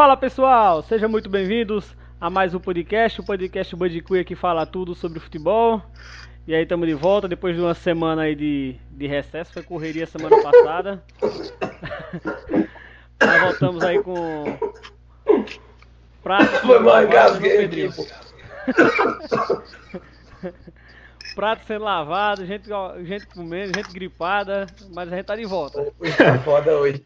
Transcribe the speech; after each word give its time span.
Fala 0.00 0.16
pessoal, 0.16 0.82
sejam 0.82 1.10
muito 1.10 1.28
bem-vindos 1.28 1.94
a 2.18 2.30
mais 2.30 2.54
um 2.54 2.58
podcast, 2.58 3.20
o 3.20 3.22
podcast 3.22 3.76
Bandicuia 3.76 4.24
que 4.24 4.34
fala 4.34 4.64
tudo 4.64 4.94
sobre 4.94 5.20
futebol. 5.20 5.82
E 6.46 6.54
aí 6.54 6.62
estamos 6.62 6.88
de 6.88 6.94
volta 6.94 7.28
depois 7.28 7.54
de 7.54 7.60
uma 7.60 7.74
semana 7.74 8.22
aí 8.22 8.34
de, 8.34 8.76
de 8.92 9.06
recesso, 9.06 9.52
foi 9.52 9.62
correria 9.62 10.06
semana 10.06 10.40
passada. 10.42 11.04
Nós 13.20 13.40
voltamos 13.42 13.84
aí 13.84 14.02
com 14.02 14.44
prato. 16.24 16.66
Foi 16.66 16.78
aqui, 17.12 17.90
prato 21.34 21.66
sendo 21.66 21.84
lavado, 21.84 22.46
gente, 22.46 22.70
gente 23.04 23.26
comendo, 23.26 23.76
gente 23.76 23.92
gripada, 23.92 24.64
mas 24.94 25.12
a 25.12 25.16
gente 25.16 25.26
tá 25.26 25.36
de 25.36 25.44
volta. 25.44 25.92
Tá 26.16 26.38
foda 26.42 26.74
hoje. 26.78 27.04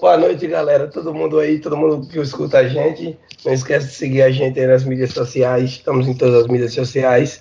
Boa 0.00 0.16
noite, 0.16 0.46
galera. 0.46 0.86
Todo 0.86 1.12
mundo 1.12 1.40
aí, 1.40 1.58
todo 1.58 1.76
mundo 1.76 2.06
que 2.06 2.20
escuta 2.20 2.58
a 2.58 2.68
gente. 2.68 3.18
Não 3.44 3.52
esquece 3.52 3.88
de 3.88 3.94
seguir 3.94 4.22
a 4.22 4.30
gente 4.30 4.60
aí 4.60 4.66
nas 4.66 4.84
mídias 4.84 5.10
sociais. 5.10 5.70
Estamos 5.70 6.06
em 6.06 6.14
todas 6.14 6.42
as 6.42 6.46
mídias 6.46 6.72
sociais. 6.72 7.40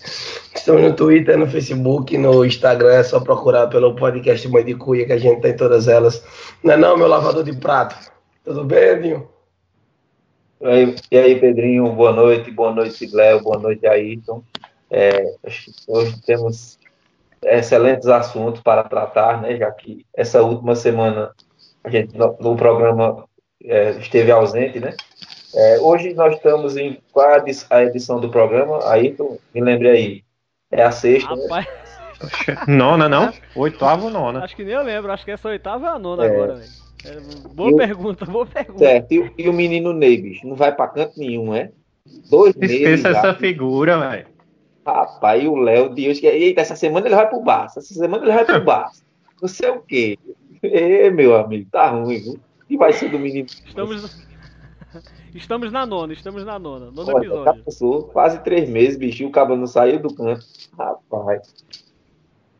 Estamos 0.56 0.82
no 0.82 0.96
Twitter, 0.96 1.38
no 1.38 1.46
Facebook, 1.46 2.18
no 2.18 2.44
Instagram. 2.44 2.94
É 2.94 3.04
só 3.04 3.20
procurar 3.20 3.68
pelo 3.68 3.96
podcast 3.96 4.48
Mãe 4.48 4.66
de 4.66 4.74
Cuia, 4.74 5.06
que 5.06 5.14
a 5.14 5.20
gente 5.20 5.40
tá 5.40 5.54
todas 5.54 5.88
elas. 5.88 6.24
Não 6.64 6.74
é 6.74 6.78
não, 6.78 6.98
meu 6.98 7.08
lavador 7.08 7.44
de 7.44 7.56
prato? 7.56 8.12
Tudo 8.44 8.64
bem, 8.64 8.80
Edinho? 8.80 9.28
E 11.12 11.18
aí, 11.18 11.40
Pedrinho? 11.40 11.92
Boa 11.92 12.12
noite. 12.12 12.50
Boa 12.50 12.74
noite, 12.74 13.08
Léo. 13.14 13.42
Boa 13.42 13.60
noite, 13.60 13.86
Ayrton. 13.86 14.42
É, 14.90 15.32
hoje 15.88 16.20
temos 16.26 16.80
excelentes 17.44 18.08
assuntos 18.08 18.62
para 18.62 18.84
tratar, 18.84 19.42
né? 19.42 19.58
Já 19.58 19.70
que 19.70 20.04
essa 20.16 20.42
última 20.42 20.76
semana 20.76 21.32
a 21.86 21.90
gente 21.90 22.18
no, 22.18 22.36
no 22.40 22.56
programa 22.56 23.26
é, 23.64 23.92
esteve 23.92 24.32
ausente, 24.32 24.80
né? 24.80 24.96
É, 25.54 25.80
hoje 25.80 26.14
nós 26.14 26.36
estamos 26.36 26.76
em 26.76 27.00
qual 27.12 27.30
é 27.30 27.44
a 27.70 27.84
edição 27.84 28.20
do 28.20 28.30
programa? 28.30 28.92
Aí, 28.92 29.16
me 29.54 29.62
lembre 29.62 29.90
aí. 29.90 30.24
É 30.72 30.84
a 30.84 30.92
sexta. 30.92 31.34
Né? 31.36 31.44
Rapaz. 31.44 31.66
Né? 31.66 31.76
Nona, 32.68 33.08
não? 33.08 33.32
Oitava 33.56 34.06
ou 34.06 34.10
nona? 34.10 34.44
Acho 34.44 34.56
que 34.56 34.64
nem 34.64 34.74
eu 34.74 34.82
lembro, 34.82 35.12
acho 35.12 35.26
que 35.26 35.32
essa 35.32 35.50
oitava 35.50 35.86
é 35.86 35.90
a 35.90 36.00
nona 36.00 36.26
é. 36.26 36.30
agora, 36.30 36.56
velho. 36.56 36.70
É, 37.06 37.20
boa 37.54 37.72
e 37.72 37.76
pergunta, 37.76 38.26
boa 38.26 38.46
pergunta. 38.46 38.80
Certo, 38.80 39.12
e, 39.12 39.32
e, 39.38 39.50
o 39.50 39.54
menino 39.54 39.94
Ney, 39.94 40.18
bicho, 40.18 40.48
não 40.48 40.56
vai 40.56 40.74
pra 40.74 40.88
canto 40.88 41.20
nenhum, 41.20 41.54
é? 41.54 41.72
Dois 42.30 42.56
meses. 42.56 42.78
Esqueça 42.78 43.10
essa 43.10 43.34
figura, 43.36 44.00
velho. 44.00 44.28
Rapaz, 44.86 45.44
e 45.44 45.48
o 45.48 45.56
Léo 45.56 45.94
Dias, 45.94 46.20
que 46.20 46.28
eita, 46.28 46.62
essa 46.62 46.76
semana 46.76 47.08
ele 47.08 47.16
vai 47.16 47.28
pro 47.28 47.42
Barça, 47.42 47.80
essa 47.80 47.94
semana 47.94 48.24
ele 48.24 48.34
vai 48.34 48.46
pro 48.46 48.62
Barça. 48.64 49.04
Não 49.42 49.48
sei 49.48 49.70
o 49.70 49.82
quê. 49.82 50.18
Ê, 50.68 51.10
meu 51.12 51.36
amigo, 51.36 51.70
tá 51.72 51.90
ruim, 51.90 52.20
viu? 52.20 52.40
E 52.70 52.78
vai 52.78 52.94
ser 52.94 53.10
do 53.10 53.20
menino. 53.20 53.48
Estamos, 53.66 54.26
estamos 55.34 55.72
na 55.72 55.86
nona, 55.86 56.14
estamos 56.14 56.44
na 56.44 56.58
nona. 56.58 56.92
Nono 56.92 57.14
Olha, 57.14 57.26
episódio. 57.26 57.64
Passou 57.64 58.04
quase 58.04 58.40
três 58.44 58.68
meses, 58.70 58.98
bicho, 58.98 59.26
o 59.26 59.32
cabo 59.32 59.56
não 59.56 59.68
saiu 59.68 60.00
do 60.00 60.14
canto. 60.14 60.46
Rapaz. 60.78 61.54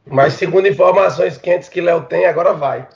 Mas 0.08 0.34
segundo 0.34 0.68
informações 0.68 1.38
quentes 1.38 1.70
que 1.70 1.82
Léo 1.82 2.04
tem, 2.04 2.26
agora 2.26 2.54
vai. 2.54 2.88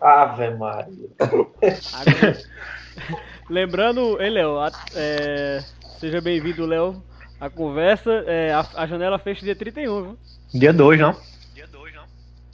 Ave 0.00 0.50
Maria. 0.50 1.08
Lembrando, 3.48 4.20
hein, 4.20 4.30
Léo? 4.30 4.56
É, 4.94 5.62
seja 5.98 6.20
bem-vindo, 6.20 6.66
Léo. 6.66 7.02
A 7.40 7.48
conversa, 7.48 8.24
é, 8.26 8.52
a, 8.52 8.66
a, 8.74 8.86
janela 8.86 9.18
fecha 9.18 9.44
dia 9.44 9.56
31, 9.56 10.02
viu? 10.02 10.18
Dia 10.52 10.72
2, 10.72 11.00
não? 11.00 11.16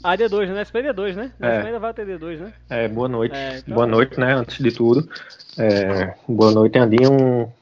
Ah, 0.08 0.16
D2, 0.16 0.46
né? 0.52 0.62
SP 0.62 0.86
D2, 0.86 1.16
né? 1.16 1.32
É. 1.40 1.62
ainda 1.62 1.80
vai 1.80 1.92
ter 1.92 2.06
D2, 2.06 2.38
né? 2.38 2.52
É, 2.70 2.86
boa 2.86 3.08
noite. 3.08 3.34
É, 3.34 3.58
então... 3.58 3.74
Boa 3.74 3.88
noite, 3.88 4.20
né? 4.20 4.34
Antes 4.34 4.62
de 4.62 4.70
tudo. 4.70 5.08
É, 5.58 6.14
boa 6.28 6.52
noite, 6.52 6.78
Andinho, 6.78 7.52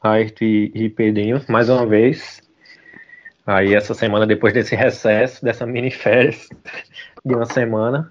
Ayrton 0.00 0.44
e, 0.44 0.70
e 0.72 0.88
Pedrinho, 0.88 1.42
mais 1.48 1.68
uma 1.68 1.84
vez. 1.84 2.40
Aí, 3.44 3.74
essa 3.74 3.92
semana, 3.92 4.24
depois 4.24 4.54
desse 4.54 4.76
recesso, 4.76 5.44
dessa 5.44 5.66
mini 5.66 5.90
férias 5.90 6.48
de 7.24 7.34
uma 7.34 7.46
semana, 7.46 8.08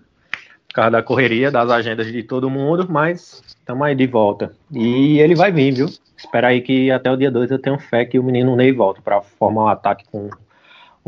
por 0.68 0.74
causa 0.74 0.92
da 0.92 1.02
correria, 1.02 1.50
das 1.50 1.72
agendas 1.72 2.12
de 2.12 2.22
todo 2.22 2.50
mundo, 2.50 2.86
mas 2.90 3.42
estamos 3.48 3.88
aí 3.88 3.96
de 3.96 4.08
volta. 4.08 4.54
E 4.74 5.20
ele 5.22 5.36
vai 5.36 5.54
vir, 5.54 5.74
viu? 5.74 5.86
Espera 6.18 6.50
aí 6.50 6.60
que 6.60 6.92
até 6.92 7.10
o 7.10 7.16
dia 7.16 7.32
2 7.32 7.50
eu 7.50 7.60
tenho 7.60 7.80
fé 7.80 8.04
que 8.04 8.20
o 8.20 8.24
menino 8.24 8.58
Ney 8.58 8.74
volta 8.74 9.02
para 9.02 9.22
formar 9.22 9.64
um 9.64 9.68
ataque 9.70 10.04
com 10.12 10.30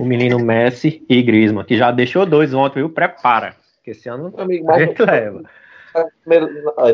o 0.02 0.06
menino 0.06 0.40
Messi 0.40 1.06
e 1.08 1.22
Griezmann, 1.22 1.64
que 1.64 1.78
já 1.78 1.92
deixou 1.92 2.26
dois 2.26 2.56
ontem, 2.56 2.80
viu? 2.80 2.90
Prepara, 2.90 3.56
que 3.84 3.92
esse 3.92 4.10
ano 4.10 4.34
amigo, 4.36 4.72
a 4.72 4.80
gente 4.80 5.00
leva. 5.00 5.44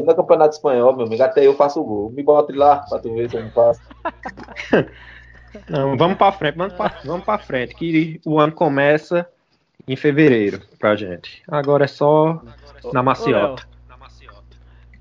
No 0.05 0.15
Campeonato 0.15 0.55
Espanhol, 0.55 0.93
meu 0.93 1.05
amigo, 1.05 1.23
até 1.23 1.47
eu 1.47 1.55
faço 1.55 1.79
o 1.79 1.85
gol. 1.85 2.09
Me 2.11 2.21
bote 2.21 2.51
lá 2.51 2.85
pra 2.89 2.99
tu 2.99 3.13
ver 3.13 3.29
se 3.29 3.37
eu 3.37 3.43
não 3.43 3.51
faço. 3.51 3.81
Não, 5.67 5.97
vamos 5.97 6.17
pra 6.17 6.31
frente, 6.31 6.55
vamos 6.55 6.73
pra, 6.73 6.99
vamos 7.03 7.25
pra 7.25 7.37
frente, 7.39 7.73
que 7.73 8.21
o 8.23 8.37
ano 8.37 8.51
começa 8.51 9.27
em 9.87 9.95
fevereiro 9.95 10.61
pra 10.77 10.95
gente. 10.95 11.41
Agora 11.47 11.85
é 11.85 11.87
só 11.87 12.43
na 12.93 13.01
maciota. 13.01 13.65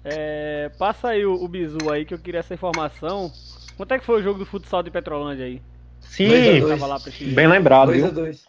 É, 0.02 0.70
passa 0.78 1.08
aí 1.08 1.26
o, 1.26 1.34
o 1.34 1.48
bizu 1.48 1.90
aí 1.90 2.06
que 2.06 2.14
eu 2.14 2.18
queria 2.18 2.40
essa 2.40 2.54
informação. 2.54 3.30
Quanto 3.76 3.92
é 3.92 3.98
que 3.98 4.06
foi 4.06 4.20
o 4.20 4.22
jogo 4.22 4.38
do 4.38 4.46
futsal 4.46 4.82
de 4.82 4.90
Petrolândia 4.90 5.44
aí? 5.44 5.60
Sim, 6.08 6.28
bem 7.34 7.46
lembrado. 7.46 7.86
Dois 7.88 8.12
dois. 8.12 8.44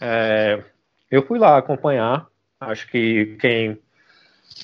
É, 0.00 0.62
eu 1.10 1.22
fui 1.26 1.38
lá 1.38 1.58
acompanhar. 1.58 2.26
Acho 2.60 2.88
que 2.88 3.36
quem, 3.40 3.78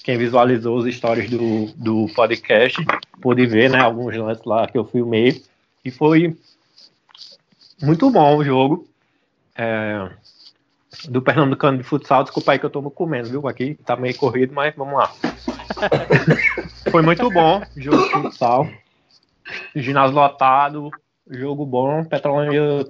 quem 0.02 0.16
visualizou 0.16 0.78
os 0.78 0.94
stories 0.94 1.30
do, 1.30 1.66
do 1.76 2.06
podcast 2.14 2.76
pôde 3.20 3.46
ver 3.46 3.70
né, 3.70 3.80
alguns 3.80 4.16
lances 4.16 4.44
lá 4.44 4.66
que 4.66 4.78
eu 4.78 4.84
filmei. 4.84 5.42
E 5.84 5.90
foi 5.90 6.36
muito 7.82 8.10
bom 8.10 8.36
o 8.36 8.44
jogo. 8.44 8.88
É, 9.56 10.10
do 11.08 11.22
Pernambucano 11.22 11.78
de 11.78 11.84
futsal. 11.84 12.22
Desculpa 12.24 12.52
aí 12.52 12.58
que 12.58 12.66
eu 12.66 12.70
tô 12.70 12.82
comendo, 12.90 13.28
viu? 13.28 13.46
Aqui 13.46 13.74
tá 13.84 13.96
meio 13.96 14.16
corrido, 14.16 14.54
mas 14.54 14.74
vamos 14.74 14.94
lá. 14.94 15.12
foi 16.90 17.02
muito 17.02 17.30
bom 17.30 17.62
o 17.76 17.80
jogo 17.80 18.02
de 18.02 18.10
futsal. 18.10 18.68
Ginásio 19.74 20.14
lotado, 20.14 20.90
jogo 21.30 21.64
bom. 21.64 22.04
Petrolândia 22.04 22.86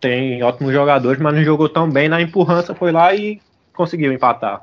tem 0.00 0.42
ótimos 0.42 0.72
jogadores, 0.72 1.20
mas 1.20 1.34
não 1.34 1.44
jogou 1.44 1.68
tão 1.68 1.90
bem. 1.90 2.08
Na 2.08 2.20
empurrança 2.20 2.74
foi 2.74 2.92
lá 2.92 3.14
e 3.14 3.40
conseguiu 3.74 4.12
empatar. 4.12 4.62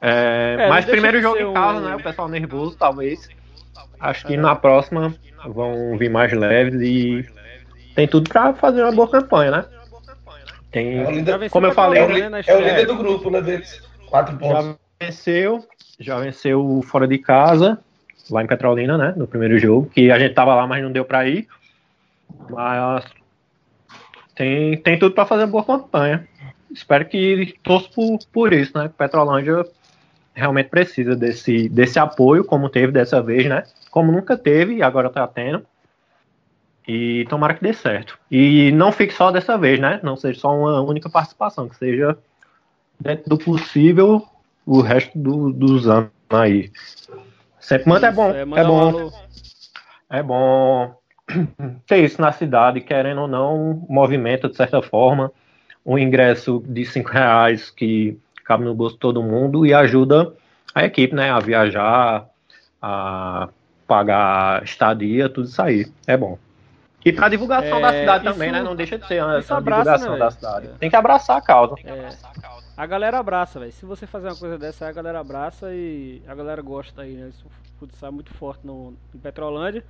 É, 0.00 0.56
é, 0.58 0.68
mas 0.68 0.84
primeiro 0.84 1.20
jogo 1.20 1.38
em 1.38 1.52
casa, 1.52 1.78
um... 1.78 1.82
né? 1.82 1.96
O 1.96 2.02
pessoal 2.02 2.28
nervoso, 2.28 2.76
talvez. 2.76 3.28
Acho 3.98 4.26
que 4.26 4.36
na 4.36 4.54
próxima 4.54 5.14
vão 5.46 5.96
vir 5.96 6.10
mais 6.10 6.32
leves 6.32 6.80
e 6.82 7.26
tem 7.94 8.06
tudo 8.06 8.28
para 8.28 8.52
fazer 8.54 8.82
uma 8.82 8.92
boa 8.92 9.08
campanha, 9.08 9.50
né? 9.50 9.64
Tem, 10.70 10.98
é 10.98 11.10
líder, 11.10 11.50
como 11.50 11.66
eu 11.66 11.72
falei, 11.72 12.02
é 12.02 12.04
o, 12.04 12.30
né, 12.30 12.42
é 12.44 12.56
o 12.56 12.60
líder 12.60 12.86
do 12.86 12.96
grupo, 12.96 13.30
né? 13.30 13.40
Deles. 13.40 13.80
Quatro 14.08 14.36
pontos. 14.36 14.64
Já 14.64 14.76
venceu, 15.00 15.68
já 16.00 16.18
venceu 16.18 16.80
fora 16.82 17.06
de 17.06 17.16
casa 17.18 17.78
lá 18.30 18.42
em 18.42 18.46
Petrolina, 18.46 18.96
né? 18.96 19.14
No 19.16 19.26
primeiro 19.26 19.58
jogo, 19.58 19.90
que 19.90 20.10
a 20.10 20.18
gente 20.18 20.34
tava 20.34 20.54
lá, 20.54 20.66
mas 20.66 20.82
não 20.82 20.92
deu 20.92 21.04
para 21.04 21.28
ir. 21.28 21.46
Mas 22.50 23.04
tem, 24.34 24.76
tem 24.78 24.98
tudo 24.98 25.14
para 25.14 25.26
fazer 25.26 25.46
boa 25.46 25.64
campanha. 25.64 26.26
Espero 26.70 27.04
que 27.06 27.54
torço 27.62 27.90
por, 27.92 28.18
por 28.32 28.52
isso, 28.52 28.76
né? 28.76 28.90
Petrolândia 28.96 29.64
realmente 30.34 30.68
precisa 30.68 31.14
desse, 31.14 31.68
desse 31.68 31.98
apoio, 31.98 32.44
como 32.44 32.68
teve 32.68 32.92
dessa 32.92 33.22
vez, 33.22 33.46
né? 33.46 33.62
Como 33.90 34.10
nunca 34.10 34.36
teve 34.36 34.74
e 34.74 34.82
agora 34.82 35.08
tá 35.08 35.26
tendo. 35.26 35.64
E 36.86 37.24
tomara 37.30 37.54
que 37.54 37.62
dê 37.62 37.72
certo. 37.72 38.18
E 38.30 38.70
não 38.72 38.92
fique 38.92 39.14
só 39.14 39.30
dessa 39.30 39.56
vez, 39.56 39.78
né? 39.78 40.00
Não 40.02 40.16
seja 40.16 40.40
só 40.40 40.54
uma 40.54 40.80
única 40.82 41.08
participação, 41.08 41.68
que 41.68 41.76
seja 41.76 42.18
dentro 43.00 43.28
do 43.28 43.38
possível 43.38 44.26
o 44.66 44.80
resto 44.80 45.16
do, 45.16 45.52
dos 45.52 45.88
anos 45.88 46.10
aí. 46.30 46.70
Sempre 47.64 47.88
manda 47.88 48.08
é 48.08 48.12
bom. 48.12 48.30
É, 48.30 48.40
é 48.42 48.64
bom. 48.64 49.12
É 50.10 50.22
bom 50.22 50.94
ter 51.88 52.04
isso 52.04 52.20
na 52.20 52.30
cidade, 52.30 52.82
querendo 52.82 53.22
ou 53.22 53.28
não, 53.28 53.86
movimenta 53.88 54.48
de 54.50 54.56
certa 54.56 54.82
forma 54.82 55.32
um 55.84 55.98
ingresso 55.98 56.62
de 56.66 56.84
cinco 56.84 57.10
reais 57.10 57.70
que 57.70 58.18
cabe 58.44 58.64
no 58.64 58.74
bolso 58.74 58.96
de 58.96 59.00
todo 59.00 59.22
mundo 59.22 59.66
e 59.66 59.72
ajuda 59.72 60.34
a 60.74 60.84
equipe, 60.84 61.14
né, 61.14 61.30
a 61.30 61.38
viajar, 61.38 62.26
a 62.80 63.48
pagar 63.86 64.62
estadia, 64.62 65.28
tudo 65.30 65.48
isso 65.48 65.60
aí. 65.60 65.86
É 66.06 66.16
bom. 66.16 66.38
E 67.02 67.12
para 67.12 67.28
divulgação 67.28 67.78
é, 67.78 67.80
da 67.80 67.92
cidade 67.92 68.24
isso, 68.24 68.32
também, 68.32 68.52
né? 68.52 68.62
Não 68.62 68.76
deixa 68.76 68.98
de 68.98 69.06
ser 69.06 69.22
uma, 69.22 69.38
uma 69.38 69.62
divulgação 69.62 70.12
né, 70.12 70.18
da 70.18 70.30
cidade. 70.30 70.68
Tem 70.78 70.90
que 70.90 70.96
abraçar 70.96 71.36
a 71.38 71.40
causa. 71.40 71.74
É. 71.84 72.08
A 72.46 72.53
galera 72.86 73.18
abraça, 73.18 73.60
velho. 73.60 73.72
Se 73.72 73.86
você 73.86 74.06
fazer 74.06 74.28
uma 74.28 74.36
coisa 74.36 74.58
dessa, 74.58 74.88
a 74.88 74.92
galera 74.92 75.20
abraça 75.20 75.72
e 75.72 76.20
a 76.26 76.34
galera 76.34 76.60
gosta 76.60 77.02
aí, 77.02 77.14
né? 77.14 77.28
Isso 77.28 77.46
futsal 77.78 78.08
é 78.08 78.12
muito 78.12 78.34
forte 78.34 78.66
no, 78.66 78.94
em 79.14 79.18
Petrolândia. 79.18 79.84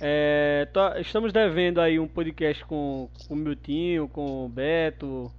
É, 0.00 0.68
estamos 0.98 1.32
devendo 1.32 1.80
aí 1.80 1.98
um 1.98 2.06
podcast 2.06 2.64
com, 2.64 3.08
com 3.26 3.34
o 3.34 3.36
Miltinho, 3.36 4.08
com 4.08 4.46
o 4.46 4.48
Beto, 4.48 5.32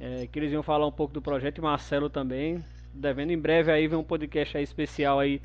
é, 0.00 0.26
que 0.26 0.38
eles 0.38 0.52
iam 0.52 0.62
falar 0.62 0.86
um 0.86 0.92
pouco 0.92 1.12
do 1.12 1.20
projeto 1.20 1.58
e 1.58 1.60
Marcelo 1.60 2.08
também. 2.08 2.64
devendo 2.94 3.30
em 3.30 3.38
breve 3.38 3.70
aí 3.70 3.86
vem 3.86 3.98
um 3.98 4.04
podcast 4.04 4.56
aí 4.56 4.64
especial 4.64 5.20
aí, 5.20 5.40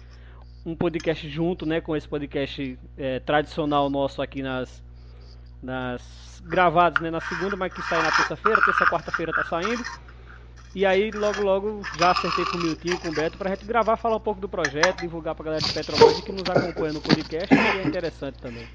um 0.65 0.75
podcast 0.75 1.27
junto, 1.29 1.65
né, 1.65 1.81
com 1.81 1.95
esse 1.95 2.07
podcast 2.07 2.79
é, 2.97 3.19
tradicional 3.19 3.89
nosso 3.89 4.21
aqui 4.21 4.41
nas 4.41 4.83
nas 5.61 6.41
gravados, 6.45 7.01
né, 7.01 7.09
na 7.09 7.19
segunda, 7.19 7.57
mas 7.57 7.73
que 7.73 7.81
sai 7.81 8.01
na 8.01 8.11
terça-feira, 8.11 8.61
terça 8.63 8.85
quarta-feira 8.85 9.33
tá 9.33 9.43
saindo. 9.45 9.83
E 10.77 10.85
aí 10.85 11.09
logo 11.09 11.41
logo 11.41 11.81
já 11.97 12.12
acertei 12.12 12.45
com 12.45 12.56
o 12.56 12.62
Miltinho, 12.62 13.00
com 13.00 13.07
o 13.07 13.12
Beto 13.12 13.35
pra 13.35 13.50
gente 13.50 13.65
gravar, 13.65 13.97
falar 13.97 14.18
um 14.18 14.19
pouco 14.19 14.39
do 14.39 14.47
projeto, 14.47 15.00
divulgar 15.01 15.33
pra 15.33 15.45
galera 15.45 15.63
de 15.63 15.74
Petrolândia 15.74 16.21
que 16.21 16.31
nos 16.31 16.47
acompanha 16.47 16.94
no 16.94 17.01
podcast, 17.01 17.47
que 17.47 17.79
é 17.79 17.83
interessante 17.83 18.38
também. 18.39 18.68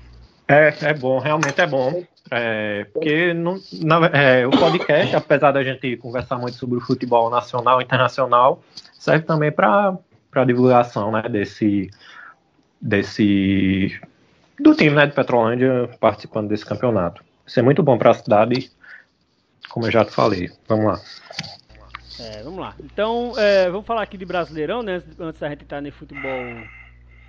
É, 0.49 0.75
é 0.81 0.95
bom, 0.95 1.21
realmente 1.21 1.61
é 1.61 1.67
bom. 1.69 2.05
É, 2.29 2.89
porque 2.93 3.33
na, 3.33 4.07
é, 4.07 4.45
o 4.45 4.51
podcast, 4.51 5.15
apesar 5.15 5.53
da 5.53 5.63
gente 5.63 5.97
conversar 5.97 6.39
muito 6.39 6.57
sobre 6.57 6.77
o 6.77 6.81
futebol 6.81 7.31
nacional 7.31 7.81
e 7.81 7.85
internacional, 7.85 8.61
serve 8.99 9.25
também 9.25 9.53
para 9.53 9.97
divulgação 10.45 11.13
né, 11.13 11.23
desse, 11.29 11.89
desse 12.81 13.97
do 14.59 14.75
time 14.75 14.97
né, 14.97 15.07
de 15.07 15.13
Petrolândia 15.13 15.89
participando 16.01 16.49
desse 16.49 16.67
campeonato. 16.67 17.23
Isso 17.47 17.61
é 17.61 17.63
muito 17.63 17.81
bom 17.81 17.97
para 17.97 18.11
a 18.11 18.15
cidade, 18.15 18.73
como 19.69 19.87
eu 19.87 19.93
já 19.93 20.05
te 20.05 20.11
falei. 20.11 20.51
Vamos 20.67 20.87
lá. 20.87 21.01
É, 22.21 22.43
vamos 22.43 22.59
lá. 22.59 22.75
Então, 22.83 23.33
é, 23.39 23.71
vamos 23.71 23.87
falar 23.87 24.03
aqui 24.03 24.17
de 24.17 24.25
Brasileirão, 24.25 24.83
né? 24.83 25.03
Antes 25.19 25.41
da 25.41 25.49
gente 25.49 25.65
entrar 25.65 25.81
no 25.81 25.93
futebol 25.93 26.31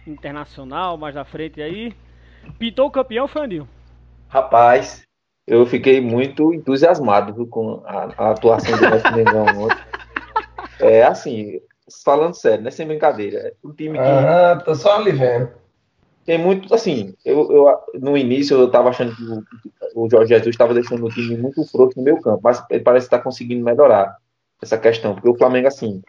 internacional, 0.06 0.98
mais 0.98 1.16
à 1.16 1.24
frente 1.24 1.62
aí. 1.62 1.94
Pintou 2.60 2.88
o 2.88 2.92
campeão, 2.92 3.28
Fandinho? 3.28 3.68
Rapaz, 4.28 5.04
eu 5.48 5.66
fiquei 5.66 6.02
muito 6.02 6.54
entusiasmado 6.54 7.34
viu, 7.34 7.48
com 7.48 7.82
a, 7.86 8.10
a 8.18 8.32
atuação 8.32 8.78
do 8.78 8.90
nosso 8.90 9.14
Mengão 9.16 9.46
ontem. 9.64 9.78
É 10.80 11.04
assim, 11.04 11.62
falando 12.04 12.34
sério, 12.34 12.64
né? 12.64 12.72
Sem 12.72 12.88
brincadeira. 12.88 13.38
É 13.40 13.54
um 13.64 13.72
time 13.72 13.98
que. 13.98 14.04
Ah, 14.04 14.62
tô 14.64 14.76
só 14.76 14.98
ali 14.98 15.12
vendo. 15.12 15.50
Tem 16.26 16.38
muito, 16.38 16.74
assim, 16.74 17.14
eu, 17.26 17.52
eu 17.52 17.80
no 18.00 18.18
início 18.18 18.58
eu 18.58 18.72
tava 18.72 18.90
achando 18.90 19.14
que 19.14 19.24
o, 19.24 20.06
o 20.06 20.10
Jorge 20.10 20.30
Jesus 20.30 20.54
estava 20.54 20.74
deixando 20.74 21.06
o 21.06 21.10
time 21.10 21.38
muito 21.38 21.66
frouxo 21.66 22.00
no 22.00 22.04
meu 22.04 22.20
campo, 22.22 22.40
mas 22.42 22.64
ele 22.70 22.82
parece 22.82 23.08
estar 23.08 23.18
tá 23.18 23.24
conseguindo 23.24 23.64
melhorar 23.64 24.18
essa 24.64 24.78
questão, 24.78 25.14
porque 25.14 25.30
o 25.30 25.38
Flamengo, 25.38 25.68
assim, 25.68 26.02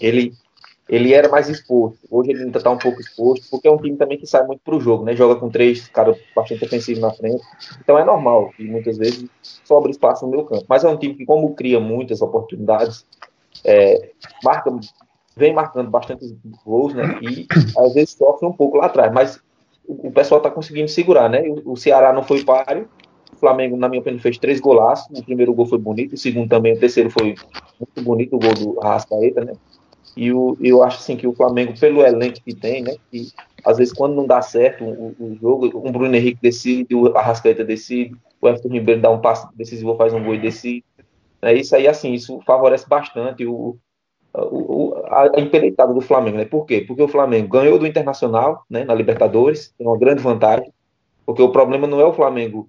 ele 0.00 0.32
ele 0.90 1.14
era 1.14 1.28
mais 1.28 1.48
exposto. 1.48 2.00
Hoje 2.10 2.30
ele 2.30 2.42
ainda 2.42 2.58
está 2.58 2.68
um 2.68 2.76
pouco 2.76 3.00
exposto, 3.00 3.46
porque 3.48 3.68
é 3.68 3.70
um 3.70 3.76
time 3.76 3.96
também 3.96 4.18
que 4.18 4.26
sai 4.26 4.44
muito 4.44 4.60
para 4.64 4.74
o 4.74 4.80
jogo, 4.80 5.04
né? 5.04 5.14
Joga 5.14 5.38
com 5.38 5.48
três 5.48 5.86
caras 5.88 6.18
bastante 6.34 6.64
ofensivos 6.64 7.00
na 7.00 7.12
frente. 7.12 7.40
Então 7.80 7.96
é 7.96 8.04
normal 8.04 8.50
que 8.56 8.64
muitas 8.64 8.98
vezes 8.98 9.24
sobra 9.64 9.88
espaço 9.88 10.26
no 10.26 10.32
meu 10.32 10.44
campo. 10.44 10.64
Mas 10.68 10.82
é 10.82 10.88
um 10.88 10.96
time 10.96 11.14
que, 11.14 11.24
como 11.24 11.54
cria 11.54 11.78
muitas 11.78 12.20
oportunidades, 12.20 13.06
é, 13.64 14.10
marca, 14.42 14.68
vem 15.36 15.54
marcando 15.54 15.88
bastante 15.88 16.36
gols, 16.66 16.92
né? 16.92 17.20
E 17.22 17.46
às 17.78 17.94
vezes 17.94 18.10
sofre 18.10 18.48
um 18.48 18.52
pouco 18.52 18.76
lá 18.76 18.86
atrás. 18.86 19.12
Mas 19.12 19.40
o, 19.86 20.10
pessoal 20.10 20.38
está 20.38 20.50
conseguindo 20.50 20.88
segurar, 20.88 21.28
né? 21.28 21.42
O 21.64 21.76
Ceará 21.76 22.12
não 22.12 22.24
foi 22.24 22.42
páreo. 22.42 22.88
Flamengo, 23.40 23.76
na 23.76 23.88
minha 23.88 24.00
opinião, 24.00 24.20
fez 24.20 24.38
três 24.38 24.60
golaços. 24.60 25.18
O 25.18 25.24
primeiro 25.24 25.52
gol 25.52 25.66
foi 25.66 25.78
bonito, 25.78 26.12
o 26.12 26.18
segundo 26.18 26.48
também, 26.48 26.74
o 26.74 26.78
terceiro 26.78 27.10
foi 27.10 27.34
muito 27.78 28.02
bonito, 28.02 28.36
o 28.36 28.38
gol 28.38 28.54
do 28.54 28.80
Arrascaeta, 28.80 29.44
né? 29.44 29.54
E 30.16 30.32
o, 30.32 30.56
eu 30.60 30.82
acho 30.82 30.98
assim 30.98 31.16
que 31.16 31.26
o 31.26 31.32
Flamengo, 31.32 31.78
pelo 31.78 32.02
elenco 32.02 32.40
que 32.44 32.54
tem, 32.54 32.82
né? 32.82 32.94
Que 33.10 33.28
às 33.64 33.78
vezes 33.78 33.92
quando 33.92 34.14
não 34.14 34.26
dá 34.26 34.42
certo 34.42 34.84
o, 34.84 35.14
o 35.18 35.34
jogo, 35.40 35.70
o 35.74 35.90
Bruno 35.90 36.14
Henrique 36.14 36.38
decide, 36.42 36.94
o 36.94 37.16
Arrascaeta 37.16 37.64
decide, 37.64 38.14
o 38.40 38.48
Everton 38.48 38.68
Ribeiro 38.68 39.00
dá 39.00 39.10
um 39.10 39.20
passo 39.20 39.48
decisivo, 39.54 39.96
faz 39.96 40.12
um 40.12 40.22
gol 40.22 40.34
e 40.34 40.40
decide. 40.40 40.84
É 41.42 41.54
isso 41.54 41.74
aí, 41.74 41.88
assim, 41.88 42.12
isso 42.12 42.40
favorece 42.44 42.88
bastante 42.88 43.46
o, 43.46 43.76
o, 44.34 44.94
a, 45.06 45.38
a 45.38 45.40
empreitada 45.40 45.94
do 45.94 46.00
Flamengo, 46.00 46.36
né? 46.36 46.44
Por 46.44 46.66
quê? 46.66 46.84
Porque 46.86 47.02
o 47.02 47.08
Flamengo 47.08 47.48
ganhou 47.48 47.78
do 47.78 47.86
Internacional, 47.86 48.64
né? 48.68 48.84
Na 48.84 48.94
Libertadores, 48.94 49.72
tem 49.78 49.86
uma 49.86 49.98
grande 49.98 50.22
vantagem, 50.22 50.72
porque 51.24 51.42
o 51.42 51.52
problema 51.52 51.86
não 51.86 52.00
é 52.00 52.04
o 52.04 52.12
Flamengo 52.12 52.68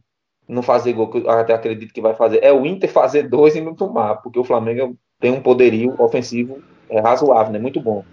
não 0.51 0.62
fazer 0.62 0.94
gol, 0.94 1.09
que 1.09 1.19
eu 1.19 1.30
até 1.30 1.53
acredito 1.53 1.94
que 1.94 2.01
vai 2.01 2.13
fazer, 2.13 2.44
é 2.44 2.51
o 2.51 2.65
Inter 2.65 2.92
fazer 2.92 3.30
dois 3.30 3.56
e 3.56 3.62
não 3.62 3.74
tomar, 3.74 4.15
porque 4.15 4.39
o 4.39 4.44
Flamengo 4.44 4.95
tem 5.19 5.31
um 5.31 5.42
poderio 5.42 5.95
ofensivo 5.98 6.62
é 6.92 7.00
razoável, 7.00 7.53
né? 7.53 7.59
Muito 7.59 7.80
bom. 7.80 8.03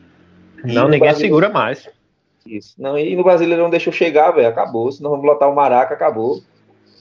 E 0.65 0.73
não, 0.73 0.89
ninguém 0.89 1.13
segura 1.15 1.49
mais. 1.49 1.89
Isso. 2.47 2.75
Não, 2.79 2.97
e 2.97 3.15
no 3.17 3.25
Brasileiro 3.25 3.63
não 3.63 3.71
deixou 3.71 3.93
chegar, 3.93 4.31
velho. 4.31 4.49
Acabou. 4.49 4.91
Senão 4.93 5.11
vamos 5.11 5.27
lotar 5.27 5.51
o 5.51 5.55
Maraca, 5.55 5.95
acabou. 5.95 6.41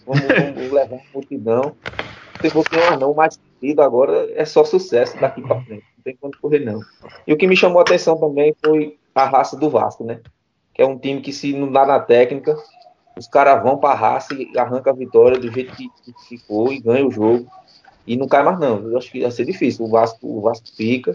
Vamos, 0.06 0.24
vamos 0.56 0.72
levar 0.72 0.96
uma 0.96 1.04
multidão. 1.14 1.62
Não 1.64 2.42
tem 2.42 2.52
pouquinho 2.52 3.00
não, 3.00 3.14
mais 3.14 3.40
querido 3.60 3.82
agora 3.82 4.30
é 4.36 4.46
só 4.46 4.64
sucesso 4.64 5.20
daqui 5.20 5.42
para 5.42 5.62
frente. 5.62 5.86
Não 5.98 6.04
tem 6.04 6.16
como 6.20 6.34
correr, 6.42 6.60
não. 6.60 6.80
E 7.26 7.34
o 7.34 7.38
que 7.38 7.48
me 7.48 7.56
chamou 7.56 7.80
a 7.80 7.82
atenção 7.84 8.18
também 8.18 8.56
foi 8.64 8.98
a 9.14 9.26
raça 9.26 9.56
do 9.56 9.70
Vasco, 9.70 10.04
né? 10.04 10.20
Que 10.74 10.82
é 10.82 10.86
um 10.86 10.98
time 10.98 11.22
que, 11.22 11.32
se 11.32 11.54
não 11.54 11.72
dá 11.72 11.86
na 11.86 12.00
técnica, 12.00 12.56
os 13.18 13.28
caras 13.28 13.62
vão 13.64 13.78
para 13.78 13.94
a 13.94 13.96
raça 13.96 14.34
e 14.34 14.58
arranca 14.58 14.92
a 14.92 14.96
vitória 14.96 15.40
do 15.40 15.52
jeito 15.52 15.76
que, 15.76 15.90
que 16.04 16.14
ficou 16.28 16.72
e 16.72 16.80
ganha 16.80 17.06
o 17.06 17.12
jogo. 17.12 17.48
E 18.06 18.16
não 18.16 18.28
cai 18.28 18.44
mais, 18.44 18.60
não. 18.60 18.90
Eu 18.90 18.98
acho 18.98 19.12
que 19.12 19.22
vai 19.22 19.32
ser 19.32 19.46
difícil. 19.46 19.86
O 19.86 19.90
Vasco, 19.90 20.20
o 20.26 20.42
Vasco 20.42 20.68
fica 20.76 21.14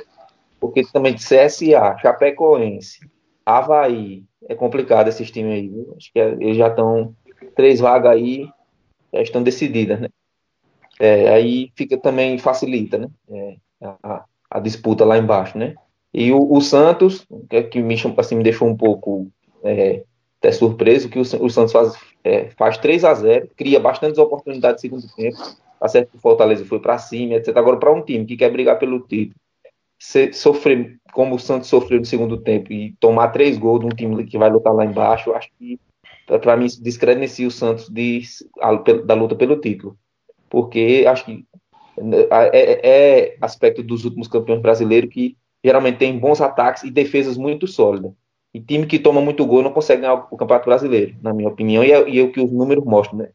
porque 0.62 0.84
também 0.92 1.12
de 1.12 1.20
CSA, 1.20 1.98
Chapecoense, 1.98 3.00
Havaí, 3.44 4.22
é 4.48 4.54
complicado 4.54 5.08
esses 5.08 5.28
times 5.28 5.54
aí, 5.54 5.68
viu? 5.68 5.92
Acho 5.96 6.12
que 6.12 6.20
é, 6.20 6.28
eles 6.38 6.56
já 6.56 6.68
estão, 6.68 7.16
três 7.56 7.80
vagas 7.80 8.12
aí, 8.12 8.48
já 9.12 9.22
estão 9.22 9.42
decididas, 9.42 10.00
né? 10.00 10.08
É, 11.00 11.30
aí 11.30 11.72
fica 11.74 11.98
também, 11.98 12.38
facilita, 12.38 12.96
né? 12.96 13.08
É, 13.28 13.56
a, 13.82 14.24
a, 14.48 14.60
disputa 14.60 15.04
lá 15.04 15.18
embaixo, 15.18 15.58
né? 15.58 15.74
E 16.14 16.30
o, 16.30 16.52
o 16.52 16.60
Santos, 16.60 17.26
que, 17.50 17.56
é 17.56 17.62
que 17.64 17.82
me, 17.82 17.96
assim, 18.16 18.36
me 18.36 18.44
deixou 18.44 18.68
um 18.68 18.76
pouco 18.76 19.26
é, 19.64 20.04
até 20.42 20.50
surpreso, 20.50 21.08
que 21.08 21.20
o, 21.20 21.22
o 21.22 21.48
Santos 21.48 21.72
faz, 21.72 21.94
é, 22.24 22.50
faz 22.58 22.76
3 22.78 23.04
a 23.04 23.14
0 23.14 23.48
cria 23.56 23.78
bastantes 23.78 24.18
oportunidades 24.18 24.82
no 24.82 25.00
segundo 25.00 25.14
tempo, 25.14 25.38
tá 25.78 26.04
que 26.04 26.16
o 26.16 26.20
Fortaleza 26.20 26.64
foi 26.64 26.80
para 26.80 26.98
cima, 26.98 27.34
etc. 27.34 27.56
Agora, 27.56 27.76
para 27.76 27.92
um 27.92 28.02
time 28.02 28.26
que 28.26 28.36
quer 28.36 28.50
brigar 28.50 28.76
pelo 28.76 29.00
título, 29.00 29.36
sofrer 30.32 30.98
como 31.12 31.36
o 31.36 31.38
Santos 31.38 31.68
sofreu 31.68 32.00
no 32.00 32.04
segundo 32.04 32.36
tempo 32.38 32.72
e 32.72 32.92
tomar 32.98 33.28
três 33.28 33.56
gols 33.56 33.80
de 33.80 33.86
um 33.86 33.90
time 33.90 34.24
que 34.24 34.36
vai 34.36 34.50
lutar 34.50 34.74
lá 34.74 34.84
embaixo, 34.84 35.32
acho 35.32 35.48
que 35.58 35.78
para 36.26 36.56
mim 36.56 36.66
descredencia 36.80 37.46
o 37.46 37.50
Santos 37.50 37.88
de, 37.88 38.22
a, 38.60 38.74
da 38.74 39.14
luta 39.14 39.36
pelo 39.36 39.60
título. 39.60 39.96
Porque 40.50 41.04
acho 41.06 41.24
que 41.24 41.44
é, 42.32 42.50
é, 42.52 42.80
é, 42.82 43.36
aspecto 43.40 43.82
dos 43.82 44.04
últimos 44.04 44.26
campeões 44.26 44.60
brasileiros 44.60 45.10
que 45.10 45.36
geralmente 45.64 45.98
tem 45.98 46.18
bons 46.18 46.40
ataques 46.40 46.82
e 46.82 46.90
defesas 46.90 47.36
muito 47.36 47.68
sólidas. 47.68 48.12
E 48.54 48.60
time 48.60 48.86
que 48.86 48.98
toma 48.98 49.20
muito 49.20 49.46
gol 49.46 49.62
não 49.62 49.72
consegue 49.72 50.02
ganhar 50.02 50.14
o 50.30 50.36
Campeonato 50.36 50.66
Brasileiro, 50.66 51.16
na 51.22 51.32
minha 51.32 51.48
opinião, 51.48 51.82
e 51.82 51.90
é, 51.90 52.08
e 52.08 52.18
é 52.18 52.22
o 52.22 52.30
que 52.30 52.40
os 52.40 52.52
números 52.52 52.84
mostram, 52.84 53.18
né? 53.18 53.30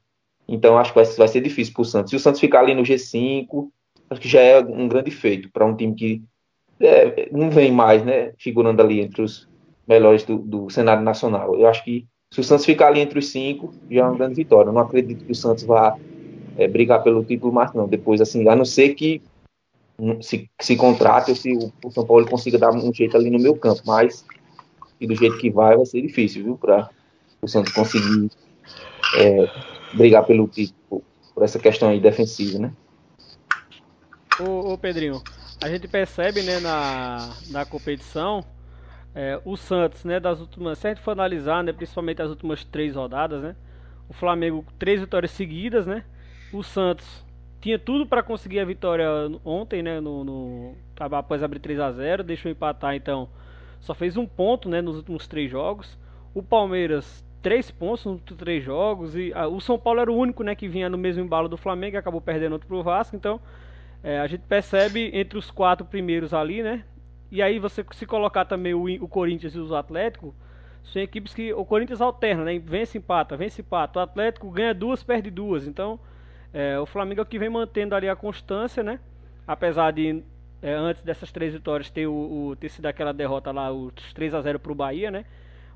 Então 0.48 0.78
acho 0.78 0.94
que 0.94 1.02
vai, 1.18 1.28
ser 1.28 1.42
difícil 1.42 1.74
para 1.74 1.82
o 1.82 1.86
Santos. 1.86 2.10
Se 2.12 2.16
o 2.16 2.20
Santos 2.20 2.40
ficar 2.40 2.60
ali 2.60 2.74
no 2.74 2.84
G5, 2.84 3.70
acho 4.10 4.22
que 4.22 4.30
já 4.30 4.40
é 4.40 4.60
um 4.60 4.88
grande 4.88 5.12
feito 5.12 5.50
para 5.52 5.66
um 5.66 5.76
time 5.76 5.94
que 5.94 6.24
é, 6.80 7.30
não 7.32 7.50
vem 7.50 7.72
mais, 7.72 8.06
né, 8.06 8.32
figurando 8.38 8.82
ali 8.82 9.02
entre 9.02 9.22
os 9.22 9.50
melhores 9.88 10.24
do, 10.24 10.38
do, 10.38 10.70
cenário 10.70 11.04
nacional. 11.04 11.56
Eu 11.56 11.68
acho 11.68 11.84
que 11.84 12.06
se 12.32 12.40
o 12.40 12.44
Santos 12.44 12.66
ficar 12.66 12.88
ali 12.88 13.00
entre 13.00 13.20
os 13.20 13.30
cinco, 13.30 13.74
já 13.90 14.02
é 14.02 14.04
uma 14.04 14.18
grande 14.18 14.36
vitória. 14.36 14.70
Eu 14.70 14.74
não 14.74 14.82
acredito 14.82 15.26
que 15.26 15.32
o 15.32 15.36
Santos 15.36 15.64
vá 15.64 15.98
é, 16.58 16.68
brigar 16.68 17.04
pelo 17.04 17.24
título 17.24 17.52
mais 17.52 17.74
não. 17.74 17.88
Depois, 17.88 18.22
assim, 18.22 18.48
a 18.48 18.56
não 18.56 18.66
ser 18.66 18.94
que 18.96 19.22
se, 20.22 20.50
se 20.60 20.76
contrate 20.76 21.32
ou 21.32 21.36
se 21.36 21.54
o, 21.54 21.72
o, 21.84 21.92
São 21.92 22.06
Paulo 22.06 22.28
consiga 22.28 22.58
dar 22.58 22.74
um 22.74 22.94
jeito 22.94 23.18
ali 23.18 23.30
no 23.30 23.40
meu 23.40 23.56
campo, 23.56 23.82
mas 23.86 24.26
e 25.00 25.08
do 25.08 25.16
jeito 25.16 25.38
que 25.38 25.50
vai, 25.50 25.76
vai 25.76 25.86
ser 25.86 26.02
difícil, 26.02 26.44
viu, 26.44 26.58
para 26.58 26.90
o 27.42 27.48
Santos 27.48 27.74
conseguir 27.74 28.30
é, 29.16 29.48
brigar 29.96 30.26
pelo 30.26 30.50
por 30.90 31.44
essa 31.44 31.60
questão 31.60 31.90
aí 31.90 32.00
defensiva, 32.00 32.58
né? 32.60 32.72
Ô, 34.40 34.74
ô 34.74 34.78
Pedrinho, 34.78 35.22
a 35.62 35.70
gente 35.70 35.88
percebe 35.88 36.42
né, 36.42 36.60
na, 36.60 37.30
na 37.50 37.66
competição 37.66 38.44
é, 39.14 39.40
o 39.46 39.56
Santos, 39.56 40.04
né, 40.04 40.20
das 40.20 40.40
últimas, 40.40 40.78
se 40.78 40.88
a 40.88 40.90
gente 40.92 41.04
for 41.04 41.12
analisar, 41.12 41.64
né, 41.64 41.74
principalmente 41.74 42.22
as 42.22 42.30
últimas 42.30 42.64
três 42.64 42.96
rodadas, 42.96 43.42
né, 43.42 43.56
o 44.08 44.14
Flamengo 44.14 44.66
três 44.78 45.00
vitórias 45.00 45.32
seguidas, 45.32 45.88
né, 45.88 46.04
o 46.52 46.64
Santos 46.64 47.26
tinha 47.60 47.80
tudo 47.80 48.06
para 48.06 48.22
conseguir 48.22 48.60
a 48.60 48.66
vitória 48.66 49.10
ontem, 49.44 49.82
né, 49.82 50.00
no, 50.00 50.24
no 50.24 50.76
após 51.00 51.42
abrir 51.42 51.60
3 51.60 51.80
a 51.80 51.92
0, 51.92 52.24
deixou 52.24 52.52
empatar, 52.52 52.96
então 52.96 53.30
só 53.80 53.94
fez 53.94 54.18
um 54.18 54.26
ponto, 54.26 54.70
né, 54.70 54.82
nos 54.82 54.98
últimos 54.98 55.28
três 55.28 55.50
jogos. 55.50 55.98
O 56.34 56.44
Palmeiras 56.44 57.26
três 57.42 57.72
pontos 57.72 58.06
nos 58.06 58.22
três 58.38 58.64
jogos 58.64 59.16
e 59.16 59.32
a, 59.34 59.48
o 59.48 59.62
São 59.62 59.78
Paulo 59.80 60.02
era 60.02 60.12
o 60.12 60.16
único, 60.16 60.44
né, 60.44 60.56
que 60.56 60.68
vinha 60.68 60.90
no 60.90 60.98
mesmo 60.98 61.24
embalo 61.24 61.48
do 61.48 61.58
Flamengo, 61.58 61.96
e 61.96 62.00
acabou 62.00 62.20
perdendo 62.20 62.54
outro 62.54 62.68
pro 62.68 62.84
Vasco, 62.84 63.16
então 63.16 63.40
é, 64.04 64.20
a 64.20 64.28
gente 64.28 64.42
percebe 64.42 65.12
entre 65.14 65.38
os 65.38 65.50
quatro 65.50 65.86
primeiros 65.86 66.34
ali, 66.34 66.62
né? 66.62 66.84
E 67.32 67.42
aí 67.42 67.60
você 67.60 67.86
se 67.92 68.06
colocar 68.06 68.46
também 68.46 68.74
o, 68.74 68.86
o 69.04 69.08
Corinthians 69.08 69.56
e 69.56 69.60
os 69.60 69.72
Atlético, 69.72 70.34
são 70.84 71.02
equipes 71.02 71.34
que 71.34 71.54
o 71.54 71.66
Corinthians 71.66 72.00
alterna, 72.00 72.46
né? 72.46 72.58
Vence, 72.60 72.98
empata, 72.98 73.36
vence, 73.36 73.62
empata. 73.62 74.00
O 74.00 74.02
Atlético 74.02 74.50
ganha 74.50 74.74
duas, 74.74 75.04
perde 75.04 75.30
duas. 75.30 75.68
Então, 75.68 76.00
é, 76.54 76.80
o 76.80 76.86
Flamengo 76.86 77.20
é 77.20 77.24
o 77.24 77.26
que 77.26 77.38
vem 77.38 77.50
mantendo 77.50 77.94
ali 77.94 78.08
a 78.08 78.16
constância, 78.16 78.82
né? 78.82 79.00
Apesar 79.46 79.92
de 79.92 80.24
é, 80.62 80.74
antes 80.74 81.04
dessas 81.04 81.32
três 81.32 81.54
vitórias 81.54 81.90
ter, 81.90 82.08
o, 82.08 82.14
o, 82.14 82.56
ter 82.56 82.70
sido 82.70 82.86
aquela 82.88 83.14
derrota 83.14 83.52
lá, 83.52 83.72
os 83.72 83.92
3 84.14 84.34
a 84.34 84.42
0 84.42 84.60
pro 84.60 84.74
Bahia, 84.74 85.12
né? 85.12 85.26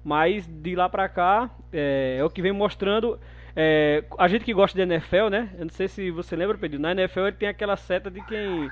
Mas 0.04 0.48
de 0.48 0.76
lá 0.76 0.90
pra 0.90 1.08
cá 1.08 1.50
é, 1.72 2.18
é 2.20 2.24
o 2.24 2.30
que 2.30 2.42
vem 2.42 2.52
mostrando. 2.52 3.20
É, 3.56 4.04
a 4.18 4.28
gente 4.28 4.46
que 4.46 4.54
gosta 4.54 4.76
de 4.76 4.82
NFL, 4.82 5.30
né? 5.30 5.50
Eu 5.58 5.66
não 5.66 5.72
sei 5.72 5.88
se 5.88 6.10
você 6.10 6.36
lembra, 6.36 6.58
Pedro. 6.58 6.80
Na 6.80 6.92
NFL 6.92 7.28
ele 7.28 7.32
tem 7.34 7.50
aquela 7.50 7.78
seta 7.78 8.10
de 8.10 8.24
quem. 8.26 8.70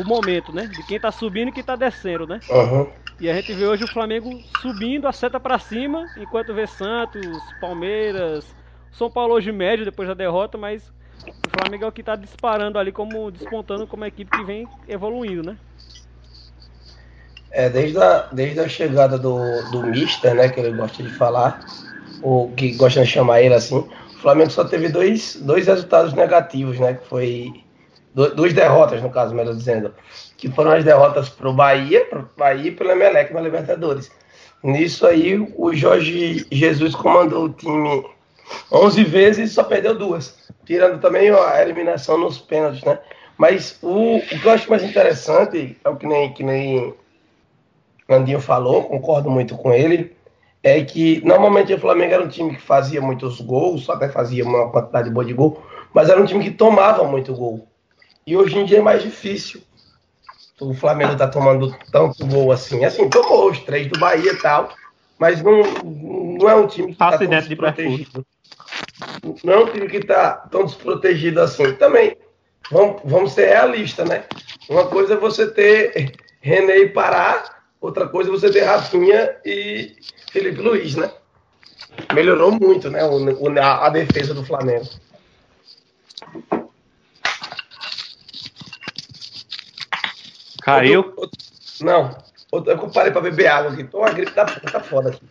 O 0.00 0.04
momento, 0.04 0.52
né? 0.52 0.66
De 0.66 0.84
quem 0.86 0.98
tá 0.98 1.12
subindo 1.12 1.48
e 1.48 1.52
quem 1.52 1.62
tá 1.62 1.76
descendo, 1.76 2.26
né? 2.26 2.40
Uhum. 2.50 2.90
E 3.20 3.30
a 3.30 3.34
gente 3.34 3.52
vê 3.52 3.66
hoje 3.66 3.84
o 3.84 3.92
Flamengo 3.92 4.30
subindo 4.60 5.06
a 5.06 5.12
seta 5.12 5.38
para 5.38 5.58
cima, 5.58 6.06
enquanto 6.16 6.54
vê 6.54 6.66
Santos, 6.66 7.24
Palmeiras, 7.60 8.56
São 8.90 9.08
Paulo 9.08 9.34
hoje 9.34 9.52
médio 9.52 9.84
depois 9.84 10.08
da 10.08 10.14
derrota, 10.14 10.58
mas 10.58 10.92
o 11.26 11.50
Flamengo 11.60 11.84
é 11.84 11.88
o 11.88 11.92
que 11.92 12.02
tá 12.02 12.16
disparando 12.16 12.78
ali, 12.78 12.92
como 12.92 13.30
despontando 13.30 13.86
como 13.86 14.04
equipe 14.04 14.36
que 14.36 14.44
vem 14.44 14.68
evoluindo, 14.88 15.42
né? 15.42 15.56
É, 17.50 17.68
desde 17.68 17.98
a, 17.98 18.28
desde 18.32 18.60
a 18.60 18.68
chegada 18.68 19.18
do, 19.18 19.38
do 19.70 19.82
Mister, 19.82 20.34
né, 20.34 20.48
que 20.48 20.58
ele 20.58 20.76
gosta 20.76 21.02
de 21.02 21.10
falar, 21.10 21.60
ou 22.22 22.50
que 22.52 22.74
gosta 22.74 23.02
de 23.02 23.06
chamar 23.06 23.42
ele 23.42 23.54
assim, 23.54 23.76
o 23.76 24.18
Flamengo 24.22 24.50
só 24.50 24.64
teve 24.64 24.88
dois, 24.88 25.36
dois 25.42 25.66
resultados 25.66 26.14
negativos, 26.14 26.78
né, 26.78 26.94
que 26.94 27.06
foi 27.06 27.52
duas 28.14 28.52
derrotas, 28.52 29.02
no 29.02 29.10
caso, 29.10 29.34
melhor 29.34 29.54
dizendo, 29.54 29.94
que 30.36 30.50
foram 30.50 30.72
as 30.72 30.84
derrotas 30.84 31.28
para 31.28 31.48
o 31.48 31.54
Bahia, 31.54 32.04
pro 32.06 32.28
Bahia 32.36 32.68
e 32.68 32.74
pelo 32.74 32.90
Emelec 32.90 33.32
na 33.32 33.40
Libertadores. 33.40 34.10
Nisso 34.62 35.06
aí, 35.06 35.38
o 35.56 35.74
Jorge 35.74 36.46
Jesus 36.50 36.94
comandou 36.94 37.46
o 37.46 37.52
time 37.52 38.04
11 38.70 39.04
vezes 39.04 39.50
e 39.50 39.54
só 39.54 39.64
perdeu 39.64 39.96
duas, 39.96 40.36
tirando 40.64 41.00
também 41.00 41.30
a 41.30 41.62
eliminação 41.62 42.18
nos 42.18 42.38
pênaltis, 42.38 42.82
né? 42.84 42.98
Mas 43.36 43.78
o, 43.82 44.16
o 44.16 44.20
que 44.20 44.46
eu 44.46 44.52
acho 44.52 44.70
mais 44.70 44.82
interessante, 44.82 45.76
é 45.84 45.88
o 45.88 45.96
que 45.96 46.06
nem, 46.06 46.32
que 46.32 46.42
nem 46.42 46.94
falou, 48.40 48.84
concordo 48.84 49.30
muito 49.30 49.56
com 49.56 49.72
ele, 49.72 50.14
é 50.62 50.82
que 50.82 51.20
normalmente 51.24 51.72
o 51.72 51.78
Flamengo 51.78 52.14
era 52.14 52.22
um 52.22 52.28
time 52.28 52.54
que 52.54 52.62
fazia 52.62 53.00
muitos 53.00 53.40
gols, 53.40 53.88
até 53.90 54.08
fazia 54.08 54.44
uma 54.44 54.70
quantidade 54.70 55.10
boa 55.10 55.24
de 55.24 55.32
gol, 55.32 55.62
mas 55.92 56.08
era 56.08 56.20
um 56.20 56.24
time 56.24 56.44
que 56.44 56.50
tomava 56.50 57.04
muito 57.04 57.34
gol. 57.34 57.66
E 58.26 58.36
hoje 58.36 58.58
em 58.58 58.64
dia 58.64 58.78
é 58.78 58.82
mais 58.82 59.02
difícil. 59.02 59.60
O 60.60 60.74
Flamengo 60.74 61.16
tá 61.16 61.26
tomando 61.26 61.74
tanto 61.90 62.24
gol 62.26 62.52
assim. 62.52 62.84
Assim, 62.84 63.08
tomou 63.08 63.50
os 63.50 63.58
três 63.60 63.88
do 63.88 63.98
Bahia 63.98 64.32
e 64.32 64.36
tal, 64.36 64.70
mas 65.18 65.42
não, 65.42 65.62
não 65.82 66.48
é 66.48 66.54
um 66.54 66.68
time 66.68 66.92
que 66.92 66.98
tá 66.98 67.18
tão 67.18 67.26
desprotegido. 67.26 68.24
Não 69.44 69.52
é 69.52 69.58
um 69.58 69.66
time 69.66 69.88
que 69.88 70.00
tá 70.00 70.32
tão 70.50 70.64
desprotegido 70.64 71.40
assim. 71.40 71.74
Também, 71.74 72.16
vamos, 72.70 73.00
vamos 73.04 73.32
ser 73.32 73.48
realistas, 73.48 74.08
né? 74.08 74.24
Uma 74.68 74.86
coisa 74.86 75.14
é 75.14 75.16
você 75.16 75.50
ter 75.50 76.12
René 76.40 76.78
e 76.78 76.88
Pará, 76.88 77.44
outra 77.80 78.08
coisa 78.08 78.30
é 78.30 78.32
você 78.32 78.50
ter 78.50 78.64
Rafinha 78.64 79.36
e 79.44 79.96
Felipe 80.30 80.60
Luiz, 80.60 80.94
né? 80.96 81.10
Melhorou 82.12 82.52
muito, 82.52 82.90
né? 82.90 83.04
O, 83.04 83.58
a, 83.60 83.86
a 83.86 83.90
defesa 83.90 84.34
do 84.34 84.44
Flamengo. 84.44 84.88
Caiu? 90.62 91.00
Outro, 91.00 91.20
outro, 91.22 91.38
não, 91.80 92.16
outro, 92.52 92.72
eu 92.72 92.90
parei 92.90 93.10
pra 93.10 93.20
beber 93.20 93.48
água 93.48 93.72
aqui. 93.72 93.84
Tô 93.84 93.98
uma 93.98 94.10
gripe 94.10 94.32
da 94.32 94.44
tá 94.44 94.80
foda 94.80 95.10
aqui. 95.10 95.22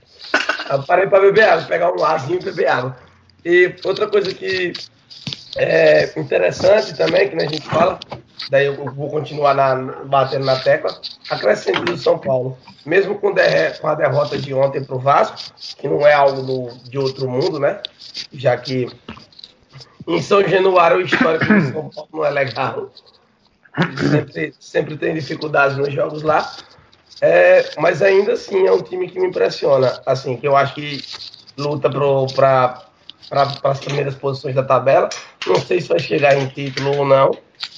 Eu 0.69 0.83
parei 0.83 1.07
pra 1.07 1.21
beber 1.21 1.43
água, 1.43 1.65
pegar 1.65 1.91
um 1.91 2.03
arzinho 2.03 2.39
e 2.39 2.43
beber 2.43 2.67
água. 2.67 2.95
E 3.43 3.75
outra 3.83 4.07
coisa 4.07 4.33
que 4.33 4.73
é 5.57 6.19
interessante 6.19 6.95
também, 6.95 7.29
que 7.29 7.35
a 7.35 7.47
gente 7.47 7.61
fala, 7.61 7.99
daí 8.49 8.67
eu 8.67 8.85
vou 8.93 9.09
continuar 9.09 9.53
na, 9.55 9.75
batendo 10.05 10.45
na 10.45 10.59
tecla, 10.59 10.99
a 11.29 11.37
crescente 11.37 11.81
do 11.83 11.97
São 11.97 12.17
Paulo. 12.17 12.57
Mesmo 12.85 13.19
com, 13.19 13.33
der, 13.33 13.79
com 13.79 13.87
a 13.87 13.95
derrota 13.95 14.37
de 14.37 14.53
ontem 14.53 14.83
pro 14.83 14.99
Vasco, 14.99 15.53
que 15.77 15.87
não 15.87 16.05
é 16.05 16.13
algo 16.13 16.41
do, 16.41 16.89
de 16.89 16.97
outro 16.97 17.29
mundo, 17.29 17.59
né? 17.59 17.79
Já 18.33 18.55
que 18.57 18.87
em 20.07 20.21
São 20.21 20.47
Januário 20.47 20.97
o 20.97 21.01
histórico 21.01 21.45
do 21.45 21.61
São 21.71 21.89
Paulo 21.89 22.09
não 22.13 22.25
é 22.25 22.29
legal 22.29 22.91
sempre, 24.09 24.53
sempre 24.59 24.97
tem 24.97 25.13
dificuldades 25.13 25.77
nos 25.77 25.93
jogos 25.93 26.21
lá. 26.23 26.51
É, 27.21 27.69
mas 27.77 28.01
ainda 28.01 28.33
assim 28.33 28.65
é 28.65 28.71
um 28.71 28.81
time 28.81 29.07
que 29.07 29.19
me 29.19 29.27
impressiona. 29.27 30.01
Assim, 30.05 30.37
que 30.37 30.47
eu 30.47 30.55
acho 30.55 30.73
que 30.73 31.03
luta 31.57 31.89
para 31.89 32.81
as 33.63 33.79
primeiras 33.79 34.15
posições 34.15 34.55
da 34.55 34.63
tabela. 34.63 35.09
Não 35.45 35.55
sei 35.55 35.81
se 35.81 35.87
vai 35.87 35.99
chegar 35.99 36.37
em 36.37 36.47
título 36.47 36.97
ou 36.97 37.05
não, 37.05 37.31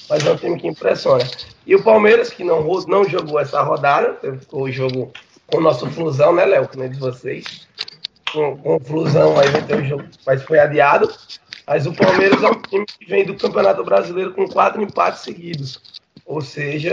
mas 0.08 0.26
é 0.26 0.32
um 0.32 0.36
time 0.36 0.58
que 0.58 0.66
impressiona. 0.66 1.24
E 1.66 1.74
o 1.74 1.82
Palmeiras, 1.82 2.30
que 2.30 2.44
não, 2.44 2.62
não 2.86 3.08
jogou 3.08 3.40
essa 3.40 3.62
rodada, 3.62 4.18
o 4.52 4.70
jogo 4.70 5.12
com 5.46 5.58
o 5.58 5.60
nosso 5.60 5.88
Flusão, 5.90 6.34
né, 6.34 6.44
Léo? 6.44 6.68
Que 6.68 6.78
nem 6.78 6.90
de 6.90 6.98
vocês. 6.98 7.66
Com, 8.32 8.56
com 8.58 8.76
o 8.76 8.80
Flusão 8.80 9.38
aí 9.38 9.48
vai 9.48 9.62
ter 9.62 9.76
o 9.76 9.84
jogo, 9.84 10.04
mas 10.26 10.42
foi 10.42 10.58
adiado. 10.58 11.12
Mas 11.66 11.86
o 11.86 11.92
Palmeiras 11.92 12.42
é 12.42 12.48
um 12.48 12.60
time 12.60 12.84
que 12.84 13.06
vem 13.06 13.24
do 13.24 13.36
Campeonato 13.36 13.84
Brasileiro 13.84 14.34
com 14.34 14.46
quatro 14.48 14.82
empates 14.82 15.22
seguidos. 15.22 15.80
Ou 16.26 16.40
seja, 16.40 16.92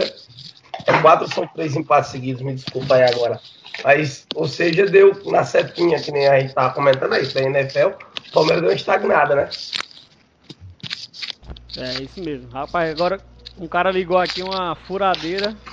é 0.85 1.01
quatro 1.01 1.27
são 1.33 1.47
três 1.47 1.75
empates 1.75 2.11
seguidos, 2.11 2.41
me 2.41 2.53
desculpa 2.53 2.95
aí 2.95 3.03
agora. 3.03 3.39
Mas, 3.83 4.25
ou 4.35 4.47
seja, 4.47 4.85
deu 4.85 5.19
na 5.25 5.43
setinha, 5.43 5.99
que 5.99 6.11
nem 6.11 6.27
a 6.27 6.39
gente 6.39 6.49
estava 6.49 6.73
comentando 6.73 7.13
aí, 7.13 7.25
da 7.25 7.41
NFL, 7.41 7.87
o 7.87 8.31
Palmeiras 8.33 8.61
deu 8.61 8.69
uma 8.69 8.75
estagnada, 8.75 9.35
né? 9.35 9.49
É 11.77 12.03
isso 12.03 12.21
mesmo. 12.21 12.49
Rapaz, 12.51 12.91
agora 12.91 13.19
um 13.57 13.67
cara 13.67 13.91
ligou 13.91 14.17
aqui 14.17 14.43
uma 14.43 14.75
furadeira. 14.75 15.55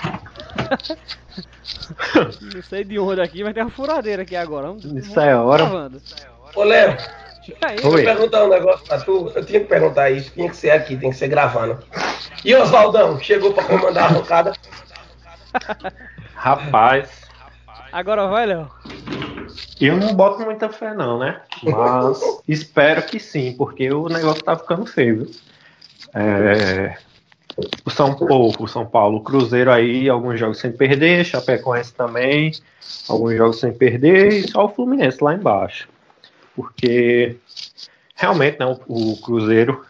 Não 2.54 2.62
sei 2.62 2.84
de 2.84 2.98
onde 2.98 3.20
aqui, 3.20 3.42
mas 3.42 3.54
tem 3.54 3.62
uma 3.62 3.70
furadeira 3.70 4.22
aqui 4.22 4.36
agora. 4.36 4.68
Vamos, 4.68 4.84
Isso 4.84 5.18
é 5.18 5.34
hora. 5.34 5.90
Ô, 6.54 6.64
Léo, 6.64 6.96
Deixa 7.56 7.86
eu 7.86 7.92
perguntar 7.92 8.44
um 8.44 8.48
negócio 8.48 8.84
pra 8.86 9.00
tu. 9.00 9.32
Eu 9.34 9.44
tinha 9.44 9.60
que 9.60 9.66
perguntar 9.66 10.10
isso, 10.10 10.30
tinha 10.32 10.50
que 10.50 10.56
ser 10.56 10.70
aqui, 10.70 10.96
tem 10.96 11.10
que 11.10 11.16
ser 11.16 11.28
gravando. 11.28 11.82
E 12.44 12.54
Oswaldão, 12.54 13.18
chegou 13.20 13.54
pra 13.54 13.64
comandar 13.64 14.04
a 14.04 14.06
arrancada? 14.06 14.52
Rapaz. 16.34 17.27
Agora 17.92 18.26
vai, 18.26 18.46
Léo. 18.46 18.70
Eu 19.80 19.96
não 19.96 20.14
boto 20.14 20.44
muita 20.44 20.68
fé, 20.68 20.94
não, 20.94 21.18
né? 21.18 21.40
Mas 21.62 22.20
espero 22.46 23.02
que 23.02 23.18
sim, 23.18 23.54
porque 23.56 23.90
o 23.92 24.08
negócio 24.08 24.42
tá 24.42 24.56
ficando 24.56 24.86
feio. 24.86 25.30
É, 26.14 26.96
o 27.84 27.90
São 27.90 28.14
Paulo, 28.14 28.54
o 28.58 28.68
São 28.68 28.86
Paulo, 28.86 29.18
o 29.18 29.22
Cruzeiro 29.22 29.70
aí, 29.70 30.08
alguns 30.08 30.38
jogos 30.38 30.58
sem 30.58 30.72
perder, 30.72 31.24
Chapecoense 31.24 31.92
também, 31.94 32.52
alguns 33.08 33.36
jogos 33.36 33.60
sem 33.60 33.72
perder, 33.72 34.32
e 34.32 34.50
só 34.50 34.66
o 34.66 34.68
Fluminense 34.68 35.22
lá 35.22 35.34
embaixo 35.34 35.88
porque 36.58 37.36
realmente 38.16 38.58
né, 38.58 38.66
o, 38.66 39.12
o 39.12 39.16
Cruzeiro 39.22 39.86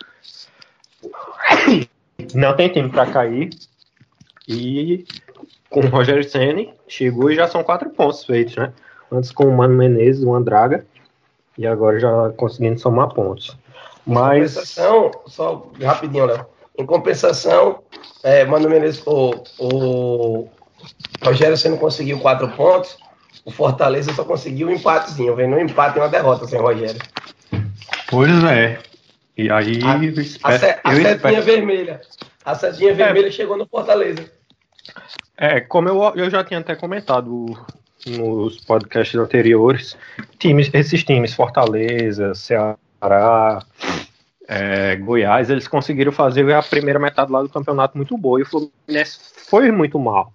não 2.35 2.55
tem 2.55 2.69
time 2.69 2.91
para 2.91 3.11
cair 3.11 3.49
e 4.47 5.07
com 5.71 5.81
o 5.81 5.89
Rogério 5.89 6.29
Ceni 6.29 6.73
chegou 6.87 7.31
e 7.31 7.37
já 7.37 7.47
são 7.49 7.63
quatro 7.63 7.91
pontos 7.91 8.25
feitos, 8.25 8.57
né? 8.57 8.73
Antes 9.11 9.33
com 9.33 9.45
o 9.45 9.57
Mano 9.57 9.75
Menezes, 9.75 10.25
o 10.25 10.35
Andraga 10.35 10.85
e 11.57 11.67
agora 11.67 11.99
já 11.99 12.31
conseguindo 12.37 12.79
somar 12.79 13.09
pontos. 13.09 13.57
Mas 14.07 14.53
em 14.53 14.57
compensação, 14.57 15.11
só 15.27 15.71
rapidinho, 15.83 16.27
Léo. 16.27 16.47
Em 16.79 16.87
compensação, 16.87 17.81
é, 18.23 18.45
Mano 18.45 18.69
Menezes, 18.69 19.03
o, 19.07 19.35
o 19.59 20.49
Rogério 21.23 21.57
Ceni 21.57 21.77
conseguiu 21.79 22.21
quatro 22.21 22.49
pontos 22.49 22.97
o 23.49 23.51
Fortaleza 23.51 24.13
só 24.13 24.25
conseguiu 24.25 24.69
um 24.69 24.73
empatezinho, 24.73 25.35
vem 25.35 25.47
um 25.47 25.59
empate 25.59 25.97
e 25.97 26.01
uma 26.03 26.09
derrota 26.11 26.47
sem 26.47 26.61
Rogério. 26.61 27.01
Pois 28.11 28.45
é. 28.45 28.79
E 29.39 29.51
aí 29.51 29.81
a, 29.83 29.97
espero, 30.05 30.45
a, 30.45 30.55
a 30.55 30.59
setinha 30.59 31.13
espero... 31.15 31.43
vermelha. 31.43 32.01
A 32.45 32.55
setinha 32.55 32.93
vermelha 32.93 33.29
é, 33.29 33.31
chegou 33.31 33.57
no 33.57 33.67
Fortaleza. 33.67 34.31
É, 35.41 35.61
como 35.61 35.89
eu, 35.89 36.03
eu 36.17 36.29
já 36.29 36.43
tinha 36.43 36.59
até 36.59 36.75
comentado 36.75 37.57
nos 38.05 38.59
podcasts 38.65 39.15
anteriores, 39.15 39.97
times, 40.37 40.69
esses 40.75 41.05
times, 41.05 41.33
Fortaleza, 41.33 42.35
Ceará, 42.35 43.63
é, 44.49 44.97
Goiás, 44.97 45.49
eles 45.49 45.69
conseguiram 45.69 46.11
fazer 46.11 46.53
a 46.53 46.61
primeira 46.61 46.99
metade 46.99 47.31
lá 47.31 47.41
do 47.41 47.49
campeonato 47.49 47.97
muito 47.97 48.19
boa 48.19 48.41
e 48.41 48.43
o 48.43 48.47
Fluminense 48.47 49.21
foi 49.49 49.71
muito 49.71 49.97
mal. 49.97 50.33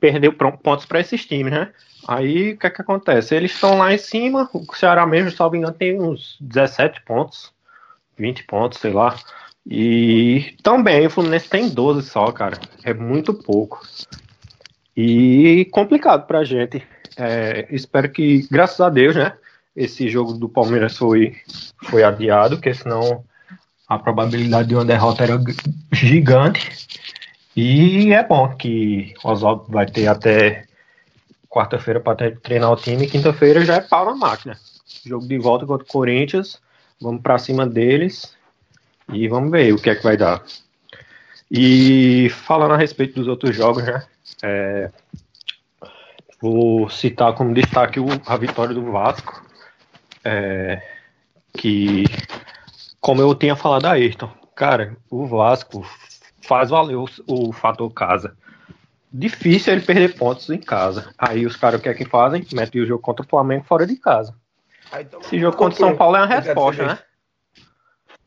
Perdeu 0.00 0.32
pontos 0.32 0.86
para 0.86 1.00
esses 1.00 1.26
times, 1.26 1.52
né? 1.52 1.70
Aí 2.06 2.52
o 2.52 2.58
que 2.58 2.66
é 2.66 2.70
que 2.70 2.80
acontece? 2.80 3.34
Eles 3.34 3.52
estão 3.52 3.76
lá 3.76 3.92
em 3.92 3.98
cima, 3.98 4.48
o 4.54 4.64
Ceará 4.74 5.04
mesmo, 5.04 5.30
salvo 5.30 5.56
engano, 5.56 5.74
tem 5.74 6.00
uns 6.00 6.38
17 6.40 7.02
pontos, 7.02 7.52
20 8.16 8.44
pontos, 8.44 8.78
sei 8.78 8.92
lá. 8.92 9.14
E 9.66 10.56
também 10.62 11.06
o 11.06 11.10
Fluminense 11.10 11.50
tem 11.50 11.68
12 11.68 12.08
só, 12.08 12.32
cara. 12.32 12.58
É 12.82 12.94
muito 12.94 13.34
pouco. 13.34 13.82
E 15.00 15.66
complicado 15.66 16.26
pra 16.26 16.42
gente. 16.42 16.84
É, 17.16 17.68
espero 17.70 18.10
que, 18.10 18.48
graças 18.50 18.80
a 18.80 18.90
Deus, 18.90 19.14
né? 19.14 19.32
Esse 19.76 20.08
jogo 20.08 20.32
do 20.32 20.48
Palmeiras 20.48 20.96
foi, 20.96 21.36
foi 21.84 22.02
adiado, 22.02 22.56
porque 22.56 22.74
senão 22.74 23.24
a 23.88 23.96
probabilidade 23.96 24.70
de 24.70 24.74
uma 24.74 24.84
derrota 24.84 25.22
era 25.22 25.40
gigante. 25.92 26.88
E 27.54 28.12
é 28.12 28.24
bom 28.24 28.48
que 28.56 29.14
o 29.22 29.28
Oswaldo 29.30 29.66
vai 29.68 29.86
ter 29.86 30.08
até 30.08 30.64
quarta-feira 31.48 32.00
para 32.00 32.32
treinar 32.32 32.72
o 32.72 32.76
time. 32.76 33.06
Quinta-feira 33.06 33.64
já 33.64 33.76
é 33.76 33.80
pau 33.80 34.04
na 34.04 34.16
máquina. 34.16 34.58
Jogo 35.06 35.28
de 35.28 35.38
volta 35.38 35.64
contra 35.64 35.84
o 35.84 35.88
Corinthians. 35.88 36.60
Vamos 37.00 37.22
para 37.22 37.38
cima 37.38 37.64
deles 37.64 38.36
e 39.12 39.28
vamos 39.28 39.52
ver 39.52 39.72
o 39.72 39.78
que 39.78 39.90
é 39.90 39.94
que 39.94 40.02
vai 40.02 40.16
dar. 40.16 40.42
E 41.48 42.28
falando 42.30 42.74
a 42.74 42.76
respeito 42.76 43.14
dos 43.14 43.28
outros 43.28 43.54
jogos, 43.54 43.84
né? 43.84 44.04
É, 44.42 44.90
vou 46.40 46.88
citar 46.88 47.34
como 47.34 47.54
destaque 47.54 48.00
a 48.26 48.36
vitória 48.36 48.74
do 48.74 48.90
Vasco. 48.90 49.44
É, 50.24 50.82
que, 51.52 52.04
como 53.00 53.20
eu 53.22 53.34
tinha 53.34 53.56
falado 53.56 53.86
a 53.86 53.92
Ayrton, 53.92 54.30
cara, 54.54 54.96
o 55.10 55.26
Vasco 55.26 55.86
faz 56.42 56.70
valer 56.70 56.96
o, 56.96 57.06
o 57.26 57.52
fator 57.52 57.90
casa. 57.92 58.36
Difícil 59.12 59.72
ele 59.72 59.82
perder 59.82 60.16
pontos 60.16 60.48
em 60.50 60.58
casa. 60.58 61.12
Aí 61.16 61.46
os 61.46 61.56
caras 61.56 61.80
o 61.80 61.82
que 61.82 61.88
é 61.88 61.94
que 61.94 62.04
fazem? 62.04 62.46
Metem 62.52 62.82
o 62.82 62.86
jogo 62.86 63.02
contra 63.02 63.24
o 63.24 63.28
Flamengo 63.28 63.64
fora 63.64 63.86
de 63.86 63.96
casa. 63.96 64.34
Esse 65.20 65.38
jogo 65.38 65.56
contra 65.56 65.74
o 65.74 65.88
São 65.88 65.96
Paulo 65.96 66.16
é 66.16 66.20
uma 66.20 66.26
resposta, 66.26 66.86
né? 66.86 66.98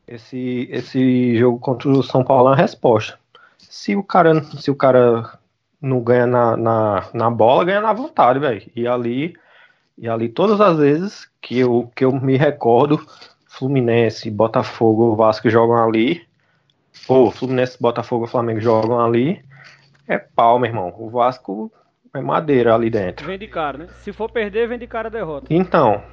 Esse, 0.08 0.67
esse 0.72 1.38
jogo 1.38 1.60
contra 1.60 1.89
o 1.89 2.03
São 2.03 2.24
Paulo 2.24 2.50
é 2.50 2.51
uma 2.51 2.58
resposta. 2.58 3.17
Se 3.58 3.96
o 3.96 4.03
cara, 4.03 4.43
se 4.43 4.70
o 4.70 4.75
cara 4.75 5.39
não 5.81 6.00
ganha 6.00 6.27
na, 6.27 6.55
na, 6.55 7.09
na 7.13 7.29
bola, 7.29 7.65
ganha 7.65 7.81
na 7.81 7.93
vontade, 7.93 8.39
velho. 8.39 8.61
E 8.75 8.88
ali, 8.88 9.35
e 9.97 10.07
ali 10.07 10.29
todas 10.29 10.61
as 10.61 10.77
vezes 10.77 11.29
que 11.41 11.57
eu, 11.59 11.91
que 11.95 12.05
eu 12.05 12.11
me 12.11 12.38
recordo, 12.38 13.03
Fluminense, 13.47 14.29
Botafogo, 14.29 15.15
Vasco 15.15 15.50
jogam 15.50 15.83
ali, 15.83 16.25
ou 17.07 17.31
Fluminense, 17.31 17.81
Botafogo 17.81 18.27
Flamengo 18.27 18.61
jogam 18.61 19.00
ali, 19.00 19.43
é 20.07 20.17
pau, 20.17 20.59
meu 20.59 20.69
irmão. 20.69 20.93
O 20.97 21.09
Vasco 21.09 21.71
é 22.13 22.21
madeira 22.21 22.75
ali 22.75 22.89
dentro. 22.89 23.25
Vem 23.25 23.39
de 23.39 23.47
cara, 23.47 23.77
né? 23.77 23.88
Se 24.01 24.13
for 24.13 24.29
perder, 24.29 24.67
vem 24.67 24.77
de 24.77 24.88
cara 24.88 25.07
a 25.07 25.11
derrota. 25.11 25.47
Então, 25.50 26.03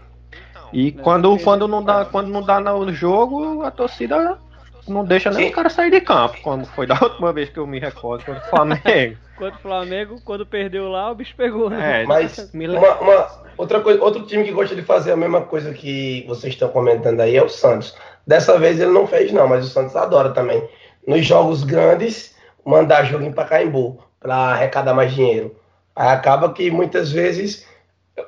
e 0.72 0.92
quando, 0.92 1.36
quando, 1.38 1.66
não 1.66 1.82
dá, 1.82 2.04
quando 2.04 2.28
não 2.28 2.42
dá 2.42 2.60
no 2.60 2.92
jogo, 2.92 3.62
a 3.62 3.70
torcida 3.70 4.38
não 4.86 5.04
deixa 5.04 5.30
nem 5.30 5.50
o 5.50 5.52
cara 5.52 5.68
sair 5.68 5.90
de 5.90 6.00
campo, 6.00 6.40
como 6.42 6.64
foi 6.64 6.86
da 6.86 6.98
última 7.02 7.32
vez 7.32 7.48
que 7.48 7.58
eu 7.58 7.66
me 7.66 7.78
recordo 7.78 8.24
contra 8.24 8.42
o 8.42 8.50
Flamengo. 8.50 9.16
Contra 9.38 9.56
o 9.56 9.62
Flamengo, 9.62 10.20
quando 10.24 10.44
perdeu 10.44 10.88
lá, 10.88 11.10
o 11.10 11.14
bicho 11.14 11.34
pegou. 11.36 11.70
Né? 11.70 12.02
É, 12.02 12.06
Mas 12.06 12.50
uma, 12.52 12.94
uma, 13.00 13.28
outra 13.56 13.80
coisa, 13.80 14.02
outro 14.02 14.26
time 14.26 14.44
que 14.44 14.52
gosta 14.52 14.74
de 14.74 14.82
fazer 14.82 15.12
a 15.12 15.16
mesma 15.16 15.42
coisa 15.42 15.72
que 15.72 16.24
vocês 16.26 16.52
estão 16.52 16.68
comentando 16.68 17.20
aí 17.20 17.36
é 17.36 17.42
o 17.42 17.48
Santos. 17.48 17.96
Dessa 18.26 18.58
vez 18.58 18.78
ele 18.78 18.90
não 18.90 19.06
fez 19.06 19.32
não, 19.32 19.46
mas 19.46 19.64
o 19.64 19.68
Santos 19.68 19.96
adora 19.96 20.30
também. 20.30 20.68
Nos 21.06 21.24
jogos 21.24 21.64
grandes, 21.64 22.36
mandar 22.64 23.04
jogo 23.04 23.24
em 23.24 23.32
Pacaembu 23.32 23.98
para 24.20 24.34
arrecadar 24.34 24.92
mais 24.92 25.14
dinheiro. 25.14 25.56
Aí 25.94 26.08
acaba 26.08 26.52
que 26.52 26.70
muitas 26.70 27.10
vezes 27.10 27.66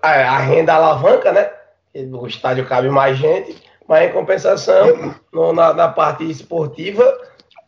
a, 0.02 0.11
a 0.11 0.38
renda 0.38 0.75
alavanca, 0.75 1.33
né? 1.33 1.50
o 1.95 2.26
estádio 2.26 2.67
cabe 2.67 2.88
mais 2.88 3.19
gente, 3.19 3.62
mas 3.88 4.09
em 4.09 4.12
compensação, 4.12 5.14
no, 5.33 5.52
na, 5.52 5.75
na, 5.75 5.88
parte 5.88 6.29
esportiva, 6.29 7.19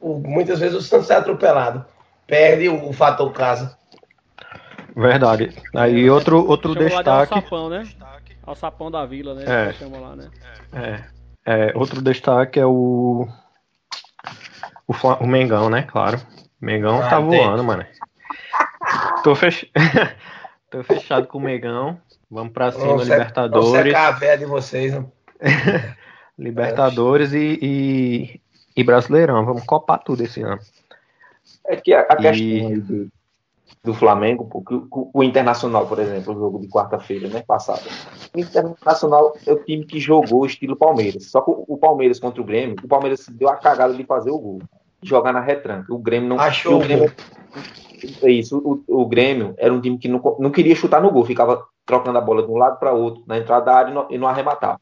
o, 0.01 0.19
muitas 0.19 0.61
vezes 0.61 0.77
o 0.77 0.81
Santos 0.81 1.11
é 1.11 1.17
atropelado. 1.17 1.85
Perde 2.33 2.67
o, 2.67 2.89
o 2.89 2.95
fator 2.95 3.31
casa. 3.31 3.77
Verdade. 4.97 5.55
Aí 5.75 6.09
outro, 6.09 6.49
outro 6.49 6.75
destaque. 6.75 7.35
Alçapão, 7.35 7.69
né? 7.69 7.87
Alçapão 8.43 8.91
da 8.91 9.05
vila, 9.05 9.35
né? 9.35 9.69
É. 9.69 9.73
Chama 9.75 9.99
lá, 9.99 10.17
né? 10.17 10.31
É. 10.73 11.05
é. 11.45 11.73
Outro 11.75 12.01
destaque 12.01 12.59
é 12.59 12.65
o. 12.65 13.29
O, 14.89 14.95
o 15.21 15.27
Mengão, 15.27 15.69
né? 15.69 15.83
Claro. 15.83 16.17
O 16.63 16.65
Mengão 16.65 17.03
ah, 17.03 17.11
tá 17.11 17.21
voando, 17.21 17.63
mano. 17.63 17.85
Tô, 19.23 19.35
fech... 19.35 19.71
Tô 20.71 20.83
fechado 20.85 21.27
com 21.27 21.37
o 21.37 21.43
Mengão. 21.43 22.01
Vamos 22.31 22.55
pra 22.55 22.73
cima, 22.73 22.87
vamos 22.87 23.09
Libertadores. 23.09 23.69
Vamos 23.69 23.87
secar 23.89 24.09
a 24.09 24.13
véia 24.13 24.39
de 24.39 24.47
vocês, 24.47 24.95
né? 24.95 25.05
Libertadores 26.39 27.35
e, 27.35 27.59
e, 27.61 28.41
e, 28.75 28.83
Brasileirão. 28.83 29.45
Vamos 29.45 29.65
copar 29.65 29.99
tudo 29.99 30.23
esse 30.23 30.41
ano. 30.41 30.59
É 31.67 31.77
que 31.77 31.93
a, 31.93 32.07
a 32.09 32.17
e... 32.19 32.23
questão 32.23 32.79
do, 32.81 33.13
do, 33.85 33.95
Flamengo, 33.95 34.47
porque 34.51 34.75
o, 34.75 35.11
o, 35.13 35.23
Internacional, 35.23 35.87
por 35.87 35.99
exemplo, 35.99 36.35
o 36.35 36.39
jogo 36.39 36.59
de 36.61 36.69
quarta-feira, 36.69 37.29
né, 37.29 37.43
passado. 37.47 37.83
O 38.35 38.39
Internacional 38.41 39.37
é 39.47 39.53
o 39.53 39.65
time 39.65 39.85
que 39.85 40.01
jogou 40.01 40.47
estilo 40.47 40.77
Palmeiras. 40.77 41.27
Só 41.27 41.41
que 41.41 41.51
o, 41.51 41.65
o 41.69 41.77
Palmeiras 41.77 42.19
contra 42.19 42.41
o 42.41 42.45
Grêmio, 42.45 42.77
o 42.83 42.89
Palmeiras 42.89 43.27
deu 43.29 43.49
a 43.49 43.57
cagada 43.57 43.95
de 43.95 44.05
fazer 44.05 44.31
o 44.31 44.39
gol. 44.39 44.63
Jogar 45.03 45.33
na 45.33 45.41
retranca. 45.41 45.93
O 45.93 45.99
Grêmio 45.99 46.29
não. 46.29 46.39
Achou. 46.39 46.77
O 46.77 46.79
Grêmio, 46.79 47.13
é 48.23 48.31
isso, 48.31 48.59
o, 48.59 49.03
o 49.03 49.07
Grêmio 49.07 49.55
era 49.59 49.73
um 49.73 49.81
time 49.81 49.99
que 49.99 50.09
não, 50.09 50.21
não 50.39 50.51
queria 50.51 50.75
chutar 50.75 51.01
no 51.01 51.11
gol, 51.11 51.25
ficava 51.25 51.65
trocando 51.85 52.19
a 52.19 52.21
bola 52.21 52.43
de 52.43 52.51
um 52.51 52.57
lado 52.57 52.79
para 52.79 52.93
outro, 52.93 53.23
na 53.27 53.39
entrada 53.39 53.67
da 53.67 53.75
área 53.75 53.91
e 53.91 53.95
não, 53.95 54.07
e 54.11 54.19
não 54.19 54.29
arrematava. 54.29 54.81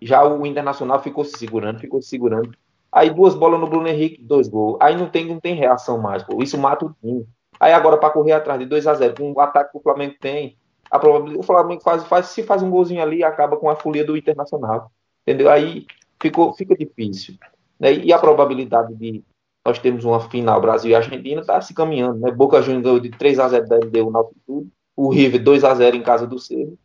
Já 0.00 0.24
o 0.24 0.44
Internacional 0.46 1.00
ficou 1.00 1.24
se 1.24 1.38
segurando, 1.38 1.78
ficou 1.78 2.02
se 2.02 2.08
segurando. 2.08 2.52
Aí 2.92 3.10
duas 3.10 3.34
bolas 3.34 3.58
no 3.58 3.66
Bruno 3.66 3.88
Henrique, 3.88 4.22
dois 4.22 4.48
gols. 4.48 4.76
Aí 4.80 4.96
não 4.96 5.08
tem, 5.08 5.26
não 5.26 5.40
tem 5.40 5.54
reação 5.54 5.98
mais, 5.98 6.22
pô. 6.22 6.42
Isso 6.42 6.58
mata 6.58 6.84
o 6.84 6.94
time. 7.00 7.26
Aí 7.58 7.72
agora 7.72 7.96
para 7.96 8.10
correr 8.10 8.32
atrás 8.32 8.60
de 8.60 8.66
2 8.66 8.86
a 8.86 8.94
0 8.94 9.14
com 9.16 9.32
o 9.32 9.40
ataque 9.40 9.72
que 9.72 9.78
o 9.78 9.82
Flamengo 9.82 10.14
tem, 10.20 10.58
a 10.90 10.98
probabilidade, 10.98 11.40
o 11.40 11.42
Flamengo 11.42 11.80
faz, 11.82 12.04
faz, 12.04 12.26
se 12.26 12.42
faz 12.42 12.62
um 12.62 12.70
golzinho 12.70 13.00
ali, 13.00 13.24
acaba 13.24 13.56
com 13.56 13.70
a 13.70 13.76
folia 13.76 14.04
do 14.04 14.16
Internacional. 14.16 14.90
Entendeu? 15.26 15.48
Aí 15.48 15.86
ficou, 16.20 16.52
fica 16.52 16.76
difícil. 16.76 17.36
Né? 17.80 17.94
E 17.94 18.12
a 18.12 18.18
probabilidade 18.18 18.94
de 18.94 19.24
nós 19.64 19.78
termos 19.78 20.04
uma 20.04 20.20
final 20.28 20.60
Brasil 20.60 20.90
e 20.90 20.94
Argentina 20.94 21.40
está 21.40 21.60
se 21.60 21.72
caminhando. 21.72 22.18
Né? 22.18 22.30
Boca 22.30 22.60
Juniors 22.60 22.84
ganhou 22.84 23.00
de 23.00 23.10
3 23.10 23.38
a 23.38 23.48
0 23.48 23.68
da 23.68 23.76
LDU 23.76 24.10
na 24.10 24.18
altitude 24.18 24.70
o 24.96 25.08
River 25.08 25.42
2 25.42 25.64
a 25.64 25.74
0 25.74 25.96
em 25.96 26.02
casa 26.02 26.26
do 26.26 26.38
Cerro. 26.38 26.78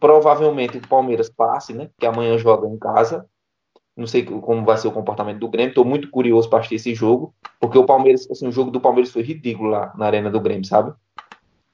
Provavelmente 0.00 0.78
o 0.78 0.88
Palmeiras 0.88 1.28
passe, 1.28 1.72
né? 1.72 1.90
Que 1.98 2.06
amanhã 2.06 2.36
joga 2.38 2.68
em 2.68 2.78
casa. 2.78 3.26
Não 3.96 4.06
sei 4.06 4.24
como 4.24 4.64
vai 4.64 4.76
ser 4.76 4.88
o 4.88 4.92
comportamento 4.92 5.38
do 5.38 5.48
Grêmio. 5.48 5.70
Estou 5.70 5.84
muito 5.84 6.10
curioso 6.10 6.50
para 6.50 6.58
assistir 6.58 6.74
esse 6.74 6.94
jogo, 6.94 7.32
porque 7.58 7.78
o 7.78 7.86
Palmeiras, 7.86 8.30
assim, 8.30 8.46
o 8.46 8.52
jogo 8.52 8.70
do 8.70 8.80
Palmeiras 8.80 9.10
foi 9.10 9.22
ridículo 9.22 9.70
lá 9.70 9.92
na 9.96 10.04
arena 10.04 10.30
do 10.30 10.40
Grêmio, 10.40 10.66
sabe? 10.66 10.92